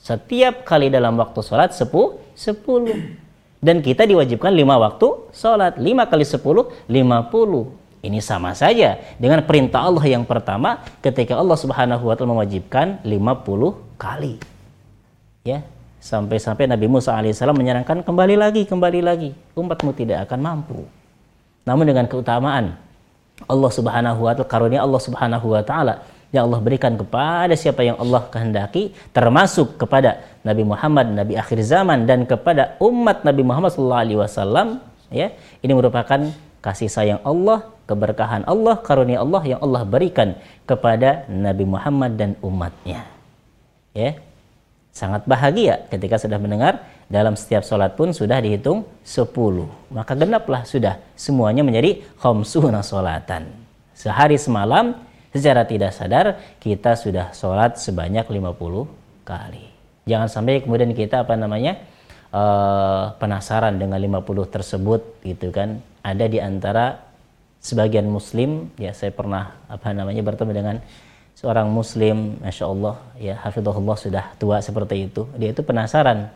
Setiap 0.08 0.64
kali 0.64 0.88
dalam 0.88 1.20
waktu 1.20 1.44
sholat 1.44 1.76
sepu, 1.76 2.16
sepuluh. 2.32 2.96
Dan 3.60 3.84
kita 3.84 4.08
diwajibkan 4.08 4.56
lima 4.56 4.80
waktu 4.80 5.28
sholat. 5.36 5.76
Lima 5.76 6.08
kali 6.08 6.24
sepuluh, 6.24 6.72
lima 6.88 7.28
puluh. 7.28 7.68
Ini 8.00 8.24
sama 8.24 8.56
saja 8.56 8.96
dengan 9.20 9.44
perintah 9.44 9.84
Allah 9.84 10.06
yang 10.08 10.24
pertama 10.24 10.80
ketika 11.04 11.36
Allah 11.36 11.60
Subhanahu 11.60 12.08
wa 12.08 12.16
taala 12.16 12.40
mewajibkan 12.40 13.02
50 13.04 14.00
kali. 14.00 14.38
Ya, 15.44 15.66
sampai-sampai 16.00 16.70
Nabi 16.72 16.88
Musa 16.88 17.18
alaihissalam 17.18 17.58
menyarankan 17.58 18.06
kembali 18.06 18.38
lagi, 18.38 18.64
kembali 18.70 19.02
lagi. 19.02 19.36
Umatmu 19.58 19.92
tidak 19.98 20.30
akan 20.30 20.40
mampu. 20.40 20.86
Namun 21.68 21.84
dengan 21.90 22.06
keutamaan 22.08 22.80
Allah 23.50 23.72
Subhanahu 23.74 24.24
wa 24.24 24.32
taala 24.32 24.48
karunia 24.48 24.86
Allah 24.86 25.02
Subhanahu 25.02 25.48
wa 25.52 25.62
taala 25.66 26.06
yang 26.36 26.44
Allah 26.52 26.60
berikan 26.60 26.94
kepada 27.00 27.56
siapa 27.56 27.82
yang 27.88 27.98
Allah 28.04 28.28
kehendaki 28.34 28.92
termasuk 29.16 29.80
kepada 29.82 30.24
Nabi 30.44 30.64
Muhammad 30.68 31.08
Nabi 31.16 31.34
akhir 31.40 31.60
zaman 31.64 32.04
dan 32.10 32.28
kepada 32.28 32.76
umat 32.84 33.24
Nabi 33.24 33.42
Muhammad 33.48 33.72
sallallahu 33.72 34.04
alaihi 34.04 34.20
wasallam 34.20 34.68
ya. 35.08 35.32
Ini 35.64 35.72
merupakan 35.72 36.20
kasih 36.60 36.92
sayang 36.92 37.22
Allah 37.24 37.72
keberkahan 37.88 38.44
Allah 38.44 38.76
karunia 38.84 39.24
Allah 39.24 39.42
yang 39.48 39.60
Allah 39.64 39.88
berikan 39.88 40.36
kepada 40.68 41.24
Nabi 41.32 41.64
Muhammad 41.64 42.20
dan 42.20 42.36
umatnya 42.44 43.08
ya. 43.96 44.20
Sangat 44.92 45.30
bahagia 45.30 45.86
ketika 45.94 46.18
sudah 46.18 46.42
mendengar 46.42 46.82
dalam 47.08 47.40
setiap 47.40 47.64
sholat 47.64 47.96
pun 47.96 48.12
sudah 48.12 48.44
dihitung 48.44 48.84
10 49.08 49.32
maka 49.96 50.12
genaplah 50.12 50.68
sudah 50.68 51.00
semuanya 51.16 51.64
menjadi 51.64 52.04
khamsuna 52.20 52.84
sholatan 52.84 53.48
sehari 53.96 54.36
semalam 54.36 55.07
secara 55.38 55.64
tidak 55.64 55.94
sadar 55.94 56.42
kita 56.58 56.98
sudah 56.98 57.32
sholat 57.32 57.78
sebanyak 57.78 58.26
50 58.26 59.24
kali. 59.24 59.66
Jangan 60.08 60.28
sampai 60.32 60.64
kemudian 60.64 60.92
kita 60.96 61.28
apa 61.28 61.36
namanya 61.36 61.78
uh, 62.32 63.12
penasaran 63.20 63.76
dengan 63.76 64.00
50 64.00 64.54
tersebut 64.54 65.02
gitu 65.24 65.52
kan. 65.52 65.84
Ada 66.02 66.32
di 66.32 66.40
antara 66.40 67.04
sebagian 67.60 68.08
muslim 68.08 68.72
ya 68.80 68.96
saya 68.96 69.12
pernah 69.12 69.60
apa 69.68 69.92
namanya 69.92 70.24
bertemu 70.24 70.52
dengan 70.56 70.76
seorang 71.36 71.68
muslim 71.68 72.40
Masya 72.40 72.66
Allah 72.66 72.96
ya 73.20 73.36
hafidhullah 73.36 73.98
sudah 74.00 74.26
tua 74.40 74.64
seperti 74.64 75.12
itu. 75.12 75.28
Dia 75.36 75.52
itu 75.52 75.62
penasaran. 75.62 76.32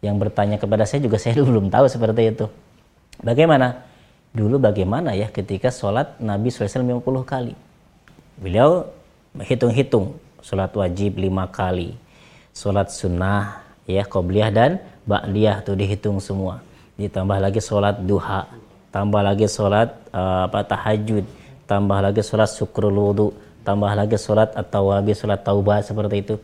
Yang 0.00 0.16
bertanya 0.16 0.56
kepada 0.56 0.88
saya 0.88 1.04
juga 1.04 1.20
saya 1.22 1.36
belum 1.36 1.68
tahu 1.68 1.86
seperti 1.90 2.22
itu. 2.30 2.46
Bagaimana? 3.20 3.86
Dulu 4.30 4.62
bagaimana 4.62 5.18
ya 5.18 5.26
ketika 5.26 5.74
sholat 5.74 6.14
Nabi 6.22 6.54
SAW 6.54 7.02
50 7.02 7.02
kali 7.26 7.69
beliau 8.40 8.88
menghitung-hitung 9.36 10.16
sholat 10.40 10.72
wajib 10.72 11.20
lima 11.20 11.46
kali. 11.46 11.94
Sholat 12.56 12.90
sunnah 12.90 13.62
ya 13.86 14.02
qobliyah 14.02 14.50
dan 14.50 14.80
ba'diyah 15.06 15.62
tuh 15.62 15.76
dihitung 15.76 16.18
semua. 16.18 16.64
Ditambah 16.98 17.38
lagi 17.38 17.60
sholat 17.62 18.02
duha 18.02 18.48
tambah 18.90 19.22
lagi 19.22 19.46
sholat 19.46 19.94
uh, 20.10 20.50
apa 20.50 20.66
tahajud 20.66 21.22
tambah 21.64 21.98
lagi 22.02 22.22
sholat 22.26 22.50
syukrul 22.50 22.90
wudu 22.90 23.30
tambah 23.62 23.90
lagi 23.94 24.18
sholat 24.18 24.50
atau 24.58 24.90
wabi 24.90 25.14
sholat 25.14 25.40
taubah 25.46 25.78
seperti 25.80 26.26
itu. 26.26 26.36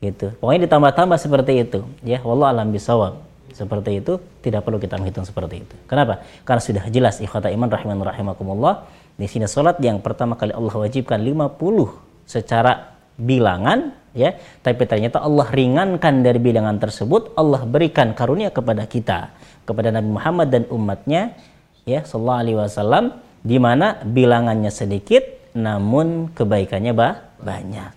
Gitu. 0.00 0.36
Pokoknya 0.36 0.68
ditambah-tambah 0.68 1.16
seperti 1.16 1.64
itu 1.64 1.80
ya. 2.04 2.20
Wallah 2.20 2.52
alam 2.52 2.68
bisawab 2.72 3.24
seperti 3.54 4.02
itu 4.02 4.18
tidak 4.42 4.66
perlu 4.66 4.82
kita 4.82 4.98
menghitung 5.00 5.24
seperti 5.24 5.64
itu. 5.64 5.74
Kenapa? 5.88 6.20
Karena 6.42 6.60
sudah 6.60 6.84
jelas 6.90 7.22
ikhwata 7.22 7.48
iman 7.54 7.70
rahiman 7.70 8.02
rahimakumullah 8.02 8.84
di 9.14 9.26
sini 9.30 9.46
sholat 9.46 9.78
yang 9.78 10.02
pertama 10.02 10.34
kali 10.34 10.50
Allah 10.50 10.74
wajibkan 10.74 11.22
50 11.22 12.26
secara 12.26 12.98
bilangan 13.14 13.94
ya, 14.10 14.34
tapi 14.62 14.82
ternyata 14.90 15.22
Allah 15.22 15.46
ringankan 15.46 16.26
dari 16.26 16.42
bilangan 16.42 16.82
tersebut, 16.82 17.34
Allah 17.38 17.62
berikan 17.62 18.10
karunia 18.14 18.50
kepada 18.50 18.86
kita, 18.90 19.30
kepada 19.62 19.94
Nabi 19.94 20.10
Muhammad 20.10 20.48
dan 20.50 20.62
umatnya 20.66 21.38
ya 21.86 22.02
sallallahu 22.02 22.40
alaihi 22.42 22.58
wasallam 22.58 23.04
di 23.44 23.60
mana 23.60 24.00
bilangannya 24.02 24.72
sedikit 24.72 25.22
namun 25.54 26.34
kebaikannya 26.34 26.92
bah, 26.96 27.30
banyak. 27.38 27.92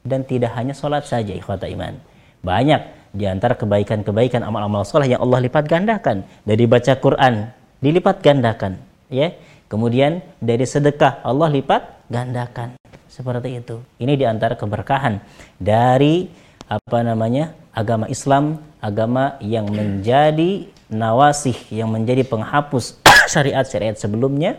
Dan 0.00 0.24
tidak 0.24 0.54
hanya 0.56 0.72
sholat 0.72 1.04
saja 1.04 1.34
ikhwata 1.34 1.66
iman. 1.66 1.98
Banyak 2.40 3.12
di 3.12 3.26
antara 3.26 3.58
kebaikan-kebaikan 3.58 4.46
amal-amal 4.46 4.86
sholat 4.86 5.10
yang 5.10 5.20
Allah 5.20 5.44
lipat 5.44 5.66
gandakan. 5.66 6.24
Dari 6.46 6.64
baca 6.64 6.94
Quran 6.96 7.50
dilipat 7.82 8.22
gandakan. 8.22 8.78
Ya, 9.10 9.34
Kemudian 9.70 10.18
dari 10.42 10.66
sedekah 10.66 11.22
Allah 11.22 11.46
lipat 11.46 12.10
gandakan. 12.10 12.74
Seperti 13.06 13.62
itu. 13.62 13.78
Ini 14.02 14.18
di 14.18 14.26
antara 14.26 14.58
keberkahan 14.58 15.22
dari 15.62 16.26
apa 16.66 17.06
namanya 17.06 17.54
agama 17.70 18.10
Islam, 18.10 18.58
agama 18.82 19.38
yang 19.38 19.70
menjadi 19.70 20.66
nawasih, 20.90 21.54
yang 21.70 21.90
menjadi 21.94 22.26
penghapus 22.26 22.98
syariat-syariat 23.30 23.94
sebelumnya 23.94 24.58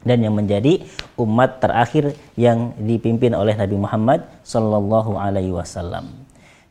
dan 0.00 0.24
yang 0.24 0.32
menjadi 0.32 0.80
umat 1.20 1.60
terakhir 1.60 2.16
yang 2.32 2.72
dipimpin 2.80 3.36
oleh 3.36 3.52
Nabi 3.52 3.76
Muhammad 3.76 4.24
Sallallahu 4.48 5.20
Alaihi 5.20 5.52
Wasallam. 5.52 6.08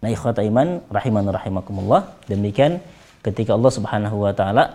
Nah, 0.02 0.10
ikhwata 0.10 0.42
iman, 0.46 0.82
rahiman 0.90 1.26
rahimakumullah. 1.30 2.14
Demikian 2.26 2.82
ketika 3.22 3.54
Allah 3.54 3.74
Subhanahu 3.74 4.18
Wa 4.26 4.34
Taala 4.34 4.74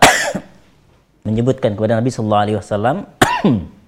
menyebutkan 1.23 1.75
kepada 1.75 1.99
Nabi 1.99 2.11
Shallallahu 2.11 2.43
Alaihi 2.43 2.57
Wasallam 2.59 2.97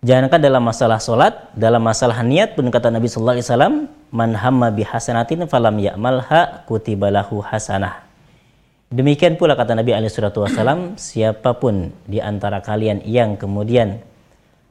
Jangankan 0.00 0.40
dalam 0.40 0.64
masalah 0.64 0.96
solat, 0.96 1.52
dalam 1.52 1.84
masalah 1.84 2.24
niat 2.24 2.56
pun 2.56 2.64
kata 2.72 2.88
Nabi 2.88 3.04
Sallallahu 3.04 3.36
Alaihi 3.36 3.48
Wasallam, 3.52 3.74
man 4.08 4.32
hamma 4.32 4.72
bihasanatin 4.72 5.44
falam 5.44 5.76
ya'malha 5.76 6.64
kutibalahu 6.64 7.44
hasanah. 7.44 8.00
Demikian 8.88 9.36
pula 9.36 9.52
kata 9.60 9.76
Nabi 9.76 9.92
Alaihi 9.92 10.08
Wasallam, 10.08 10.96
siapa 10.96 11.52
pun 11.60 11.92
di 12.08 12.16
antara 12.16 12.64
kalian 12.64 13.04
yang 13.04 13.36
kemudian 13.36 14.00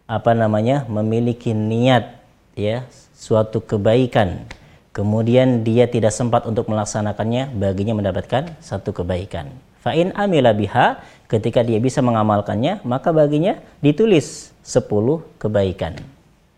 apa 0.10 0.34
namanya 0.34 0.90
memiliki 0.90 1.54
niat 1.54 2.10
ya 2.58 2.90
suatu 3.14 3.62
kebaikan, 3.62 4.50
kemudian 4.98 5.62
dia 5.62 5.86
tidak 5.86 6.10
sempat 6.10 6.50
untuk 6.50 6.66
melaksanakannya, 6.74 7.54
baginya 7.54 7.94
mendapatkan 8.02 8.58
satu 8.66 8.98
kebaikan. 8.98 9.69
Fa'in 9.80 10.12
amila 10.16 10.52
biha, 10.52 11.00
ketika 11.32 11.64
dia 11.64 11.80
bisa 11.80 12.04
mengamalkannya, 12.04 12.84
maka 12.84 13.16
baginya 13.16 13.60
ditulis 13.80 14.52
10 14.66 15.24
kebaikan. 15.40 15.96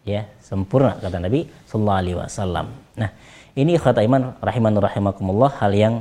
Ya, 0.02 0.26
sempurna 0.42 0.98
kata 0.98 1.22
Nabi 1.22 1.46
sallallahu 1.70 2.00
alaihi 2.02 2.18
wasallam. 2.18 2.68
Nah, 2.98 3.14
ini 3.54 3.78
kata 3.78 4.02
iman 4.02 4.34
rahiman 4.42 4.74
rahimakumullah 4.82 5.54
hal 5.62 5.72
yang 5.78 5.96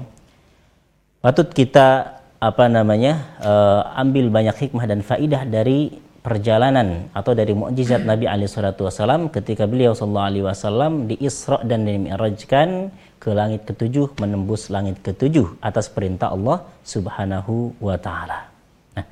patut 1.21 1.53
kita 1.53 2.19
apa 2.41 2.65
namanya 2.73 3.37
uh, 3.45 4.01
ambil 4.01 4.33
banyak 4.33 4.57
hikmah 4.57 4.89
dan 4.89 5.05
faidah 5.05 5.45
dari 5.45 6.01
perjalanan 6.21 7.09
atau 7.17 7.33
dari 7.33 7.57
mukjizat 7.57 8.05
Nabi 8.05 8.29
alaihi 8.29 8.49
wasallam 8.53 9.33
ketika 9.33 9.65
beliau 9.65 9.97
sallallahu 9.97 10.29
alaihi 10.31 10.45
wasallam 10.45 10.93
di 11.09 11.17
Isra 11.17 11.65
dan 11.65 11.89
dimi'rajkan 11.89 12.93
ke 13.17 13.31
langit 13.33 13.65
ketujuh 13.69 14.17
menembus 14.21 14.69
langit 14.69 15.01
ketujuh 15.01 15.57
atas 15.65 15.89
perintah 15.89 16.29
Allah 16.37 16.65
Subhanahu 16.85 17.73
wa 17.81 17.97
taala. 17.97 18.53
Nah, 18.97 19.05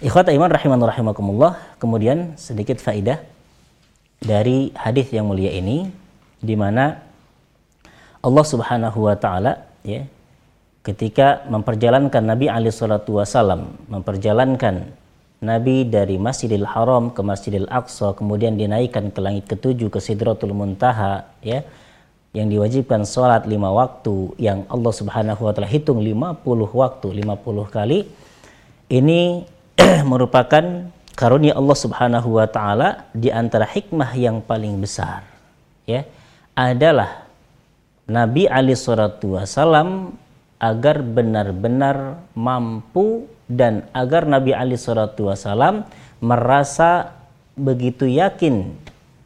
ikhwata 0.00 0.32
iman 0.32 0.48
rahiman 0.48 0.80
rahimakumullah, 0.80 1.52
kemudian 1.76 2.36
sedikit 2.40 2.80
faidah 2.80 3.20
dari 4.20 4.72
hadis 4.72 5.12
yang 5.12 5.28
mulia 5.28 5.52
ini 5.52 5.92
di 6.40 6.56
mana 6.56 7.04
Allah 8.24 8.44
Subhanahu 8.48 8.98
wa 9.08 9.16
taala 9.16 9.52
ya 9.84 10.08
ketika 10.88 11.44
memperjalankan 11.52 12.24
Nabi 12.24 12.48
alaihi 12.48 12.72
salatu 12.72 13.20
wasallam 13.20 13.76
memperjalankan 13.92 14.88
Nabi 15.38 15.86
dari 15.86 16.18
Masjidil 16.18 16.66
Haram 16.66 17.14
ke 17.14 17.22
Masjidil 17.22 17.70
Aqsa 17.70 18.10
kemudian 18.18 18.58
dinaikkan 18.58 19.14
ke 19.14 19.20
langit 19.22 19.46
ketujuh 19.46 19.86
ke 19.86 20.02
Sidratul 20.02 20.50
Muntaha 20.50 21.30
ya 21.46 21.62
yang 22.34 22.50
diwajibkan 22.50 23.06
sholat 23.06 23.46
lima 23.46 23.70
waktu 23.70 24.34
yang 24.36 24.66
Allah 24.66 24.92
subhanahu 24.92 25.48
wa 25.48 25.52
ta'ala 25.54 25.70
hitung 25.70 26.02
50 26.02 26.42
waktu 26.74 27.06
50 27.22 27.70
kali. 27.70 27.98
Ini 28.90 29.20
merupakan 30.10 30.90
karunia 31.18 31.54
Allah 31.54 31.78
subhanahu 31.78 32.38
wa 32.38 32.46
ta'ala 32.46 33.10
di 33.14 33.30
antara 33.30 33.66
hikmah 33.66 34.14
yang 34.18 34.38
paling 34.38 34.78
besar 34.78 35.26
ya 35.82 36.06
adalah 36.54 37.26
Nabi 38.06 38.46
Ali 38.46 38.78
Shallallahu 38.78 39.38
Wasallam 39.38 40.14
agar 40.58 41.02
benar-benar 41.02 42.22
mampu 42.34 43.26
dan 43.48 43.88
agar 43.96 44.28
Nabi 44.28 44.52
Ali 44.52 44.76
Shallallahu 44.76 45.32
Wasallam 45.32 45.88
merasa 46.20 47.16
begitu 47.58 48.06
yakin 48.06 48.76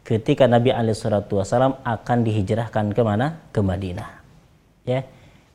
ketika 0.03 0.45
Nabi 0.49 0.71
Alaihissalam 0.71 1.79
akan 1.83 2.17
dihijrahkan 2.27 2.91
ke 2.91 3.01
mana? 3.03 3.39
Ke 3.55 3.63
Madinah. 3.63 4.09
Ya, 4.83 5.07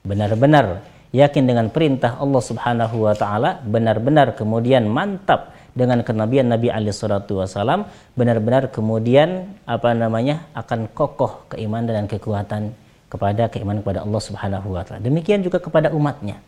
benar-benar 0.04 0.84
yakin 1.12 1.44
dengan 1.44 1.68
perintah 1.68 2.16
Allah 2.16 2.42
Subhanahu 2.44 2.96
Wa 3.04 3.14
Taala, 3.16 3.50
benar-benar 3.60 4.32
kemudian 4.36 4.88
mantap 4.88 5.52
dengan 5.76 6.00
kenabian 6.00 6.48
Nabi 6.48 6.72
Alaihissalam, 6.72 7.84
benar-benar 8.16 8.72
kemudian 8.72 9.52
apa 9.68 9.92
namanya 9.92 10.48
akan 10.56 10.88
kokoh 10.92 11.48
keimanan 11.52 12.04
dan 12.04 12.06
kekuatan 12.08 12.72
kepada 13.08 13.52
keimanan 13.52 13.84
kepada 13.84 14.00
Allah 14.04 14.22
Subhanahu 14.24 14.68
Wa 14.72 14.82
Taala. 14.88 15.00
Demikian 15.04 15.44
juga 15.44 15.60
kepada 15.60 15.92
umatnya. 15.92 16.40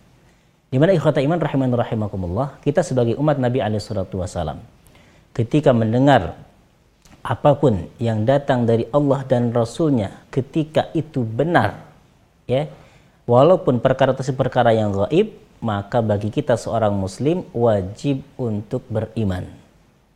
Di 0.70 0.78
mana 0.78 0.94
ikhwata 0.94 1.18
iman 1.18 1.42
rahiman 1.42 1.70
rahimakumullah, 1.74 2.62
kita 2.62 2.86
sebagai 2.86 3.18
umat 3.18 3.42
Nabi 3.42 3.58
alaihi 3.58 3.82
salatu 3.82 4.22
wasalam 4.22 4.62
ketika 5.34 5.70
mendengar 5.70 6.34
apa 7.20 7.50
pun 7.54 7.86
yang 8.00 8.24
datang 8.24 8.64
dari 8.64 8.88
Allah 8.90 9.22
dan 9.28 9.52
Rasulnya 9.52 10.24
ketika 10.32 10.88
itu 10.96 11.20
benar 11.20 11.84
ya 12.48 12.64
walaupun 13.28 13.78
perkara 13.78 14.16
tersebut 14.16 14.40
perkara 14.40 14.72
yang 14.72 14.90
gaib 14.96 15.36
maka 15.60 16.00
bagi 16.00 16.32
kita 16.32 16.56
seorang 16.56 16.96
muslim 16.96 17.44
wajib 17.52 18.24
untuk 18.40 18.88
beriman 18.88 19.44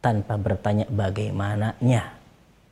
tanpa 0.00 0.40
bertanya 0.40 0.88
bagaimananya 0.88 2.02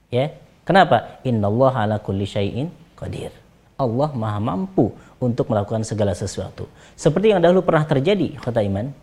ya. 0.08 0.26
Kenapa? 0.62 1.18
Innallaha 1.26 1.84
ala 1.84 1.98
kulli 1.98 2.22
syai'in 2.22 2.70
qadir 2.94 3.41
Allah 3.82 4.10
maha 4.14 4.38
mampu 4.38 4.94
untuk 5.18 5.50
melakukan 5.50 5.82
segala 5.82 6.14
sesuatu 6.14 6.70
seperti 6.94 7.34
yang 7.34 7.42
dahulu 7.42 7.66
pernah 7.66 7.84
terjadi 7.84 8.38
kata 8.38 8.62
iman 8.64 8.94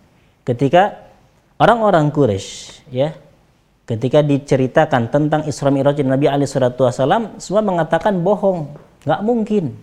ketika 0.47 0.97
orang-orang 1.59 2.09
Quraisy 2.09 2.87
ya 2.89 3.13
ketika 3.89 4.21
diceritakan 4.21 5.09
tentang 5.09 5.41
Isra 5.49 5.73
Mi'raj 5.73 5.97
Nabi 6.05 6.29
alaihi 6.29 6.45
salatu 6.45 6.85
wasallam 6.85 7.41
semua 7.41 7.65
mengatakan 7.65 8.21
bohong, 8.21 8.69
nggak 9.01 9.21
mungkin. 9.25 9.73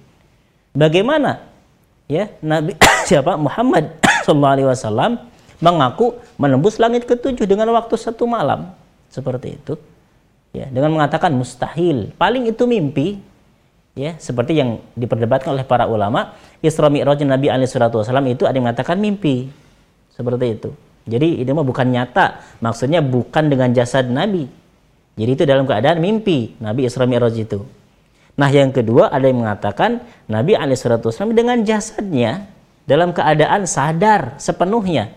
Bagaimana? 0.70 1.42
Ya, 2.06 2.30
Nabi 2.38 2.78
siapa 3.10 3.34
Muhammad 3.34 3.98
sallallahu 4.22 4.54
alaihi 4.54 4.68
wasallam 4.70 5.12
mengaku 5.58 6.14
menembus 6.38 6.78
langit 6.78 7.02
ketujuh 7.02 7.50
dengan 7.50 7.66
waktu 7.74 7.98
satu 7.98 8.30
malam. 8.30 8.70
Seperti 9.10 9.58
itu. 9.58 9.74
Ya, 10.54 10.70
dengan 10.70 10.94
mengatakan 10.94 11.34
mustahil. 11.34 12.14
Paling 12.14 12.46
itu 12.46 12.62
mimpi. 12.62 13.18
Ya, 13.96 14.12
seperti 14.20 14.60
yang 14.60 14.84
diperdebatkan 14.92 15.56
oleh 15.56 15.64
para 15.64 15.88
ulama, 15.88 16.36
Isra 16.60 16.92
Mi'raj 16.92 17.16
Nabi 17.24 17.48
alaihi 17.48 17.64
salatu 17.64 17.96
wasallam 17.96 18.28
itu 18.28 18.44
ada 18.44 18.52
yang 18.52 18.68
mengatakan 18.68 19.00
mimpi. 19.00 19.48
Seperti 20.12 20.46
itu. 20.52 20.70
Jadi 21.08 21.40
ini 21.40 21.50
mah 21.56 21.64
bukan 21.64 21.88
nyata, 21.88 22.44
maksudnya 22.60 23.00
bukan 23.00 23.48
dengan 23.48 23.72
jasad 23.72 24.04
Nabi. 24.12 24.44
Jadi 25.16 25.30
itu 25.32 25.44
dalam 25.48 25.64
keadaan 25.64 25.96
mimpi 25.96 26.60
Nabi 26.60 26.84
Isra 26.84 27.08
Mi'raj 27.08 27.40
itu. 27.40 27.64
Nah 28.36 28.52
yang 28.52 28.68
kedua 28.68 29.08
ada 29.08 29.24
yang 29.24 29.40
mengatakan 29.40 30.04
Nabi 30.28 30.52
Alaihissalam 30.52 31.32
dengan 31.32 31.64
jasadnya 31.64 32.44
dalam 32.84 33.16
keadaan 33.16 33.64
sadar 33.64 34.36
sepenuhnya. 34.36 35.08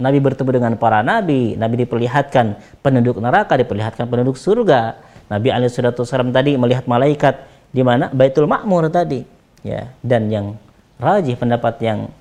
Nabi 0.00 0.18
bertemu 0.24 0.50
dengan 0.56 0.72
para 0.80 1.04
nabi, 1.04 1.52
Nabi 1.54 1.84
diperlihatkan 1.84 2.80
penduduk 2.80 3.20
neraka, 3.20 3.60
diperlihatkan 3.60 4.08
penduduk 4.08 4.40
surga. 4.40 4.96
Nabi 5.28 5.52
Alaihissalam 5.52 6.32
tadi 6.32 6.56
melihat 6.56 6.88
malaikat 6.88 7.51
di 7.72 7.80
mana? 7.80 8.12
Baitul 8.12 8.44
Makmur 8.44 8.92
tadi. 8.92 9.24
Ya, 9.64 9.90
dan 10.04 10.28
yang 10.28 10.60
rajih 11.00 11.34
pendapat 11.40 11.80
yang 11.80 12.12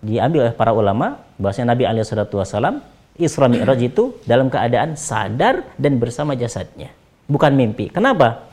diambil 0.00 0.48
oleh 0.48 0.54
para 0.54 0.72
ulama 0.72 1.20
bahwasanya 1.36 1.76
Nabi 1.76 1.84
Wasallam 1.84 2.80
Isra 3.20 3.50
Mi'raj 3.52 3.80
itu 3.84 4.16
dalam 4.24 4.48
keadaan 4.48 4.96
sadar 4.96 5.66
dan 5.76 6.00
bersama 6.00 6.32
jasadnya. 6.38 6.88
Bukan 7.28 7.52
mimpi. 7.52 7.92
Kenapa? 7.92 8.48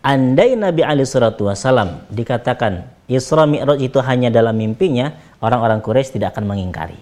Andai 0.00 0.56
Nabi 0.56 0.80
Wasallam 0.80 2.08
dikatakan 2.08 2.88
Isra 3.10 3.44
Mi'raj 3.44 3.82
itu 3.82 3.98
hanya 4.00 4.32
dalam 4.32 4.56
mimpinya 4.56 5.12
orang-orang 5.42 5.82
Quraisy 5.84 6.16
tidak 6.16 6.38
akan 6.38 6.48
mengingkari. 6.48 6.96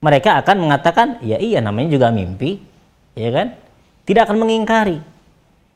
Mereka 0.00 0.44
akan 0.44 0.56
mengatakan 0.62 1.18
ya 1.24 1.40
iya 1.40 1.58
namanya 1.58 1.90
juga 1.90 2.14
mimpi. 2.14 2.62
Ya 3.16 3.32
kan? 3.32 3.56
Tidak 4.04 4.28
akan 4.28 4.38
mengingkari 4.44 5.15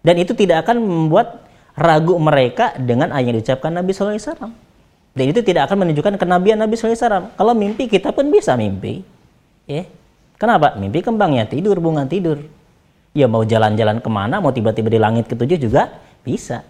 dan 0.01 0.15
itu 0.17 0.33
tidak 0.33 0.69
akan 0.69 0.81
membuat 0.81 1.45
ragu 1.77 2.17
mereka 2.21 2.77
dengan 2.77 3.13
ayat 3.13 3.33
yang 3.33 3.37
diucapkan 3.41 3.73
Nabi 3.73 3.93
Wasallam 3.93 4.53
dan 5.11 5.25
itu 5.27 5.41
tidak 5.43 5.67
akan 5.67 5.87
menunjukkan 5.87 6.15
kenabian 6.23 6.59
Nabi 6.59 6.79
SAW. 6.79 7.35
Kalau 7.35 7.53
mimpi 7.55 7.91
kita 7.91 8.15
pun 8.15 8.31
bisa 8.31 8.55
mimpi. 8.55 9.03
Ya. 9.67 9.87
Kenapa? 10.39 10.79
Mimpi 10.79 11.03
kembangnya 11.03 11.51
tidur, 11.51 11.83
bunga 11.83 12.07
tidur. 12.07 12.39
Ya 13.11 13.27
mau 13.27 13.43
jalan-jalan 13.43 13.99
ke 13.99 14.07
mana, 14.07 14.39
mau 14.39 14.55
tiba-tiba 14.55 14.87
di 14.87 15.03
langit 15.03 15.27
ketujuh 15.27 15.59
juga 15.59 15.99
bisa. 16.23 16.63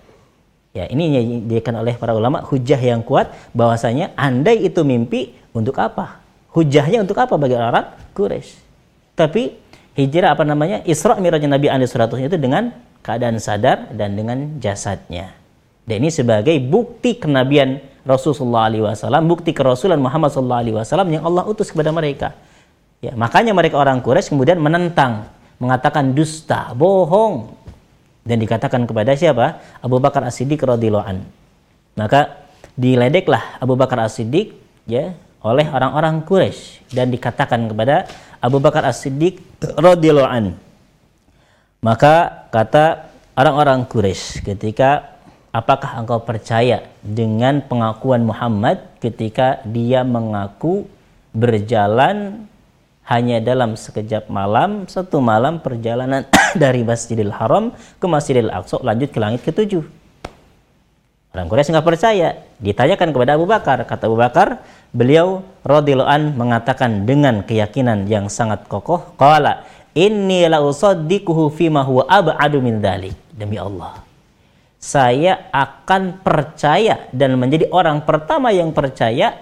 Ya 0.73 0.89
ini 0.89 1.37
dijadikan 1.45 1.85
oleh 1.85 1.99
para 2.01 2.17
ulama 2.17 2.41
hujah 2.47 2.81
yang 2.81 3.05
kuat 3.05 3.29
bahwasanya 3.53 4.17
andai 4.17 4.65
itu 4.65 4.81
mimpi 4.89 5.37
untuk 5.53 5.77
apa? 5.77 6.25
Hujahnya 6.57 7.05
untuk 7.05 7.21
apa 7.21 7.37
bagi 7.37 7.55
orang 7.55 7.93
Quraisy? 8.17 8.51
Tapi 9.19 9.53
hijrah 10.01 10.33
apa 10.33 10.49
namanya 10.49 10.81
Isra 10.89 11.19
Mi'raj 11.21 11.45
Nabi 11.45 11.69
alaihi 11.69 12.27
itu 12.27 12.39
dengan 12.41 12.73
keadaan 13.01 13.41
sadar 13.41 13.91
dan 13.93 14.17
dengan 14.17 14.61
jasadnya. 14.61 15.33
Dan 15.89 16.07
ini 16.07 16.11
sebagai 16.13 16.55
bukti 16.63 17.19
kenabian 17.19 17.83
Rasulullah 18.07 18.71
SAW, 18.71 19.27
bukti 19.27 19.53
kerasulan 19.53 20.01
Muhammad 20.01 20.33
SAW 20.33 21.09
yang 21.11 21.25
Allah 21.27 21.45
utus 21.45 21.69
kepada 21.69 21.93
mereka. 21.93 22.33
Ya, 23.01 23.17
makanya 23.17 23.57
mereka 23.57 23.81
orang 23.81 24.05
Quraisy 24.05 24.33
kemudian 24.33 24.61
menentang, 24.61 25.29
mengatakan 25.57 26.13
dusta, 26.13 26.77
bohong. 26.77 27.57
Dan 28.21 28.37
dikatakan 28.37 28.85
kepada 28.85 29.17
siapa? 29.17 29.59
Abu 29.81 29.97
Bakar 29.97 30.21
As-Siddiq 30.29 30.61
radhiyallahu. 30.61 31.25
Maka 31.97 32.45
diledeklah 32.77 33.57
Abu 33.57 33.75
Bakar 33.81 34.05
As-Siddiq 34.05 34.53
ya 34.85 35.17
oleh 35.41 35.67
orang-orang 35.73 36.21
Quraisy 36.29 36.93
dan 36.93 37.09
dikatakan 37.09 37.73
kepada 37.73 38.05
Abu 38.45 38.61
Bakar 38.61 38.85
As-Siddiq 38.85 39.41
radhiyallahu. 39.81 40.70
Maka 41.81 42.45
kata 42.53 43.09
orang-orang 43.33 43.89
Quraisy 43.89 44.45
ketika 44.45 45.17
apakah 45.49 45.97
engkau 45.97 46.21
percaya 46.21 46.85
dengan 47.01 47.65
pengakuan 47.65 48.21
Muhammad 48.21 48.85
ketika 49.01 49.65
dia 49.65 50.05
mengaku 50.05 50.85
berjalan 51.33 52.45
hanya 53.09 53.41
dalam 53.41 53.81
sekejap 53.81 54.29
malam, 54.29 54.85
satu 54.93 55.25
malam 55.25 55.59
perjalanan 55.65 56.29
dari 56.63 56.85
Masjidil 56.85 57.33
Haram 57.33 57.73
ke 57.97 58.05
Masjidil 58.05 58.53
Aqsa 58.53 58.77
lanjut 58.85 59.09
ke 59.09 59.19
langit 59.19 59.41
ketujuh. 59.49 59.83
Orang 61.33 61.47
Quraisy 61.49 61.73
nggak 61.73 61.87
percaya. 61.87 62.45
Ditanyakan 62.61 63.15
kepada 63.15 63.39
Abu 63.39 63.47
Bakar. 63.47 63.87
Kata 63.87 64.11
Abu 64.11 64.19
Bakar, 64.19 64.61
beliau 64.91 65.47
radhiyallahu 65.63 66.11
an 66.11 66.23
mengatakan 66.35 67.07
dengan 67.07 67.47
keyakinan 67.47 68.11
yang 68.11 68.27
sangat 68.27 68.67
kokoh, 68.67 69.15
qala 69.15 69.63
inni 69.95 70.47
la 70.47 70.63
usaddiquhu 70.63 71.51
fima 71.51 71.83
huwa 71.83 72.07
ab'adu 72.07 72.63
min 72.63 72.79
dzalik. 72.79 73.15
Demi 73.31 73.57
Allah, 73.57 74.05
saya 74.81 75.49
akan 75.53 76.25
percaya 76.25 77.09
dan 77.13 77.37
menjadi 77.41 77.69
orang 77.73 78.05
pertama 78.05 78.53
yang 78.53 78.73
percaya 78.73 79.37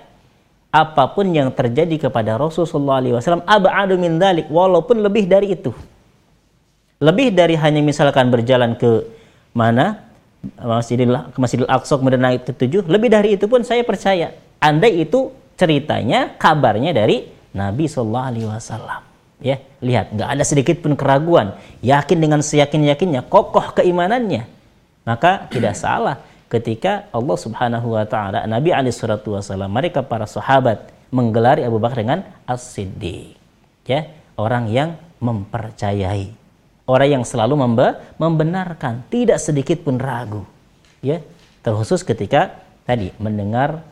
apa 0.69 1.11
pun 1.17 1.33
yang 1.33 1.49
terjadi 1.51 2.11
kepada 2.11 2.37
Rasulullah 2.37 3.01
SAW 3.01 3.43
abadu 3.49 3.95
min 3.97 4.21
dalik 4.21 4.47
walaupun 4.53 5.01
lebih 5.01 5.25
dari 5.27 5.57
itu. 5.57 5.73
Lebih 6.99 7.33
dari 7.35 7.55
hanya 7.55 7.81
misalkan 7.81 8.29
berjalan 8.29 8.75
ke 8.75 9.07
mana? 9.57 10.05
Masjidil 10.59 11.11
ke 11.35 11.39
Masjidil 11.43 11.67
Aqsa 11.67 11.99
kemudian 11.99 12.23
naik 12.23 12.47
ke 12.47 12.55
tujuh 12.55 12.87
lebih 12.87 13.11
dari 13.11 13.35
itu 13.35 13.51
pun 13.51 13.67
saya 13.67 13.83
percaya. 13.83 14.39
Andai 14.63 15.03
itu 15.03 15.35
ceritanya 15.59 16.39
kabarnya 16.39 16.95
dari 16.95 17.27
Nabi 17.51 17.91
Shallallahu 17.91 18.29
Alaihi 18.31 18.47
Wasallam 18.47 19.08
ya 19.39 19.63
lihat 19.79 20.15
nggak 20.15 20.29
ada 20.35 20.45
sedikit 20.45 20.83
pun 20.83 20.99
keraguan 20.99 21.55
yakin 21.85 22.19
dengan 22.19 22.41
seyakin 22.43 22.87
yakinnya 22.91 23.23
kokoh 23.23 23.75
keimanannya 23.77 24.47
maka 25.07 25.47
tidak 25.49 25.79
salah 25.79 26.19
ketika 26.51 27.07
Allah 27.15 27.39
Subhanahu 27.39 27.95
wa 27.95 28.05
taala 28.09 28.45
Nabi 28.49 28.75
alaihi 28.75 28.95
salatu 28.95 29.37
wasallam 29.37 29.71
mereka 29.71 30.03
para 30.03 30.27
sahabat 30.27 30.99
menggelari 31.09 31.65
Abu 31.65 31.81
Bakar 31.81 32.05
dengan 32.05 32.21
As-Siddiq. 32.45 33.37
Ya, 33.89 34.13
orang 34.37 34.69
yang 34.69 35.01
mempercayai. 35.19 36.37
Orang 36.89 37.09
yang 37.09 37.25
selalu 37.25 37.57
membenarkan, 38.17 39.05
tidak 39.13 39.41
sedikit 39.41 39.85
pun 39.85 40.01
ragu. 40.01 40.45
Ya, 41.05 41.21
terkhusus 41.61 42.01
ketika 42.01 42.65
tadi 42.89 43.13
mendengar 43.21 43.85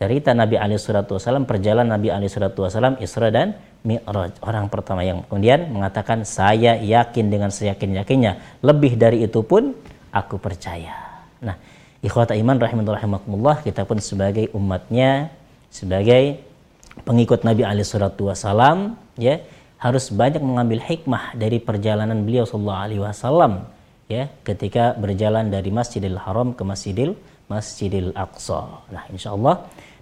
cerita 0.00 0.32
Nabi 0.32 0.56
alaihi 0.56 0.80
salatu 0.80 1.20
wasallam 1.20 1.44
perjalanan 1.44 2.00
Nabi 2.00 2.08
alaihi 2.08 2.32
salatu 2.32 2.64
wasallam 2.64 2.96
Isra 2.96 3.28
dan 3.28 3.60
Mi'raj. 3.86 4.36
Orang 4.44 4.68
pertama 4.68 5.00
yang 5.06 5.24
kemudian 5.24 5.72
mengatakan 5.72 6.24
saya 6.28 6.76
yakin 6.76 7.32
dengan 7.32 7.48
seyakin-yakinnya. 7.48 8.60
Lebih 8.60 9.00
dari 9.00 9.24
itu 9.24 9.40
pun 9.40 9.72
aku 10.12 10.36
percaya. 10.36 11.24
Nah, 11.40 11.56
ikhwata 12.04 12.36
iman 12.36 12.60
rahimakumullah 12.60 13.64
kita 13.64 13.88
pun 13.88 13.98
sebagai 14.04 14.52
umatnya, 14.52 15.32
sebagai 15.72 16.44
pengikut 17.08 17.40
Nabi 17.46 17.64
salatu 17.80 18.28
wasalam, 18.28 19.00
ya, 19.16 19.40
harus 19.80 20.12
banyak 20.12 20.42
mengambil 20.44 20.78
hikmah 20.84 21.32
dari 21.42 21.56
perjalanan 21.56 22.20
beliau 22.26 22.44
sallallahu 22.44 22.82
alaihi 22.84 23.00
wasallam 23.00 23.52
ya 24.12 24.28
ketika 24.48 24.92
berjalan 25.02 25.48
dari 25.54 25.72
Masjidil 25.72 26.20
Haram 26.20 26.52
ke 26.58 26.62
Masjidil 26.70 27.16
Masjidil 27.48 28.12
Aqsa. 28.24 28.84
Nah, 28.94 29.02
insya 29.08 29.32
Allah 29.36 29.54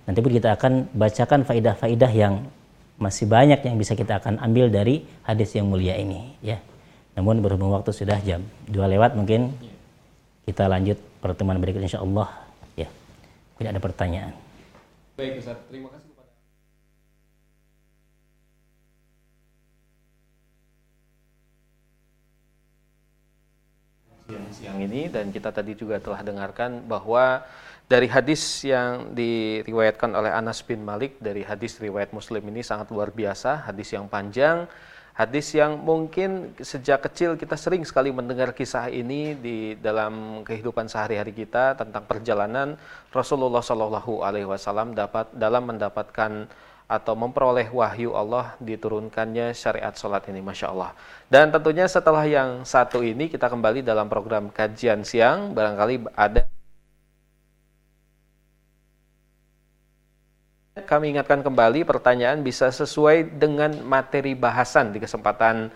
nanti 0.05 0.19
pun 0.25 0.33
kita 0.35 0.59
akan 0.59 0.73
bacakan 1.03 1.41
faidah-faidah 1.49 2.11
yang 2.23 2.35
masih 2.99 3.31
banyak 3.31 3.63
yang 3.63 3.79
bisa 3.79 3.95
kita 3.95 4.19
akan 4.19 4.43
ambil 4.43 4.69
dari 4.69 5.07
hadis 5.23 5.55
yang 5.55 5.71
mulia 5.71 5.95
ini 5.95 6.35
ya. 6.43 6.59
Namun 7.15 7.43
berhubung 7.43 7.71
waktu 7.75 7.95
sudah 7.95 8.19
jam 8.23 8.43
dua 8.67 8.91
lewat 8.91 9.15
mungkin 9.15 9.55
kita 10.47 10.67
lanjut 10.67 10.99
pertemuan 11.23 11.63
berikutnya 11.63 11.91
insya 11.91 12.03
Allah 12.03 12.29
ya. 12.75 12.91
Tidak 13.59 13.71
ada 13.71 13.83
pertanyaan. 13.83 14.35
Baik 15.15 15.39
Ustaz. 15.39 15.59
Terima 15.71 15.91
kasih 15.95 16.08
kepada 24.29 24.53
siang 24.53 24.79
ini. 24.85 25.09
Dan 25.09 25.33
kita 25.33 25.49
tadi 25.49 25.73
juga 25.73 25.97
telah 25.97 26.21
dengarkan 26.21 26.85
bahwa 26.85 27.41
dari 27.89 28.05
hadis 28.05 28.61
yang 28.69 29.17
diriwayatkan 29.17 30.13
oleh 30.13 30.29
Anas 30.29 30.61
bin 30.61 30.85
Malik 30.85 31.17
dari 31.17 31.41
hadis 31.41 31.81
riwayat 31.81 32.13
Muslim 32.13 32.45
ini 32.53 32.61
sangat 32.61 32.93
luar 32.93 33.09
biasa, 33.09 33.65
hadis 33.65 33.97
yang 33.97 34.05
panjang, 34.13 34.69
hadis 35.17 35.57
yang 35.57 35.81
mungkin 35.81 36.53
sejak 36.61 37.09
kecil 37.09 37.41
kita 37.41 37.57
sering 37.57 37.89
sekali 37.89 38.13
mendengar 38.13 38.53
kisah 38.53 38.93
ini 38.93 39.33
di 39.33 39.73
dalam 39.81 40.45
kehidupan 40.45 40.85
sehari-hari 40.93 41.33
kita 41.33 41.81
tentang 41.81 42.05
perjalanan 42.05 42.77
Rasulullah 43.09 43.65
Shallallahu 43.65 44.21
Alaihi 44.21 44.45
Wasallam 44.45 44.93
dapat 44.93 45.33
dalam 45.33 45.65
mendapatkan 45.73 46.45
atau 46.89 47.13
memperoleh 47.13 47.69
wahyu 47.69 48.17
Allah 48.17 48.57
diturunkannya 48.65 49.53
syariat 49.53 49.93
sholat 49.93 50.25
ini 50.33 50.41
Masya 50.41 50.73
Allah. 50.73 50.97
Dan 51.29 51.53
tentunya 51.53 51.85
setelah 51.85 52.25
yang 52.25 52.65
satu 52.65 53.05
ini 53.05 53.29
kita 53.29 53.53
kembali 53.53 53.85
dalam 53.85 54.09
program 54.09 54.49
kajian 54.49 55.05
siang. 55.05 55.53
Barangkali 55.53 56.09
ada 56.17 56.49
kami 60.89 61.13
ingatkan 61.13 61.45
kembali 61.45 61.85
pertanyaan 61.85 62.41
bisa 62.41 62.73
sesuai 62.73 63.37
dengan 63.37 63.85
materi 63.85 64.33
bahasan 64.33 64.97
di 64.97 65.03
kesempatan 65.03 65.69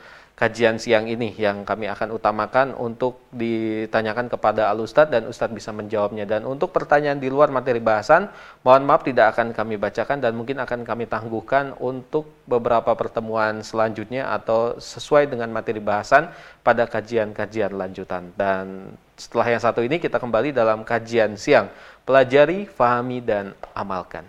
kajian 0.42 0.82
siang 0.82 1.06
ini 1.06 1.30
yang 1.38 1.62
kami 1.62 1.86
akan 1.86 2.18
utamakan 2.18 2.74
untuk 2.74 3.22
ditanyakan 3.30 4.26
kepada 4.26 4.66
Al 4.74 4.82
Ustadz 4.82 5.14
dan 5.14 5.30
Ustadz 5.30 5.54
bisa 5.54 5.70
menjawabnya. 5.70 6.26
Dan 6.26 6.42
untuk 6.50 6.74
pertanyaan 6.74 7.22
di 7.22 7.30
luar 7.30 7.54
materi 7.54 7.78
bahasan, 7.78 8.26
mohon 8.66 8.82
maaf 8.82 9.06
tidak 9.06 9.38
akan 9.38 9.54
kami 9.54 9.78
bacakan 9.78 10.18
dan 10.18 10.34
mungkin 10.34 10.58
akan 10.58 10.82
kami 10.82 11.06
tangguhkan 11.06 11.78
untuk 11.78 12.26
beberapa 12.50 12.90
pertemuan 12.98 13.62
selanjutnya 13.62 14.34
atau 14.34 14.82
sesuai 14.82 15.30
dengan 15.30 15.46
materi 15.54 15.78
bahasan 15.78 16.26
pada 16.66 16.90
kajian-kajian 16.90 17.70
lanjutan. 17.78 18.34
Dan 18.34 18.98
setelah 19.14 19.46
yang 19.46 19.62
satu 19.62 19.86
ini 19.86 20.02
kita 20.02 20.18
kembali 20.18 20.50
dalam 20.50 20.82
kajian 20.82 21.38
siang. 21.38 21.70
Pelajari, 22.02 22.66
fahami, 22.66 23.22
dan 23.22 23.54
amalkan. 23.78 24.26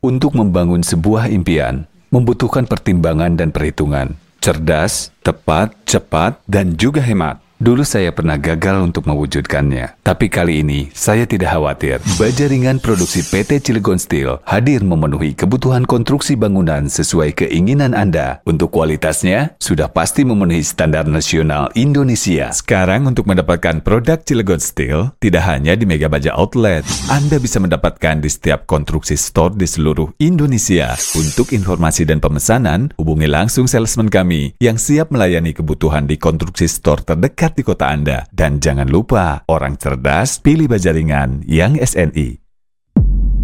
Untuk 0.00 0.32
membangun 0.32 0.80
sebuah 0.80 1.28
impian, 1.28 1.84
membutuhkan 2.08 2.64
pertimbangan 2.64 3.36
dan 3.36 3.52
perhitungan. 3.52 4.29
Cerdas, 4.40 5.12
tepat, 5.20 5.76
cepat, 5.84 6.40
dan 6.48 6.72
juga 6.72 7.04
hemat. 7.04 7.49
Dulu 7.60 7.84
saya 7.84 8.08
pernah 8.08 8.40
gagal 8.40 8.80
untuk 8.80 9.04
mewujudkannya. 9.04 10.00
Tapi 10.00 10.32
kali 10.32 10.64
ini, 10.64 10.88
saya 10.96 11.28
tidak 11.28 11.52
khawatir. 11.52 12.00
Baja 12.16 12.48
ringan 12.48 12.80
produksi 12.80 13.20
PT 13.20 13.60
Cilegon 13.60 14.00
Steel 14.00 14.40
hadir 14.48 14.80
memenuhi 14.80 15.36
kebutuhan 15.36 15.84
konstruksi 15.84 16.40
bangunan 16.40 16.88
sesuai 16.88 17.36
keinginan 17.36 17.92
Anda. 17.92 18.40
Untuk 18.48 18.72
kualitasnya, 18.72 19.60
sudah 19.60 19.92
pasti 19.92 20.24
memenuhi 20.24 20.64
standar 20.64 21.04
nasional 21.04 21.68
Indonesia. 21.76 22.48
Sekarang 22.48 23.04
untuk 23.04 23.28
mendapatkan 23.28 23.84
produk 23.84 24.16
Cilegon 24.24 24.64
Steel, 24.64 25.12
tidak 25.20 25.44
hanya 25.44 25.76
di 25.76 25.84
Mega 25.84 26.08
Baja 26.08 26.32
Outlet. 26.40 26.88
Anda 27.12 27.36
bisa 27.36 27.60
mendapatkan 27.60 28.24
di 28.24 28.32
setiap 28.32 28.64
konstruksi 28.64 29.20
store 29.20 29.52
di 29.52 29.68
seluruh 29.68 30.16
Indonesia. 30.16 30.96
Untuk 31.12 31.52
informasi 31.52 32.08
dan 32.08 32.24
pemesanan, 32.24 32.96
hubungi 32.96 33.28
langsung 33.28 33.68
salesman 33.68 34.08
kami 34.08 34.56
yang 34.64 34.80
siap 34.80 35.12
melayani 35.12 35.52
kebutuhan 35.52 36.08
di 36.08 36.16
konstruksi 36.16 36.64
store 36.64 37.04
terdekat 37.04 37.49
di 37.54 37.62
kota 37.66 37.90
Anda. 37.90 38.26
Dan 38.30 38.58
jangan 38.58 38.88
lupa, 38.90 39.42
orang 39.46 39.78
cerdas 39.78 40.38
pilih 40.38 40.70
bajaringan 40.70 41.46
yang 41.46 41.78
SNI. 41.78 42.40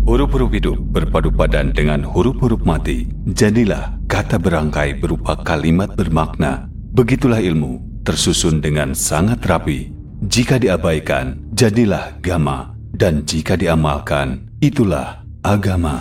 Huruf-huruf 0.07 0.55
hidup 0.55 0.79
berpadu 0.95 1.35
padan 1.35 1.75
dengan 1.75 2.07
huruf-huruf 2.07 2.63
mati. 2.63 3.11
Jadilah 3.27 3.99
kata 4.07 4.39
berangkai 4.39 5.03
berupa 5.03 5.35
kalimat 5.43 5.99
bermakna. 5.99 6.71
Begitulah 6.95 7.43
ilmu, 7.43 8.03
tersusun 8.07 8.63
dengan 8.63 8.95
sangat 8.95 9.43
rapi. 9.43 9.91
Jika 10.23 10.63
diabaikan, 10.63 11.51
jadilah 11.51 12.23
gama. 12.23 12.79
Dan 12.95 13.27
jika 13.27 13.59
diamalkan, 13.59 14.47
itulah 14.63 15.27
agama. 15.43 15.99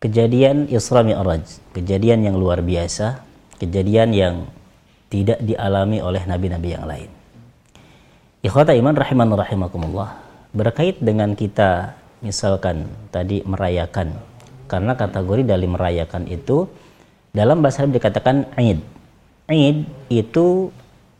Kejadian 0.00 0.72
Isra 0.72 1.04
Mi'raj, 1.04 1.60
kejadian 1.76 2.24
yang 2.24 2.40
luar 2.40 2.64
biasa, 2.64 3.20
kejadian 3.60 4.16
yang 4.16 4.34
tidak 5.12 5.44
dialami 5.44 6.00
oleh 6.00 6.24
nabi-nabi 6.24 6.68
yang 6.72 6.88
lain. 6.88 7.10
Ikhwata 8.40 8.72
iman 8.72 8.96
rahiman 8.96 9.28
rahimakumullah. 9.36 10.16
Berkait 10.56 10.96
dengan 10.98 11.36
kita 11.36 12.00
misalkan 12.24 12.88
tadi 13.12 13.44
merayakan 13.44 14.16
karena 14.66 14.96
kategori 14.96 15.42
dari 15.44 15.66
merayakan 15.68 16.26
itu 16.26 16.66
dalam 17.30 17.62
bahasa 17.62 17.84
Arab 17.84 17.94
dikatakan 17.94 18.48
Eid. 18.58 18.80
Eid 19.50 19.86
itu 20.10 20.70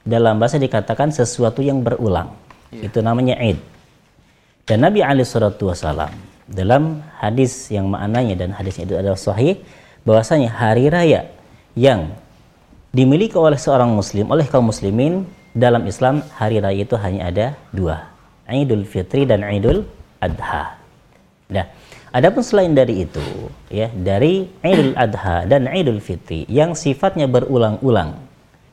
dalam 0.04 0.40
bahasa 0.40 0.56
dikatakan 0.56 1.12
sesuatu 1.12 1.60
yang 1.60 1.84
berulang. 1.84 2.32
Yeah. 2.72 2.88
Itu 2.88 3.04
namanya 3.04 3.36
Eid. 3.40 3.58
Dan 4.64 4.86
Nabi 4.86 5.02
Ali 5.02 5.26
Shallallahu 5.26 5.74
Wasallam 5.74 6.12
dalam 6.50 7.02
hadis 7.18 7.70
yang 7.70 7.86
maknanya 7.90 8.34
dan 8.34 8.50
hadisnya 8.54 8.86
itu 8.86 8.94
adalah 8.98 9.18
sahih 9.18 9.58
bahwasanya 10.02 10.50
hari 10.50 10.90
raya 10.90 11.30
yang 11.78 12.10
dimiliki 12.90 13.38
oleh 13.38 13.58
seorang 13.58 13.90
muslim 13.94 14.26
oleh 14.30 14.46
kaum 14.50 14.66
muslimin 14.66 15.22
dalam 15.54 15.86
Islam 15.86 16.22
hari 16.34 16.58
raya 16.58 16.82
itu 16.82 16.98
hanya 16.98 17.30
ada 17.30 17.46
dua 17.70 18.10
Idul 18.50 18.82
Fitri 18.82 19.26
dan 19.26 19.46
Idul 19.46 19.86
Adha. 20.18 20.74
Nah, 21.50 21.66
adapun 22.10 22.42
selain 22.42 22.74
dari 22.74 23.06
itu 23.06 23.22
ya 23.70 23.86
dari 23.94 24.50
Idul 24.62 24.98
Adha 24.98 25.46
dan 25.46 25.70
Idul 25.70 26.02
Fitri 26.02 26.46
yang 26.50 26.74
sifatnya 26.74 27.30
berulang-ulang 27.30 28.29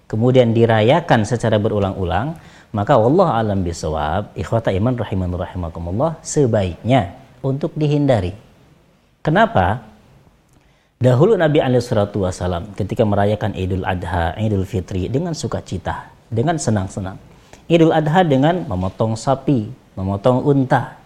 kemudian 0.08 0.56
dirayakan 0.56 1.28
secara 1.28 1.60
berulang-ulang, 1.60 2.40
maka 2.72 2.96
Allah 2.96 3.28
alam 3.40 3.64
bisawab, 3.64 4.36
ikhwata 4.36 4.72
iman 4.76 4.96
rahiman 4.96 5.32
rahimakumullah, 5.32 6.20
sebaiknya 6.24 7.16
untuk 7.44 7.72
dihindari. 7.76 8.36
Kenapa? 9.24 9.84
Dahulu 10.98 11.38
Nabi 11.38 11.62
Wasallam 11.62 12.74
ketika 12.74 13.06
merayakan 13.06 13.54
Idul 13.54 13.86
Adha, 13.86 14.34
Idul 14.42 14.66
Fitri 14.66 15.06
dengan 15.12 15.38
sukacita, 15.38 16.10
dengan 16.26 16.58
senang-senang. 16.58 17.22
Idul 17.70 17.94
Adha 17.94 18.26
dengan 18.26 18.66
memotong 18.66 19.14
sapi, 19.14 19.70
memotong 19.94 20.42
unta. 20.42 20.98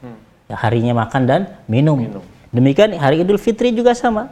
Ya, 0.48 0.56
harinya 0.56 0.96
makan 0.96 1.22
dan 1.28 1.42
minum. 1.68 2.00
minum. 2.00 2.24
Demikian 2.56 2.96
hari 2.96 3.20
Idul 3.24 3.40
Fitri 3.40 3.76
juga 3.76 3.92
sama. 3.92 4.32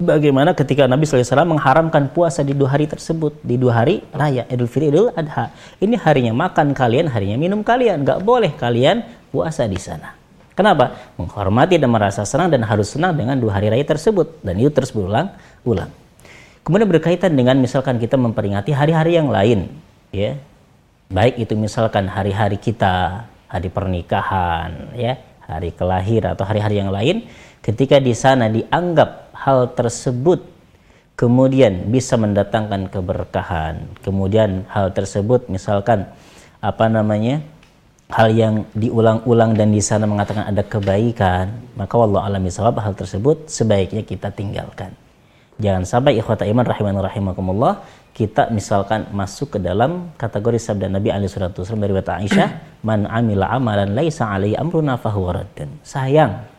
Bagaimana 0.00 0.56
ketika 0.56 0.88
Nabi 0.88 1.04
SAW 1.04 1.44
mengharamkan 1.44 2.08
puasa 2.08 2.40
di 2.40 2.56
dua 2.56 2.72
hari 2.72 2.88
tersebut, 2.88 3.36
di 3.44 3.60
dua 3.60 3.84
hari 3.84 4.00
raya 4.16 4.48
Idul 4.48 4.64
Fitri 4.64 4.88
Idul 4.88 5.12
Adha. 5.12 5.52
Ini 5.76 5.92
harinya 6.00 6.32
makan 6.32 6.72
kalian, 6.72 7.12
harinya 7.12 7.36
minum 7.36 7.60
kalian. 7.60 8.08
Gak 8.08 8.24
boleh 8.24 8.48
kalian 8.56 9.04
puasa 9.28 9.68
di 9.68 9.76
sana. 9.76 10.16
Kenapa? 10.56 11.12
Menghormati 11.20 11.76
dan 11.76 11.92
merasa 11.92 12.24
senang 12.24 12.48
dan 12.48 12.64
harus 12.64 12.96
senang 12.96 13.12
dengan 13.12 13.36
dua 13.36 13.60
hari 13.60 13.68
raya 13.68 13.84
tersebut. 13.84 14.40
Dan 14.40 14.56
itu 14.56 14.72
terus 14.72 14.88
berulang-ulang. 14.96 15.92
Kemudian 16.64 16.88
berkaitan 16.88 17.36
dengan 17.36 17.60
misalkan 17.60 18.00
kita 18.00 18.16
memperingati 18.16 18.72
hari-hari 18.72 19.20
yang 19.20 19.28
lain. 19.28 19.68
ya 20.16 20.40
Baik 21.12 21.44
itu 21.44 21.60
misalkan 21.60 22.08
hari-hari 22.08 22.56
kita, 22.56 23.28
hari 23.52 23.68
pernikahan, 23.68 24.96
ya 24.96 25.20
hari 25.44 25.76
kelahiran 25.76 26.32
atau 26.32 26.48
hari-hari 26.48 26.80
yang 26.80 26.88
lain. 26.88 27.28
Ketika 27.60 28.00
di 28.00 28.16
sana 28.16 28.48
dianggap 28.48 29.29
hal 29.40 29.72
tersebut 29.72 30.44
kemudian 31.16 31.88
bisa 31.88 32.20
mendatangkan 32.20 32.92
keberkahan. 32.92 33.88
Kemudian 34.04 34.68
hal 34.68 34.92
tersebut 34.92 35.48
misalkan 35.48 36.08
apa 36.60 36.86
namanya? 36.92 37.40
hal 38.10 38.34
yang 38.34 38.66
diulang-ulang 38.74 39.54
dan 39.54 39.70
di 39.70 39.78
sana 39.78 40.02
mengatakan 40.02 40.50
ada 40.50 40.66
kebaikan, 40.66 41.54
maka 41.78 41.94
wallahu 41.94 42.26
alam 42.26 42.42
bisawab 42.42 42.82
hal 42.82 42.98
tersebut 42.98 43.46
sebaiknya 43.46 44.02
kita 44.02 44.34
tinggalkan. 44.34 44.90
Jangan 45.62 45.86
sampai 45.86 46.18
ikhwata 46.18 46.42
iman 46.42 46.66
rahiman 46.66 46.98
rahimakumullah 46.98 47.86
kita 48.10 48.50
misalkan 48.50 49.06
masuk 49.14 49.54
ke 49.54 49.58
dalam 49.62 50.10
kategori 50.18 50.58
sabda 50.58 50.90
Nabi 50.90 51.14
alaihi 51.14 51.30
salatu 51.30 51.62
wasallam 51.62 51.86
dari 51.86 51.94
Aisyah, 52.02 52.82
"Man 52.82 53.06
amila 53.06 53.46
amalan 53.54 53.94
laisa 53.94 54.26
alaihi 54.26 54.58
amruna 54.58 54.98
fahuwa 54.98 55.46
Sayang 55.86 56.49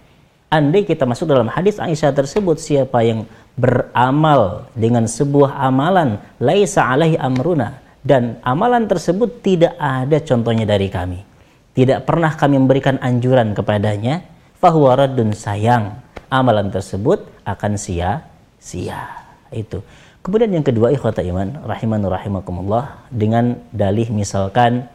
andai 0.52 0.84
kita 0.84 1.08
masuk 1.08 1.32
dalam 1.32 1.48
hadis 1.48 1.80
Aisyah 1.80 2.12
tersebut 2.12 2.60
siapa 2.60 3.00
yang 3.08 3.24
beramal 3.56 4.68
dengan 4.76 5.08
sebuah 5.08 5.56
amalan 5.64 6.20
laisa 6.44 6.84
alaihi 6.92 7.16
amruna 7.16 7.80
dan 8.04 8.38
amalan 8.44 8.86
tersebut 8.86 9.40
tidak 9.40 9.74
ada 9.80 10.20
contohnya 10.20 10.68
dari 10.68 10.92
kami. 10.92 11.24
Tidak 11.72 12.04
pernah 12.04 12.36
kami 12.36 12.60
memberikan 12.60 13.00
anjuran 13.00 13.56
kepadanya 13.56 14.28
fahuwa 14.60 15.08
raddun 15.08 15.32
sayang. 15.32 16.04
Amalan 16.28 16.72
tersebut 16.72 17.28
akan 17.48 17.76
sia-sia. 17.76 19.24
Itu. 19.52 19.84
Kemudian 20.24 20.52
yang 20.52 20.64
kedua 20.64 20.92
ikhwata 20.96 21.20
iman 21.28 21.64
rahiman 21.68 22.02
rahimakumullah 22.08 23.08
dengan 23.12 23.60
dalih 23.76 24.08
misalkan 24.14 24.88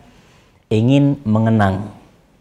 ingin 0.73 1.21
mengenang 1.29 1.93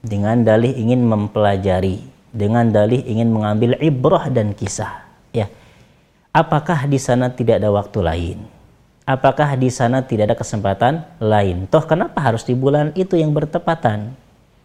dengan 0.05 0.45
dalih 0.45 0.71
ingin 0.71 1.01
mempelajari 1.03 2.14
dengan 2.35 2.67
dalih 2.67 2.99
ingin 3.07 3.31
mengambil 3.31 3.79
ibrah 3.79 4.27
dan 4.27 4.51
kisah. 4.51 5.07
Ya. 5.31 5.47
Apakah 6.35 6.83
di 6.91 6.99
sana 6.99 7.31
tidak 7.31 7.63
ada 7.63 7.71
waktu 7.71 7.99
lain? 8.03 8.37
Apakah 9.07 9.55
di 9.55 9.71
sana 9.71 10.03
tidak 10.03 10.33
ada 10.33 10.35
kesempatan 10.35 11.07
lain? 11.23 11.63
Toh 11.71 11.87
kenapa 11.87 12.19
harus 12.19 12.43
di 12.43 12.51
bulan 12.51 12.91
itu 12.99 13.15
yang 13.15 13.31
bertepatan? 13.31 14.11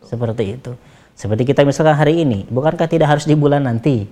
Seperti 0.02 0.58
itu. 0.58 0.74
Seperti 1.14 1.46
kita 1.46 1.62
misalkan 1.62 1.94
hari 1.94 2.26
ini, 2.26 2.48
bukankah 2.50 2.90
tidak 2.90 3.14
harus 3.14 3.28
di 3.28 3.36
bulan 3.36 3.68
nanti? 3.68 4.08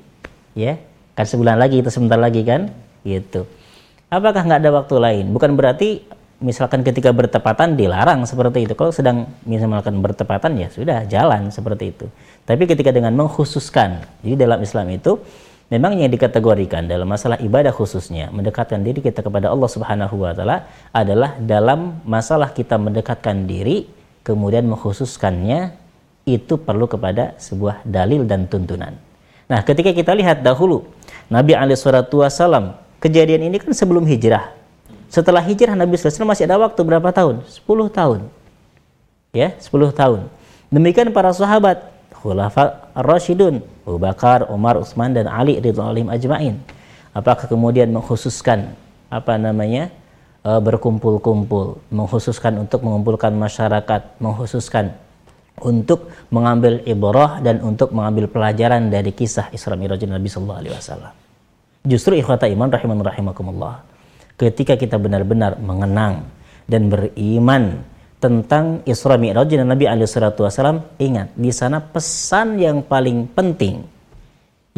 Ya, 0.53 0.79
kan 1.17 1.25
sebulan 1.25 1.57
lagi 1.57 1.81
itu 1.83 1.91
sebentar 1.91 2.21
lagi 2.21 2.45
kan? 2.45 2.71
Gitu. 3.03 3.49
Apakah 4.13 4.45
nggak 4.45 4.61
ada 4.63 4.71
waktu 4.71 4.95
lain? 5.01 5.25
Bukan 5.33 5.57
berarti 5.57 6.05
misalkan 6.39 6.87
ketika 6.87 7.11
bertepatan 7.11 7.75
dilarang 7.75 8.23
seperti 8.25 8.69
itu. 8.69 8.77
Kalau 8.79 8.95
sedang 8.95 9.27
misalkan 9.43 9.99
bertepatan 9.99 10.55
ya 10.61 10.69
sudah 10.71 11.05
jalan 11.11 11.51
seperti 11.51 11.97
itu. 11.97 12.07
Tapi 12.49 12.65
ketika 12.65 12.89
dengan 12.89 13.13
mengkhususkan, 13.13 14.09
jadi 14.25 14.49
dalam 14.49 14.65
Islam 14.65 14.89
itu 14.89 15.21
memang 15.69 16.01
yang 16.01 16.09
dikategorikan 16.09 16.89
dalam 16.89 17.05
masalah 17.05 17.37
ibadah 17.45 17.77
khususnya 17.77 18.33
mendekatkan 18.33 18.81
diri 18.81 19.05
kita 19.05 19.21
kepada 19.21 19.53
Allah 19.53 19.69
Subhanahu 19.69 20.25
wa 20.25 20.33
taala 20.33 20.65
adalah 20.97 21.37
dalam 21.37 22.01
masalah 22.09 22.57
kita 22.57 22.81
mendekatkan 22.81 23.45
diri 23.45 23.85
kemudian 24.25 24.65
mengkhususkannya 24.65 25.77
itu 26.25 26.57
perlu 26.57 26.89
kepada 26.89 27.37
sebuah 27.37 27.85
dalil 27.85 28.25
dan 28.25 28.49
tuntunan. 28.49 28.97
Nah, 29.45 29.61
ketika 29.61 29.93
kita 29.93 30.17
lihat 30.17 30.41
dahulu 30.41 30.89
Nabi 31.29 31.53
alaihi 31.53 31.77
wasallam 31.77 32.81
kejadian 32.97 33.53
ini 33.53 33.61
kan 33.61 33.77
sebelum 33.77 34.09
hijrah 34.09 34.57
setelah 35.09 35.41
hijrah 35.41 35.73
Nabi 35.73 35.97
SAW 35.97 36.29
masih 36.29 36.45
ada 36.45 36.61
waktu 36.61 36.81
berapa 36.85 37.09
tahun? 37.09 37.41
10 37.49 37.65
tahun. 37.89 38.21
Ya, 39.33 39.57
10 39.57 39.89
tahun. 39.97 40.29
Demikian 40.69 41.09
para 41.17 41.33
sahabat, 41.33 41.81
khulafa 42.13 42.93
ar-rasyidun, 42.97 43.61
Abu 43.85 43.99
Bakar, 44.01 44.49
Umar, 44.49 44.81
Utsman 44.81 45.15
dan 45.15 45.29
Ali 45.29 45.61
radhiyallahu 45.61 46.11
ajmain. 46.13 46.61
Apakah 47.13 47.49
kemudian 47.49 47.91
mengkhususkan 47.91 48.73
apa 49.09 49.35
namanya? 49.41 49.91
E, 50.45 50.51
berkumpul-kumpul, 50.63 51.83
mengkhususkan 51.91 52.59
untuk 52.63 52.85
mengumpulkan 52.87 53.35
masyarakat, 53.35 54.21
mengkhususkan 54.23 54.95
untuk 55.59 56.11
mengambil 56.31 56.79
ibrah 56.87 57.43
dan 57.43 57.59
untuk 57.63 57.91
mengambil 57.91 58.31
pelajaran 58.31 58.91
dari 58.91 59.11
kisah 59.11 59.51
Isra 59.51 59.75
Mi'raj 59.75 59.99
Nabi 60.07 60.29
sallallahu 60.31 60.61
alaihi 60.63 60.75
wasallam. 60.75 61.13
Justru 61.87 62.15
ikhwata 62.19 62.47
iman 62.51 62.69
rahiman 62.71 62.99
rahimakumullah 63.03 63.83
ketika 64.39 64.79
kita 64.79 64.97
benar-benar 65.03 65.59
mengenang 65.59 66.31
dan 66.71 66.87
beriman 66.87 67.83
tentang 68.19 68.83
Isra 68.83 69.15
Mi'raj 69.15 69.47
dan 69.47 69.71
Nabi 69.71 69.87
alaihi 69.87 70.11
wasallam 70.11 70.83
ingat 70.99 71.31
di 71.39 71.55
sana 71.55 71.79
pesan 71.79 72.59
yang 72.59 72.83
paling 72.83 73.31
penting 73.31 73.87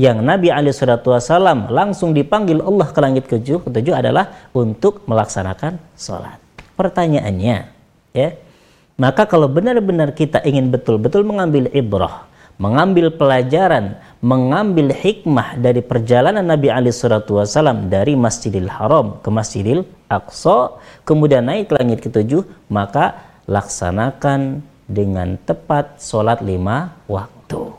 yang 0.01 0.21
Nabi 0.25 0.49
alaihi 0.49 0.73
wasallam 0.77 1.69
langsung 1.69 2.17
dipanggil 2.17 2.65
Allah 2.65 2.89
ke 2.89 3.01
langit 3.05 3.25
ketujuh, 3.29 3.69
ketujuh 3.69 3.93
adalah 3.97 4.49
untuk 4.57 5.05
melaksanakan 5.05 5.77
sholat. 5.93 6.41
Pertanyaannya, 6.73 7.57
ya, 8.17 8.29
maka 8.97 9.29
kalau 9.29 9.49
benar-benar 9.53 10.17
kita 10.17 10.41
ingin 10.41 10.73
betul-betul 10.73 11.21
mengambil 11.21 11.69
ibrah, 11.77 12.25
mengambil 12.57 13.13
pelajaran 13.13 14.01
mengambil 14.21 14.93
hikmah 14.93 15.57
dari 15.57 15.81
perjalanan 15.81 16.45
Nabi 16.45 16.69
Ali 16.69 16.93
Shallallahu 16.93 17.41
Wasallam 17.41 17.89
dari 17.89 18.13
Masjidil 18.13 18.69
Haram 18.69 19.17
ke 19.25 19.33
Masjidil 19.33 19.89
Aqsa, 20.13 20.77
kemudian 21.09 21.49
naik 21.49 21.73
ke 21.73 21.75
langit 21.81 22.05
ketujuh, 22.05 22.45
maka 22.69 23.30
laksanakan 23.51 24.63
dengan 24.87 25.35
tepat 25.43 25.99
sholat 25.99 26.39
lima 26.39 26.95
waktu. 27.11 27.75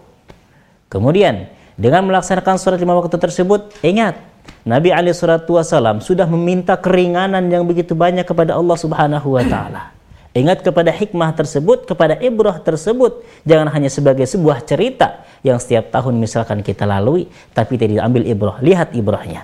Kemudian 0.92 1.48
dengan 1.80 2.04
melaksanakan 2.12 2.60
sholat 2.60 2.84
lima 2.84 3.00
waktu 3.00 3.16
tersebut, 3.16 3.72
ingat 3.80 4.20
Nabi 4.68 4.92
Ali 4.92 5.16
Shallallahu 5.16 5.64
Wasallam 5.64 6.04
sudah 6.04 6.28
meminta 6.28 6.76
keringanan 6.76 7.48
yang 7.48 7.64
begitu 7.64 7.96
banyak 7.96 8.28
kepada 8.28 8.60
Allah 8.60 8.76
Subhanahu 8.76 9.40
Wa 9.40 9.44
Taala. 9.48 9.84
Ingat 10.32 10.64
kepada 10.64 10.96
hikmah 10.96 11.36
tersebut, 11.36 11.84
kepada 11.84 12.16
ibrah 12.24 12.56
tersebut. 12.56 13.24
Jangan 13.44 13.68
hanya 13.76 13.92
sebagai 13.92 14.24
sebuah 14.24 14.64
cerita 14.64 15.28
yang 15.44 15.60
setiap 15.60 15.92
tahun 15.92 16.16
misalkan 16.24 16.64
kita 16.64 16.88
lalui, 16.88 17.28
tapi 17.52 17.76
tidak 17.76 18.00
diambil 18.00 18.24
ibrah. 18.24 18.58
Lihat 18.64 18.96
ibrahnya. 18.96 19.44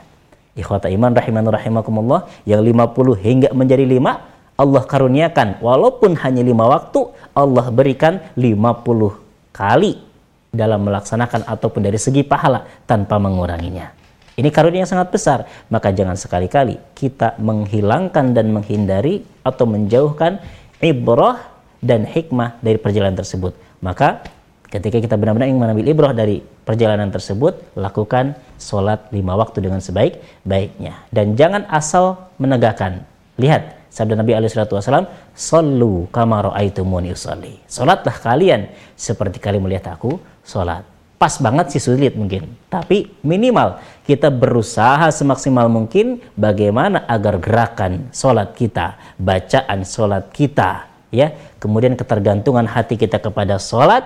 Ikhwata 0.56 0.88
iman 0.88 1.12
rahiman 1.12 1.44
rahimakumullah, 1.44 2.32
yang 2.48 2.64
50 2.64 3.20
hingga 3.20 3.50
menjadi 3.52 3.84
5, 3.84 4.37
Allah 4.58 4.84
karuniakan. 4.84 5.62
Walaupun 5.62 6.18
hanya 6.26 6.42
5 6.42 6.74
waktu, 6.74 7.00
Allah 7.38 7.66
berikan 7.70 8.20
50 8.34 9.54
kali 9.54 10.02
dalam 10.50 10.82
melaksanakan 10.90 11.46
ataupun 11.46 11.86
dari 11.86 12.02
segi 12.02 12.26
pahala 12.26 12.66
tanpa 12.90 13.22
menguranginya. 13.22 13.94
Ini 14.38 14.50
karunia 14.54 14.86
yang 14.86 14.90
sangat 14.90 15.10
besar, 15.10 15.50
maka 15.70 15.90
jangan 15.90 16.14
sekali-kali 16.14 16.78
kita 16.94 17.42
menghilangkan 17.42 18.38
dan 18.38 18.54
menghindari 18.54 19.26
atau 19.42 19.66
menjauhkan 19.66 20.38
ibrah 20.78 21.42
dan 21.82 22.06
hikmah 22.06 22.58
dari 22.62 22.78
perjalanan 22.78 23.18
tersebut. 23.18 23.58
Maka 23.82 24.26
ketika 24.70 25.02
kita 25.02 25.18
benar-benar 25.18 25.50
ingin 25.50 25.62
mengambil 25.62 25.86
ibrah 25.90 26.14
dari 26.14 26.42
perjalanan 26.42 27.10
tersebut, 27.10 27.78
lakukan 27.78 28.38
sholat 28.62 29.10
lima 29.10 29.34
waktu 29.38 29.58
dengan 29.62 29.82
sebaik-baiknya. 29.82 31.10
Dan 31.10 31.34
jangan 31.34 31.66
asal 31.74 32.30
menegakkan. 32.38 33.10
Lihat, 33.42 33.77
sabda 33.98 34.14
Nabi 34.14 34.38
SAW, 34.46 35.10
Sallu 35.34 36.06
kamaro 36.14 36.54
aitumuni 36.54 37.10
usalli. 37.10 37.58
Sholatlah 37.66 38.14
kalian 38.22 38.70
seperti 38.94 39.42
kalian 39.42 39.66
melihat 39.66 39.98
aku 39.98 40.22
sholat. 40.46 40.86
Pas 41.18 41.34
banget 41.42 41.74
sih 41.74 41.82
sulit 41.82 42.14
mungkin. 42.14 42.46
Tapi 42.70 43.10
minimal 43.26 43.82
kita 44.06 44.30
berusaha 44.30 45.10
semaksimal 45.10 45.66
mungkin 45.66 46.22
bagaimana 46.38 47.10
agar 47.10 47.42
gerakan 47.42 48.14
sholat 48.14 48.54
kita, 48.54 49.18
bacaan 49.18 49.82
sholat 49.82 50.30
kita, 50.30 50.86
ya, 51.10 51.34
kemudian 51.58 51.98
ketergantungan 51.98 52.70
hati 52.70 53.02
kita 53.02 53.18
kepada 53.18 53.58
sholat, 53.58 54.06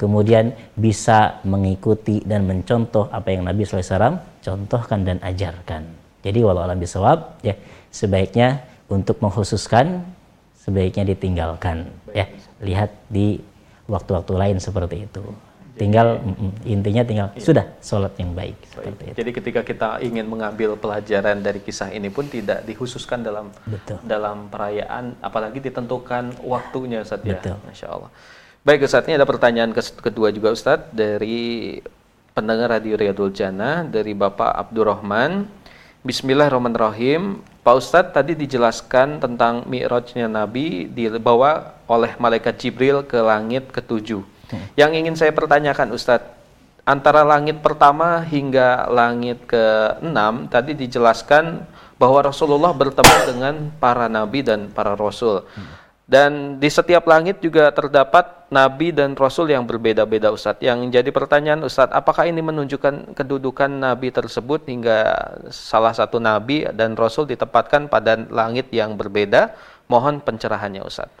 kemudian 0.00 0.56
bisa 0.72 1.44
mengikuti 1.44 2.24
dan 2.24 2.48
mencontoh 2.48 3.12
apa 3.12 3.36
yang 3.36 3.44
Nabi 3.44 3.68
SAW 3.68 4.16
contohkan 4.40 5.04
dan 5.04 5.20
ajarkan. 5.20 5.84
Jadi 6.24 6.40
walau 6.40 6.64
alam 6.64 6.80
bisawab, 6.80 7.44
ya, 7.44 7.52
sebaiknya 7.92 8.64
untuk 8.86 9.18
mengkhususkan, 9.18 10.02
sebaiknya 10.58 11.06
ditinggalkan. 11.06 11.90
Ya, 12.14 12.26
lihat 12.62 12.94
di 13.10 13.42
waktu-waktu 13.86 14.32
lain 14.34 14.56
seperti 14.58 15.06
itu. 15.06 15.22
Tinggal 15.76 16.24
intinya 16.64 17.04
tinggal 17.04 17.28
iya. 17.36 17.44
sudah 17.44 17.64
sholat 17.84 18.16
yang 18.16 18.32
baik, 18.32 18.56
baik. 18.56 18.72
seperti 18.72 19.02
itu. 19.12 19.16
Jadi 19.20 19.30
ketika 19.36 19.60
kita 19.60 19.88
ingin 20.00 20.24
mengambil 20.24 20.72
pelajaran 20.72 21.44
dari 21.44 21.60
kisah 21.60 21.92
ini 21.92 22.08
pun 22.08 22.24
tidak 22.32 22.64
dikhususkan 22.64 23.20
dalam 23.20 23.52
Betul. 23.68 24.00
dalam 24.00 24.48
perayaan, 24.48 25.20
apalagi 25.20 25.60
ditentukan 25.60 26.40
waktunya 26.40 27.04
Ustaz 27.04 27.20
ya. 27.28 27.36
Betul. 27.36 27.60
Masya 27.68 27.86
Allah. 27.92 28.08
Baik 28.64 28.88
Ustaz, 28.88 29.04
ini 29.04 29.20
ada 29.20 29.28
pertanyaan 29.28 29.76
kedua 29.76 30.32
juga 30.32 30.56
Ustaz 30.56 30.80
dari 30.96 31.76
pendengar 32.32 32.72
Radio 32.72 32.96
Riyadul 32.96 33.36
Jannah 33.36 33.84
dari 33.84 34.16
Bapak 34.16 34.56
Abdurrahman. 34.56 35.44
Bismillahirrahmanirrahim. 36.06 37.42
Pak 37.66 37.82
Ustadz 37.82 38.14
tadi 38.14 38.38
dijelaskan 38.38 39.18
tentang 39.18 39.66
mi'rajnya 39.66 40.30
Nabi 40.30 40.86
dibawa 40.86 41.82
oleh 41.90 42.14
malaikat 42.22 42.62
Jibril 42.62 43.02
ke 43.02 43.18
langit 43.18 43.74
ketujuh. 43.74 44.22
Yang 44.78 44.90
ingin 45.02 45.18
saya 45.18 45.34
pertanyakan 45.34 45.90
Ustadz, 45.90 46.30
antara 46.86 47.26
langit 47.26 47.58
pertama 47.58 48.22
hingga 48.22 48.86
langit 48.86 49.50
ke-6 49.50 50.46
tadi 50.46 50.78
dijelaskan 50.78 51.66
bahwa 51.98 52.22
Rasulullah 52.22 52.70
bertemu 52.70 53.16
dengan 53.26 53.54
para 53.82 54.06
nabi 54.06 54.46
dan 54.46 54.70
para 54.70 54.94
rasul. 54.94 55.42
Dan 56.06 56.62
di 56.62 56.70
setiap 56.70 57.02
langit 57.10 57.42
juga 57.42 57.66
terdapat 57.74 58.46
nabi 58.46 58.94
dan 58.94 59.18
rasul 59.18 59.50
yang 59.50 59.66
berbeda-beda 59.66 60.30
Ustadz. 60.30 60.62
Yang 60.62 60.94
jadi 60.94 61.10
pertanyaan 61.10 61.66
Ustadz, 61.66 61.90
apakah 61.90 62.30
ini 62.30 62.38
menunjukkan 62.46 63.18
kedudukan 63.18 63.66
nabi 63.66 64.14
tersebut 64.14 64.70
hingga 64.70 65.02
salah 65.50 65.90
satu 65.90 66.22
nabi 66.22 66.62
dan 66.78 66.94
rasul 66.94 67.26
ditempatkan 67.26 67.90
pada 67.90 68.22
langit 68.30 68.70
yang 68.70 68.94
berbeda? 68.94 69.50
Mohon 69.90 70.22
pencerahannya 70.22 70.86
Ustadz. 70.86 71.18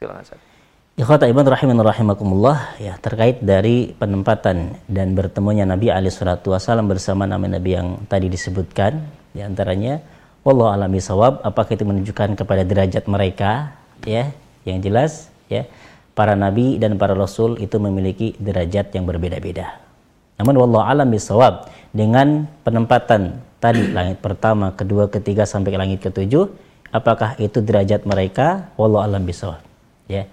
Silakan 0.00 0.24
Ustadz. 0.24 0.56
Ikhwata 0.96 1.28
iban 1.28 1.44
rahimin 1.44 1.76
rahimakumullah 1.76 2.80
ya 2.80 2.96
terkait 2.96 3.44
dari 3.44 3.92
penempatan 3.92 4.80
dan 4.88 5.12
bertemunya 5.12 5.68
Nabi 5.68 5.92
Ali 5.92 6.08
Shallallahu 6.08 6.56
Wasallam 6.56 6.88
bersama 6.88 7.28
nama 7.28 7.44
Nabi 7.44 7.76
yang 7.76 8.00
tadi 8.08 8.32
disebutkan 8.32 9.04
di 9.36 9.44
antaranya 9.44 10.00
Allah 10.40 10.72
alami 10.72 10.96
sawab 11.04 11.44
apakah 11.44 11.76
itu 11.76 11.84
menunjukkan 11.84 12.40
kepada 12.40 12.64
derajat 12.64 13.04
mereka 13.12 13.76
ya. 14.06 14.32
Yang 14.66 14.78
jelas 14.82 15.12
ya 15.46 15.66
para 16.16 16.34
nabi 16.34 16.80
dan 16.80 16.96
para 16.96 17.12
rasul 17.12 17.60
itu 17.60 17.76
memiliki 17.76 18.34
derajat 18.40 18.90
yang 18.96 19.04
berbeda-beda. 19.04 19.78
Namun 20.40 20.56
wallahu 20.56 20.84
alam 20.86 21.10
bisawab 21.12 21.68
dengan 21.92 22.48
penempatan 22.64 23.40
tadi 23.60 23.88
langit 23.92 24.20
pertama, 24.20 24.72
kedua, 24.72 25.08
ketiga 25.12 25.44
sampai 25.44 25.76
langit 25.76 26.00
ketujuh 26.02 26.50
apakah 26.90 27.36
itu 27.36 27.60
derajat 27.60 28.08
mereka? 28.08 28.72
Wallahu 28.80 29.04
alam 29.04 29.22
bisawab 29.22 29.66
ya 30.06 30.26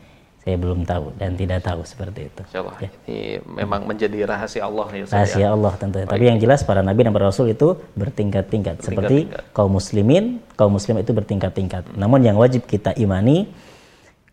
saya 0.44 0.60
belum 0.60 0.84
tahu 0.84 1.15
dan 1.15 1.40
tidak 1.40 1.64
tahu 1.64 1.88
seperti 1.88 2.28
itu. 2.28 2.44
Allah. 2.52 2.76
Ya. 2.84 2.90
Ini 3.07 3.40
memang 3.48 3.88
menjadi 3.88 4.28
rahasia 4.28 4.68
Allah 4.68 4.88
ya. 4.91 5.03
Rahasia 5.07 5.40
ya. 5.40 5.48
Allah 5.56 5.74
tentunya. 5.80 6.03
Tapi 6.03 6.24
yang 6.28 6.40
jelas 6.44 6.68
para 6.68 6.84
nabi 6.84 7.07
dan 7.07 7.15
para 7.15 7.32
rasul 7.32 7.48
itu 7.48 7.80
bertingkat-tingkat. 7.95 8.84
Seperti 8.84 9.32
kaum 9.56 9.72
muslimin, 9.72 10.44
kaum 10.60 10.76
muslim 10.76 10.99
itu 10.99 11.15
bertingkat-tingkat. 11.15 11.88
Hmm. 11.88 11.95
Namun 11.95 12.28
yang 12.28 12.36
wajib 12.36 12.68
kita 12.68 12.91
imani 12.99 13.48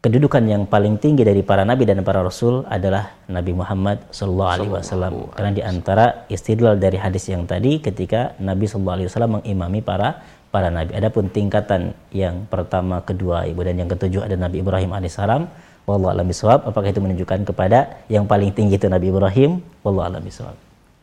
kedudukan 0.03 0.43
yang 0.51 0.67
paling 0.67 0.99
tinggi 0.99 1.23
dari 1.23 1.47
para 1.47 1.63
nabi 1.63 1.87
dan 1.87 2.03
para 2.03 2.27
rasul 2.27 2.67
adalah 2.67 3.15
Nabi 3.31 3.55
Muhammad 3.55 4.11
Alaihi 4.11 4.73
Wasallam. 4.73 5.31
Karena 5.31 5.53
di 5.55 5.63
antara 5.63 6.27
istidlal 6.27 6.75
dari 6.83 6.99
hadis 6.99 7.31
yang 7.31 7.47
tadi 7.47 7.79
ketika 7.79 8.35
Nabi 8.43 8.67
Alaihi 8.67 9.07
Wasallam 9.07 9.39
mengimami 9.39 9.79
para 9.79 10.27
para 10.51 10.69
nabi. 10.69 10.91
Adapun 10.99 11.31
tingkatan 11.31 11.95
yang 12.11 12.51
pertama, 12.51 12.99
kedua, 13.07 13.47
ibu 13.47 13.63
dan 13.63 13.79
yang 13.79 13.87
ketujuh 13.87 14.27
ada 14.27 14.35
Nabi 14.35 14.67
Ibrahim 14.67 14.91
alaihissalam 14.91 15.70
Wallahu 15.91 16.13
alam 16.15 16.27
bisawab. 16.31 16.71
Apakah 16.71 16.95
itu 16.95 17.03
menunjukkan 17.03 17.43
kepada 17.51 17.99
yang 18.07 18.25
paling 18.31 18.55
tinggi 18.55 18.79
itu 18.79 18.87
Nabi 18.87 19.11
Ibrahim? 19.11 19.59
Wallahu 19.83 20.07
alam 20.07 20.23
bisawab. 20.23 20.55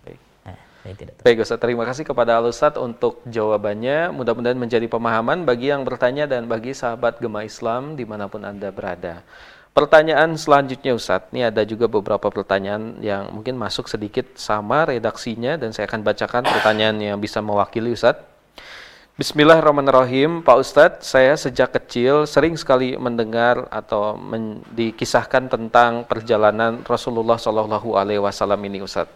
Baik. 0.07 0.19
Nah, 0.47 0.57
tidak 0.95 1.13
tahu. 1.19 1.23
Baik 1.27 1.43
Ustaz, 1.43 1.59
terima 1.59 1.83
kasih 1.83 2.03
kepada 2.07 2.39
Al 2.39 2.47
Ustaz 2.47 2.79
untuk 2.79 3.19
jawabannya. 3.27 4.15
Mudah-mudahan 4.15 4.55
menjadi 4.55 4.87
pemahaman 4.87 5.43
bagi 5.43 5.75
yang 5.75 5.83
bertanya 5.83 6.23
dan 6.23 6.47
bagi 6.47 6.71
sahabat 6.71 7.19
Gema 7.19 7.43
Islam 7.43 7.99
di 7.99 8.07
mana 8.07 8.31
pun 8.31 8.47
Anda 8.47 8.71
berada. 8.71 9.27
Pertanyaan 9.77 10.33
selanjutnya 10.39 10.97
Ustadz, 10.97 11.29
ini 11.29 11.45
ada 11.45 11.61
juga 11.61 11.85
beberapa 11.85 12.33
pertanyaan 12.33 12.97
yang 12.97 13.29
mungkin 13.29 13.53
masuk 13.61 13.85
sedikit 13.85 14.25
sama 14.33 14.89
redaksinya 14.89 15.53
dan 15.53 15.69
saya 15.69 15.85
akan 15.85 16.01
bacakan 16.01 16.49
pertanyaan 16.49 16.97
yang 16.97 17.17
bisa 17.21 17.45
mewakili 17.45 17.93
Ustadz. 17.93 18.36
Bismillahirrahmanirrahim, 19.17 20.45
Pak 20.45 20.57
Ustadz. 20.61 21.09
Saya 21.09 21.33
sejak 21.33 21.73
kecil 21.73 22.29
sering 22.29 22.53
sekali 22.53 22.93
mendengar 23.01 23.65
atau 23.73 24.13
men 24.13 24.61
dikisahkan 24.77 25.49
tentang 25.49 26.05
perjalanan 26.05 26.85
Rasulullah 26.85 27.33
Shallallahu 27.33 27.97
Alaihi 27.97 28.21
Wasallam 28.21 28.61
ini, 28.69 28.85
Ustadz. 28.85 29.09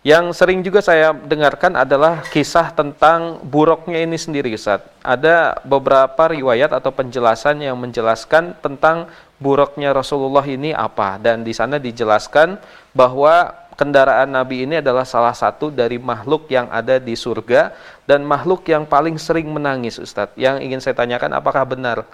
Yang 0.00 0.40
sering 0.40 0.64
juga 0.64 0.80
saya 0.80 1.12
dengarkan 1.12 1.76
adalah 1.76 2.24
kisah 2.32 2.72
tentang 2.72 3.44
buruknya 3.44 4.00
ini 4.00 4.16
sendiri, 4.16 4.56
Ustadz. 4.56 4.88
Ada 5.04 5.60
beberapa 5.68 6.32
riwayat 6.32 6.72
atau 6.72 6.88
penjelasan 6.88 7.60
yang 7.60 7.76
menjelaskan 7.76 8.56
tentang 8.64 9.12
buruknya 9.36 9.92
Rasulullah 9.92 10.48
ini 10.48 10.72
apa, 10.72 11.20
dan 11.20 11.44
di 11.44 11.52
sana 11.52 11.76
dijelaskan 11.76 12.56
bahwa 12.96 13.52
kendaraan 13.82 14.30
Nabi 14.30 14.62
ini 14.62 14.78
adalah 14.78 15.02
salah 15.02 15.34
satu 15.34 15.74
dari 15.74 15.98
makhluk 15.98 16.46
yang 16.46 16.70
ada 16.70 17.02
di 17.02 17.18
surga 17.18 17.74
dan 18.06 18.22
makhluk 18.22 18.62
yang 18.70 18.86
paling 18.86 19.18
sering 19.18 19.50
menangis 19.50 19.98
Ustadz. 19.98 20.38
Yang 20.38 20.62
ingin 20.62 20.78
saya 20.78 20.94
tanyakan 20.94 21.34
apakah 21.34 21.66
benar 21.66 22.06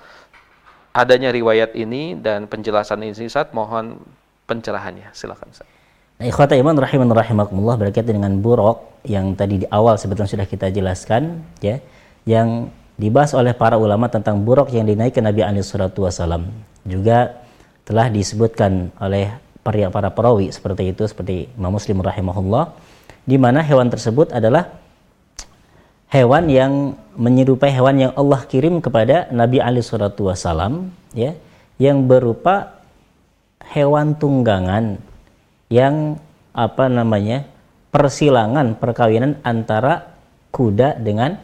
adanya 0.96 1.28
riwayat 1.28 1.76
ini 1.76 2.16
dan 2.16 2.48
penjelasan 2.48 3.04
ini 3.04 3.12
Ustadz? 3.12 3.52
Mohon 3.52 4.00
pencerahannya. 4.48 5.12
Silakan 5.12 5.52
Ustadz. 5.52 5.76
Nah, 6.18 6.26
ikhwata 6.26 6.56
iman 6.56 6.74
rahiman 6.80 7.12
rahimakumullah 7.12 7.76
berkaitan 7.76 8.16
dengan 8.16 8.32
buruk 8.40 8.88
yang 9.04 9.36
tadi 9.36 9.62
di 9.62 9.66
awal 9.68 10.00
sebetulnya 10.00 10.26
sudah 10.26 10.48
kita 10.48 10.72
jelaskan 10.72 11.46
ya 11.62 11.78
yang 12.26 12.72
dibahas 12.98 13.36
oleh 13.38 13.54
para 13.54 13.78
ulama 13.78 14.10
tentang 14.10 14.42
buruk 14.42 14.74
yang 14.74 14.82
dinaikkan 14.82 15.22
Nabi 15.22 15.46
alaihi 15.46 15.62
wasallam 15.62 16.50
juga 16.82 17.38
telah 17.86 18.10
disebutkan 18.10 18.90
oleh 18.98 19.30
para 19.68 19.92
para 19.92 20.08
perawi 20.08 20.48
seperti 20.48 20.96
itu 20.96 21.04
seperti 21.04 21.52
Imam 21.60 21.76
Muslim 21.76 22.00
rahimahullah 22.00 22.72
di 23.28 23.36
mana 23.36 23.60
hewan 23.60 23.92
tersebut 23.92 24.32
adalah 24.32 24.72
hewan 26.08 26.48
yang 26.48 26.96
menyerupai 27.20 27.68
hewan 27.68 28.08
yang 28.08 28.12
Allah 28.16 28.40
kirim 28.48 28.80
kepada 28.80 29.28
Nabi 29.28 29.60
Ali 29.60 29.84
Shallallahu 29.84 30.32
Wasallam 30.32 30.88
ya 31.12 31.36
yang 31.76 32.08
berupa 32.08 32.80
hewan 33.76 34.16
tunggangan 34.16 34.96
yang 35.68 36.16
apa 36.56 36.88
namanya 36.88 37.44
persilangan 37.92 38.80
perkawinan 38.80 39.36
antara 39.44 40.16
kuda 40.48 40.96
dengan 40.96 41.36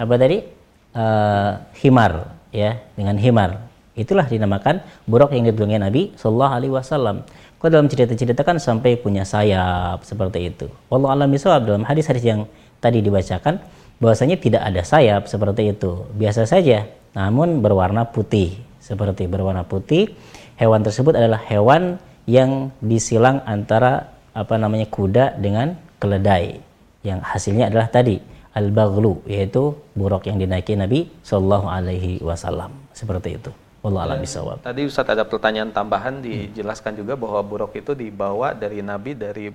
apa 0.00 0.14
tadi? 0.16 0.58
Uh, 0.90 1.54
himar 1.78 2.34
ya 2.50 2.82
dengan 2.98 3.14
himar. 3.14 3.62
Itulah 3.94 4.26
dinamakan 4.26 4.82
buruk 5.06 5.30
yang 5.30 5.46
ditunggangi 5.46 5.78
Nabi 5.78 6.02
Shallallahu 6.18 6.56
Alaihi 6.56 6.74
Wasallam 6.74 7.16
kalau 7.60 7.76
dalam 7.76 7.92
cerita-cerita 7.92 8.40
kan 8.40 8.56
sampai 8.56 8.96
punya 8.96 9.28
sayap 9.28 10.00
seperti 10.08 10.48
itu. 10.48 10.66
Allah 10.88 11.12
alam 11.12 11.28
bisawab 11.28 11.68
dalam 11.68 11.84
hadis-hadis 11.84 12.24
yang 12.24 12.40
tadi 12.80 13.04
dibacakan 13.04 13.60
bahwasanya 14.00 14.40
tidak 14.40 14.64
ada 14.64 14.80
sayap 14.80 15.28
seperti 15.28 15.76
itu. 15.76 16.08
Biasa 16.16 16.48
saja, 16.48 16.88
namun 17.12 17.60
berwarna 17.60 18.08
putih. 18.08 18.56
Seperti 18.80 19.28
berwarna 19.28 19.68
putih, 19.68 20.16
hewan 20.56 20.80
tersebut 20.80 21.12
adalah 21.12 21.36
hewan 21.52 22.00
yang 22.24 22.72
disilang 22.80 23.44
antara 23.44 24.08
apa 24.32 24.56
namanya 24.56 24.88
kuda 24.88 25.36
dengan 25.36 25.76
keledai. 26.00 26.64
Yang 27.04 27.20
hasilnya 27.28 27.68
adalah 27.68 27.92
tadi 27.92 28.16
al-baghlu 28.56 29.20
yaitu 29.28 29.76
buruk 29.92 30.24
yang 30.24 30.40
dinaiki 30.40 30.80
Nabi 30.80 31.12
Shallallahu 31.20 31.68
alaihi 31.68 32.24
wasallam. 32.24 32.72
Seperti 32.96 33.36
itu. 33.36 33.52
Allah 33.80 34.12
alam 34.12 34.18
bisawab. 34.20 34.60
Tadi 34.60 34.84
Ustaz 34.84 35.08
ada 35.08 35.24
pertanyaan 35.24 35.72
tambahan 35.72 36.20
dijelaskan 36.20 37.00
juga 37.00 37.16
bahwa 37.16 37.40
buruk 37.40 37.72
itu 37.80 37.96
dibawa 37.96 38.52
dari 38.52 38.84
Nabi 38.84 39.16
dari 39.16 39.48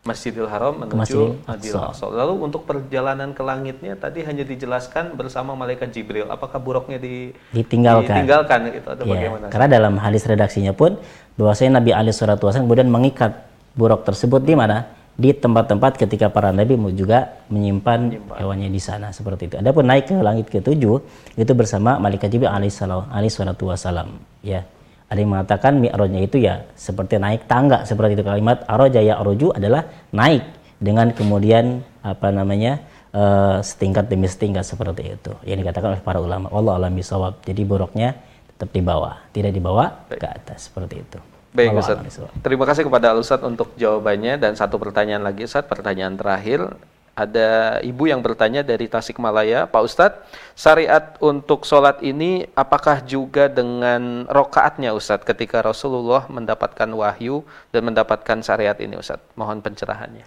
Masjidil 0.00 0.48
Haram 0.48 0.84
menuju 0.84 1.44
Masjidil 1.44 1.76
Aqsa. 1.80 2.08
Lalu 2.08 2.44
untuk 2.44 2.68
perjalanan 2.68 3.32
ke 3.32 3.40
langitnya 3.40 3.96
tadi 3.96 4.20
hanya 4.24 4.44
dijelaskan 4.44 5.16
bersama 5.16 5.56
malaikat 5.56 5.92
Jibril. 5.92 6.28
Apakah 6.28 6.60
buruknya 6.60 7.00
di, 7.00 7.32
ditinggalkan? 7.56 8.20
Ditinggalkan 8.20 8.60
itu 8.68 8.88
atau 8.88 9.04
ya, 9.04 9.12
bagaimana? 9.16 9.44
Karena 9.48 9.68
dalam 9.68 9.94
hadis 9.96 10.24
redaksinya 10.28 10.76
pun 10.76 11.00
bahwasanya 11.40 11.80
Nabi 11.80 11.90
Ali 11.96 12.12
Shallallahu 12.12 12.48
Wasallam 12.48 12.68
kemudian 12.68 12.88
mengikat 12.92 13.32
buruk 13.72 14.04
tersebut 14.04 14.44
di 14.44 14.52
mana? 14.56 14.99
Di 15.20 15.36
tempat-tempat 15.36 16.00
ketika 16.00 16.32
para 16.32 16.48
nabi 16.48 16.80
juga 16.96 17.44
menyimpan, 17.52 18.24
menyimpan 18.24 18.40
hewannya 18.40 18.72
di 18.72 18.80
sana 18.80 19.12
seperti 19.12 19.52
itu. 19.52 19.54
Adapun 19.60 19.84
naik 19.84 20.08
ke 20.08 20.16
langit 20.16 20.48
ketujuh 20.48 20.96
itu 21.36 21.52
bersama 21.52 22.00
malaikat 22.00 22.32
Jibril 22.32 22.48
alaihi 22.48 22.72
salatu 23.28 23.68
wasalam 23.68 24.16
ya. 24.40 24.64
Ada 25.10 25.18
yang 25.20 25.30
mengatakan 25.34 25.72
mi'rajnya 25.82 26.22
itu 26.22 26.38
ya 26.38 26.64
seperti 26.78 27.18
naik 27.18 27.50
tangga 27.50 27.82
seperti 27.82 28.16
itu 28.16 28.24
kalimat 28.24 28.62
araja 28.64 29.02
ya 29.02 29.18
aroju 29.18 29.50
adalah 29.52 29.84
naik 30.14 30.46
dengan 30.78 31.10
kemudian 31.12 31.82
apa 32.00 32.30
namanya 32.30 32.80
uh, 33.12 33.58
setingkat 33.60 34.06
demi 34.06 34.30
setingkat 34.30 34.62
seperti 34.62 35.18
itu 35.18 35.34
yang 35.44 35.58
dikatakan 35.60 35.98
oleh 35.98 36.02
para 36.02 36.22
ulama 36.22 36.46
Allah 36.54 36.78
alam 36.78 36.94
bisawab 36.94 37.42
jadi 37.42 37.62
buruknya 37.66 38.16
tetap 38.54 38.70
di 38.70 38.80
bawah 38.80 39.18
tidak 39.34 39.50
dibawa 39.50 40.06
ke 40.08 40.26
atas 40.30 40.70
seperti 40.70 41.02
itu 41.02 41.18
Baik 41.50 41.82
Ustaz. 41.82 41.98
Terima 42.46 42.62
kasih 42.62 42.86
kepada 42.86 43.14
Ustaz 43.18 43.42
untuk 43.42 43.74
jawabannya 43.74 44.38
dan 44.38 44.54
satu 44.54 44.78
pertanyaan 44.78 45.26
lagi 45.26 45.46
Ustaz, 45.46 45.66
pertanyaan 45.66 46.14
terakhir. 46.14 46.70
Ada 47.10 47.82
ibu 47.84 48.08
yang 48.08 48.24
bertanya 48.24 48.64
dari 48.64 48.88
Tasikmalaya, 48.88 49.68
Pak 49.68 49.82
Ustadz, 49.82 50.24
syariat 50.56 51.18
untuk 51.20 51.68
sholat 51.68 52.00
ini 52.00 52.48
apakah 52.56 53.04
juga 53.04 53.50
dengan 53.50 54.24
rokaatnya 54.24 54.96
Ustadz 54.96 55.28
ketika 55.28 55.60
Rasulullah 55.60 56.24
mendapatkan 56.32 56.88
wahyu 56.88 57.44
dan 57.74 57.92
mendapatkan 57.92 58.40
syariat 58.40 58.78
ini 58.80 58.96
Ustadz? 58.96 59.36
Mohon 59.36 59.60
pencerahannya. 59.60 60.24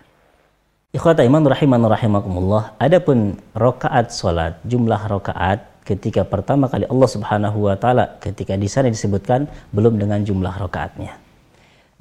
Ikhwata 0.93 1.25
iman 1.25 1.49
rahiman 1.49 1.81
rahimakumullah. 1.89 2.77
Adapun 2.77 3.41
rokaat 3.57 4.13
sholat, 4.13 4.61
jumlah 4.61 5.01
rokaat 5.09 5.72
ketika 5.83 6.23
pertama 6.23 6.71
kali 6.71 6.87
Allah 6.87 7.09
Subhanahu 7.11 7.67
wa 7.67 7.75
taala 7.75 8.17
ketika 8.23 8.55
di 8.55 8.67
sana 8.71 8.87
disebutkan 8.87 9.51
belum 9.75 9.99
dengan 9.99 10.23
jumlah 10.23 10.55
rokaatnya. 10.55 11.19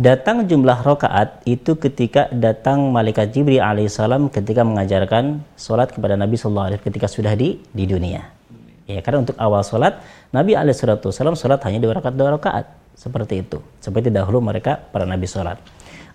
Datang 0.03 0.49
jumlah 0.49 0.83
rokaat 0.83 1.45
itu 1.47 1.77
ketika 1.77 2.27
datang 2.33 2.91
malaikat 2.91 3.31
Jibril 3.31 3.61
alaihissalam 3.61 4.33
ketika 4.33 4.65
mengajarkan 4.65 5.45
sholat 5.55 5.93
kepada 5.93 6.17
Nabi 6.17 6.35
Sallallahu 6.41 6.75
Alaihi 6.75 6.83
ketika 6.83 7.07
sudah 7.07 7.37
di 7.37 7.61
di 7.71 7.85
dunia. 7.87 8.25
Ya 8.89 8.99
karena 9.05 9.23
untuk 9.23 9.37
awal 9.39 9.63
sholat 9.63 10.03
Nabi 10.35 10.59
alaihissalam 10.59 11.37
sholat 11.39 11.61
hanya 11.69 11.79
dua 11.79 12.01
rakaat 12.01 12.15
dua 12.19 12.35
rakaat 12.35 12.67
seperti 12.97 13.47
itu. 13.47 13.61
Seperti 13.79 14.09
dahulu 14.09 14.41
mereka 14.43 14.81
para 14.81 15.05
Nabi 15.05 15.29
sholat. 15.29 15.61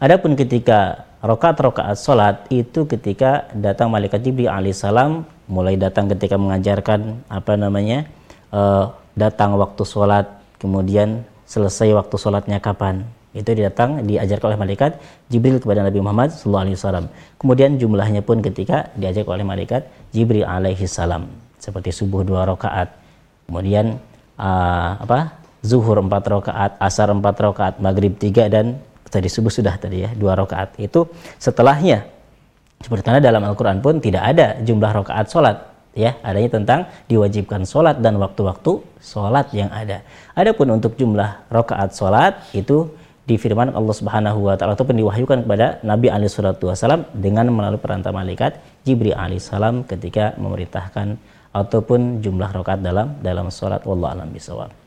Adapun 0.02 0.34
ketika 0.34 1.08
rokaat 1.22 1.56
rokaat 1.62 1.98
sholat 2.02 2.50
itu 2.50 2.90
ketika 2.90 3.46
datang 3.56 3.94
malaikat 3.94 4.20
Jibril 4.26 4.52
alaihissalam 4.52 5.37
mulai 5.48 5.80
datang 5.80 6.12
ketika 6.12 6.36
mengajarkan 6.36 7.24
apa 7.32 7.56
namanya 7.56 8.08
uh, 8.52 8.92
datang 9.16 9.56
waktu 9.56 9.84
sholat 9.88 10.28
kemudian 10.60 11.24
selesai 11.48 11.96
waktu 11.96 12.16
sholatnya 12.20 12.60
kapan 12.60 13.08
itu 13.38 13.54
datang 13.54 14.02
diajarkan 14.02 14.56
oleh 14.56 14.60
malaikat 14.60 14.92
Jibril 15.30 15.62
kepada 15.62 15.86
Nabi 15.86 16.02
Muhammad 16.02 16.34
SAW. 16.34 17.06
Kemudian 17.38 17.78
jumlahnya 17.78 18.26
pun 18.26 18.42
ketika 18.42 18.90
diajarkan 18.98 19.38
oleh 19.38 19.46
malaikat 19.46 19.86
Jibril 20.10 20.48
alaihi 20.48 20.90
salam 20.90 21.30
seperti 21.62 21.94
subuh 21.94 22.26
dua 22.26 22.50
rakaat, 22.50 22.98
kemudian 23.46 24.02
uh, 24.42 24.92
apa 24.98 25.38
zuhur 25.62 26.02
empat 26.02 26.24
rakaat, 26.26 26.72
asar 26.82 27.14
empat 27.14 27.36
rakaat, 27.38 27.74
maghrib 27.78 28.18
tiga 28.18 28.50
dan 28.50 28.82
tadi 29.06 29.30
subuh 29.30 29.54
sudah 29.54 29.78
tadi 29.78 30.06
ya 30.08 30.10
dua 30.18 30.34
rakaat. 30.34 30.74
Itu 30.82 31.12
setelahnya 31.38 32.17
seperti 32.84 33.02
karena 33.04 33.22
dalam 33.24 33.42
Al-Quran 33.42 33.82
pun 33.82 33.98
tidak 33.98 34.24
ada 34.32 34.48
jumlah 34.62 34.92
rakaat 35.02 35.28
sholat 35.34 35.58
ya 35.98 36.14
adanya 36.22 36.50
tentang 36.62 36.80
diwajibkan 37.10 37.66
sholat 37.66 37.98
dan 38.06 38.22
waktu-waktu 38.22 38.72
sholat 39.02 39.50
yang 39.60 39.74
ada. 39.74 40.06
Adapun 40.38 40.78
untuk 40.78 40.94
jumlah 40.94 41.50
rakaat 41.50 41.98
sholat 41.98 42.38
itu 42.54 42.94
difirman 43.28 43.74
Allah 43.76 43.96
Subhanahu 43.98 44.40
wa 44.48 44.56
taala 44.56 44.78
ataupun 44.78 44.96
diwahyukan 45.02 45.44
kepada 45.44 45.82
Nabi 45.84 46.08
alaihi 46.08 46.32
salatu 46.32 46.72
wasalam 46.72 47.04
dengan 47.12 47.50
melalui 47.52 47.82
perantara 47.82 48.16
malaikat 48.16 48.62
Jibril 48.88 49.18
alaihi 49.18 49.44
salam 49.44 49.84
ketika 49.84 50.38
memerintahkan 50.40 51.20
ataupun 51.52 52.24
jumlah 52.24 52.50
rakaat 52.56 52.80
dalam 52.86 53.18
dalam 53.20 53.50
salat 53.52 53.82
wallahu 53.84 54.14
alam 54.16 54.30
bisawab. 54.32 54.87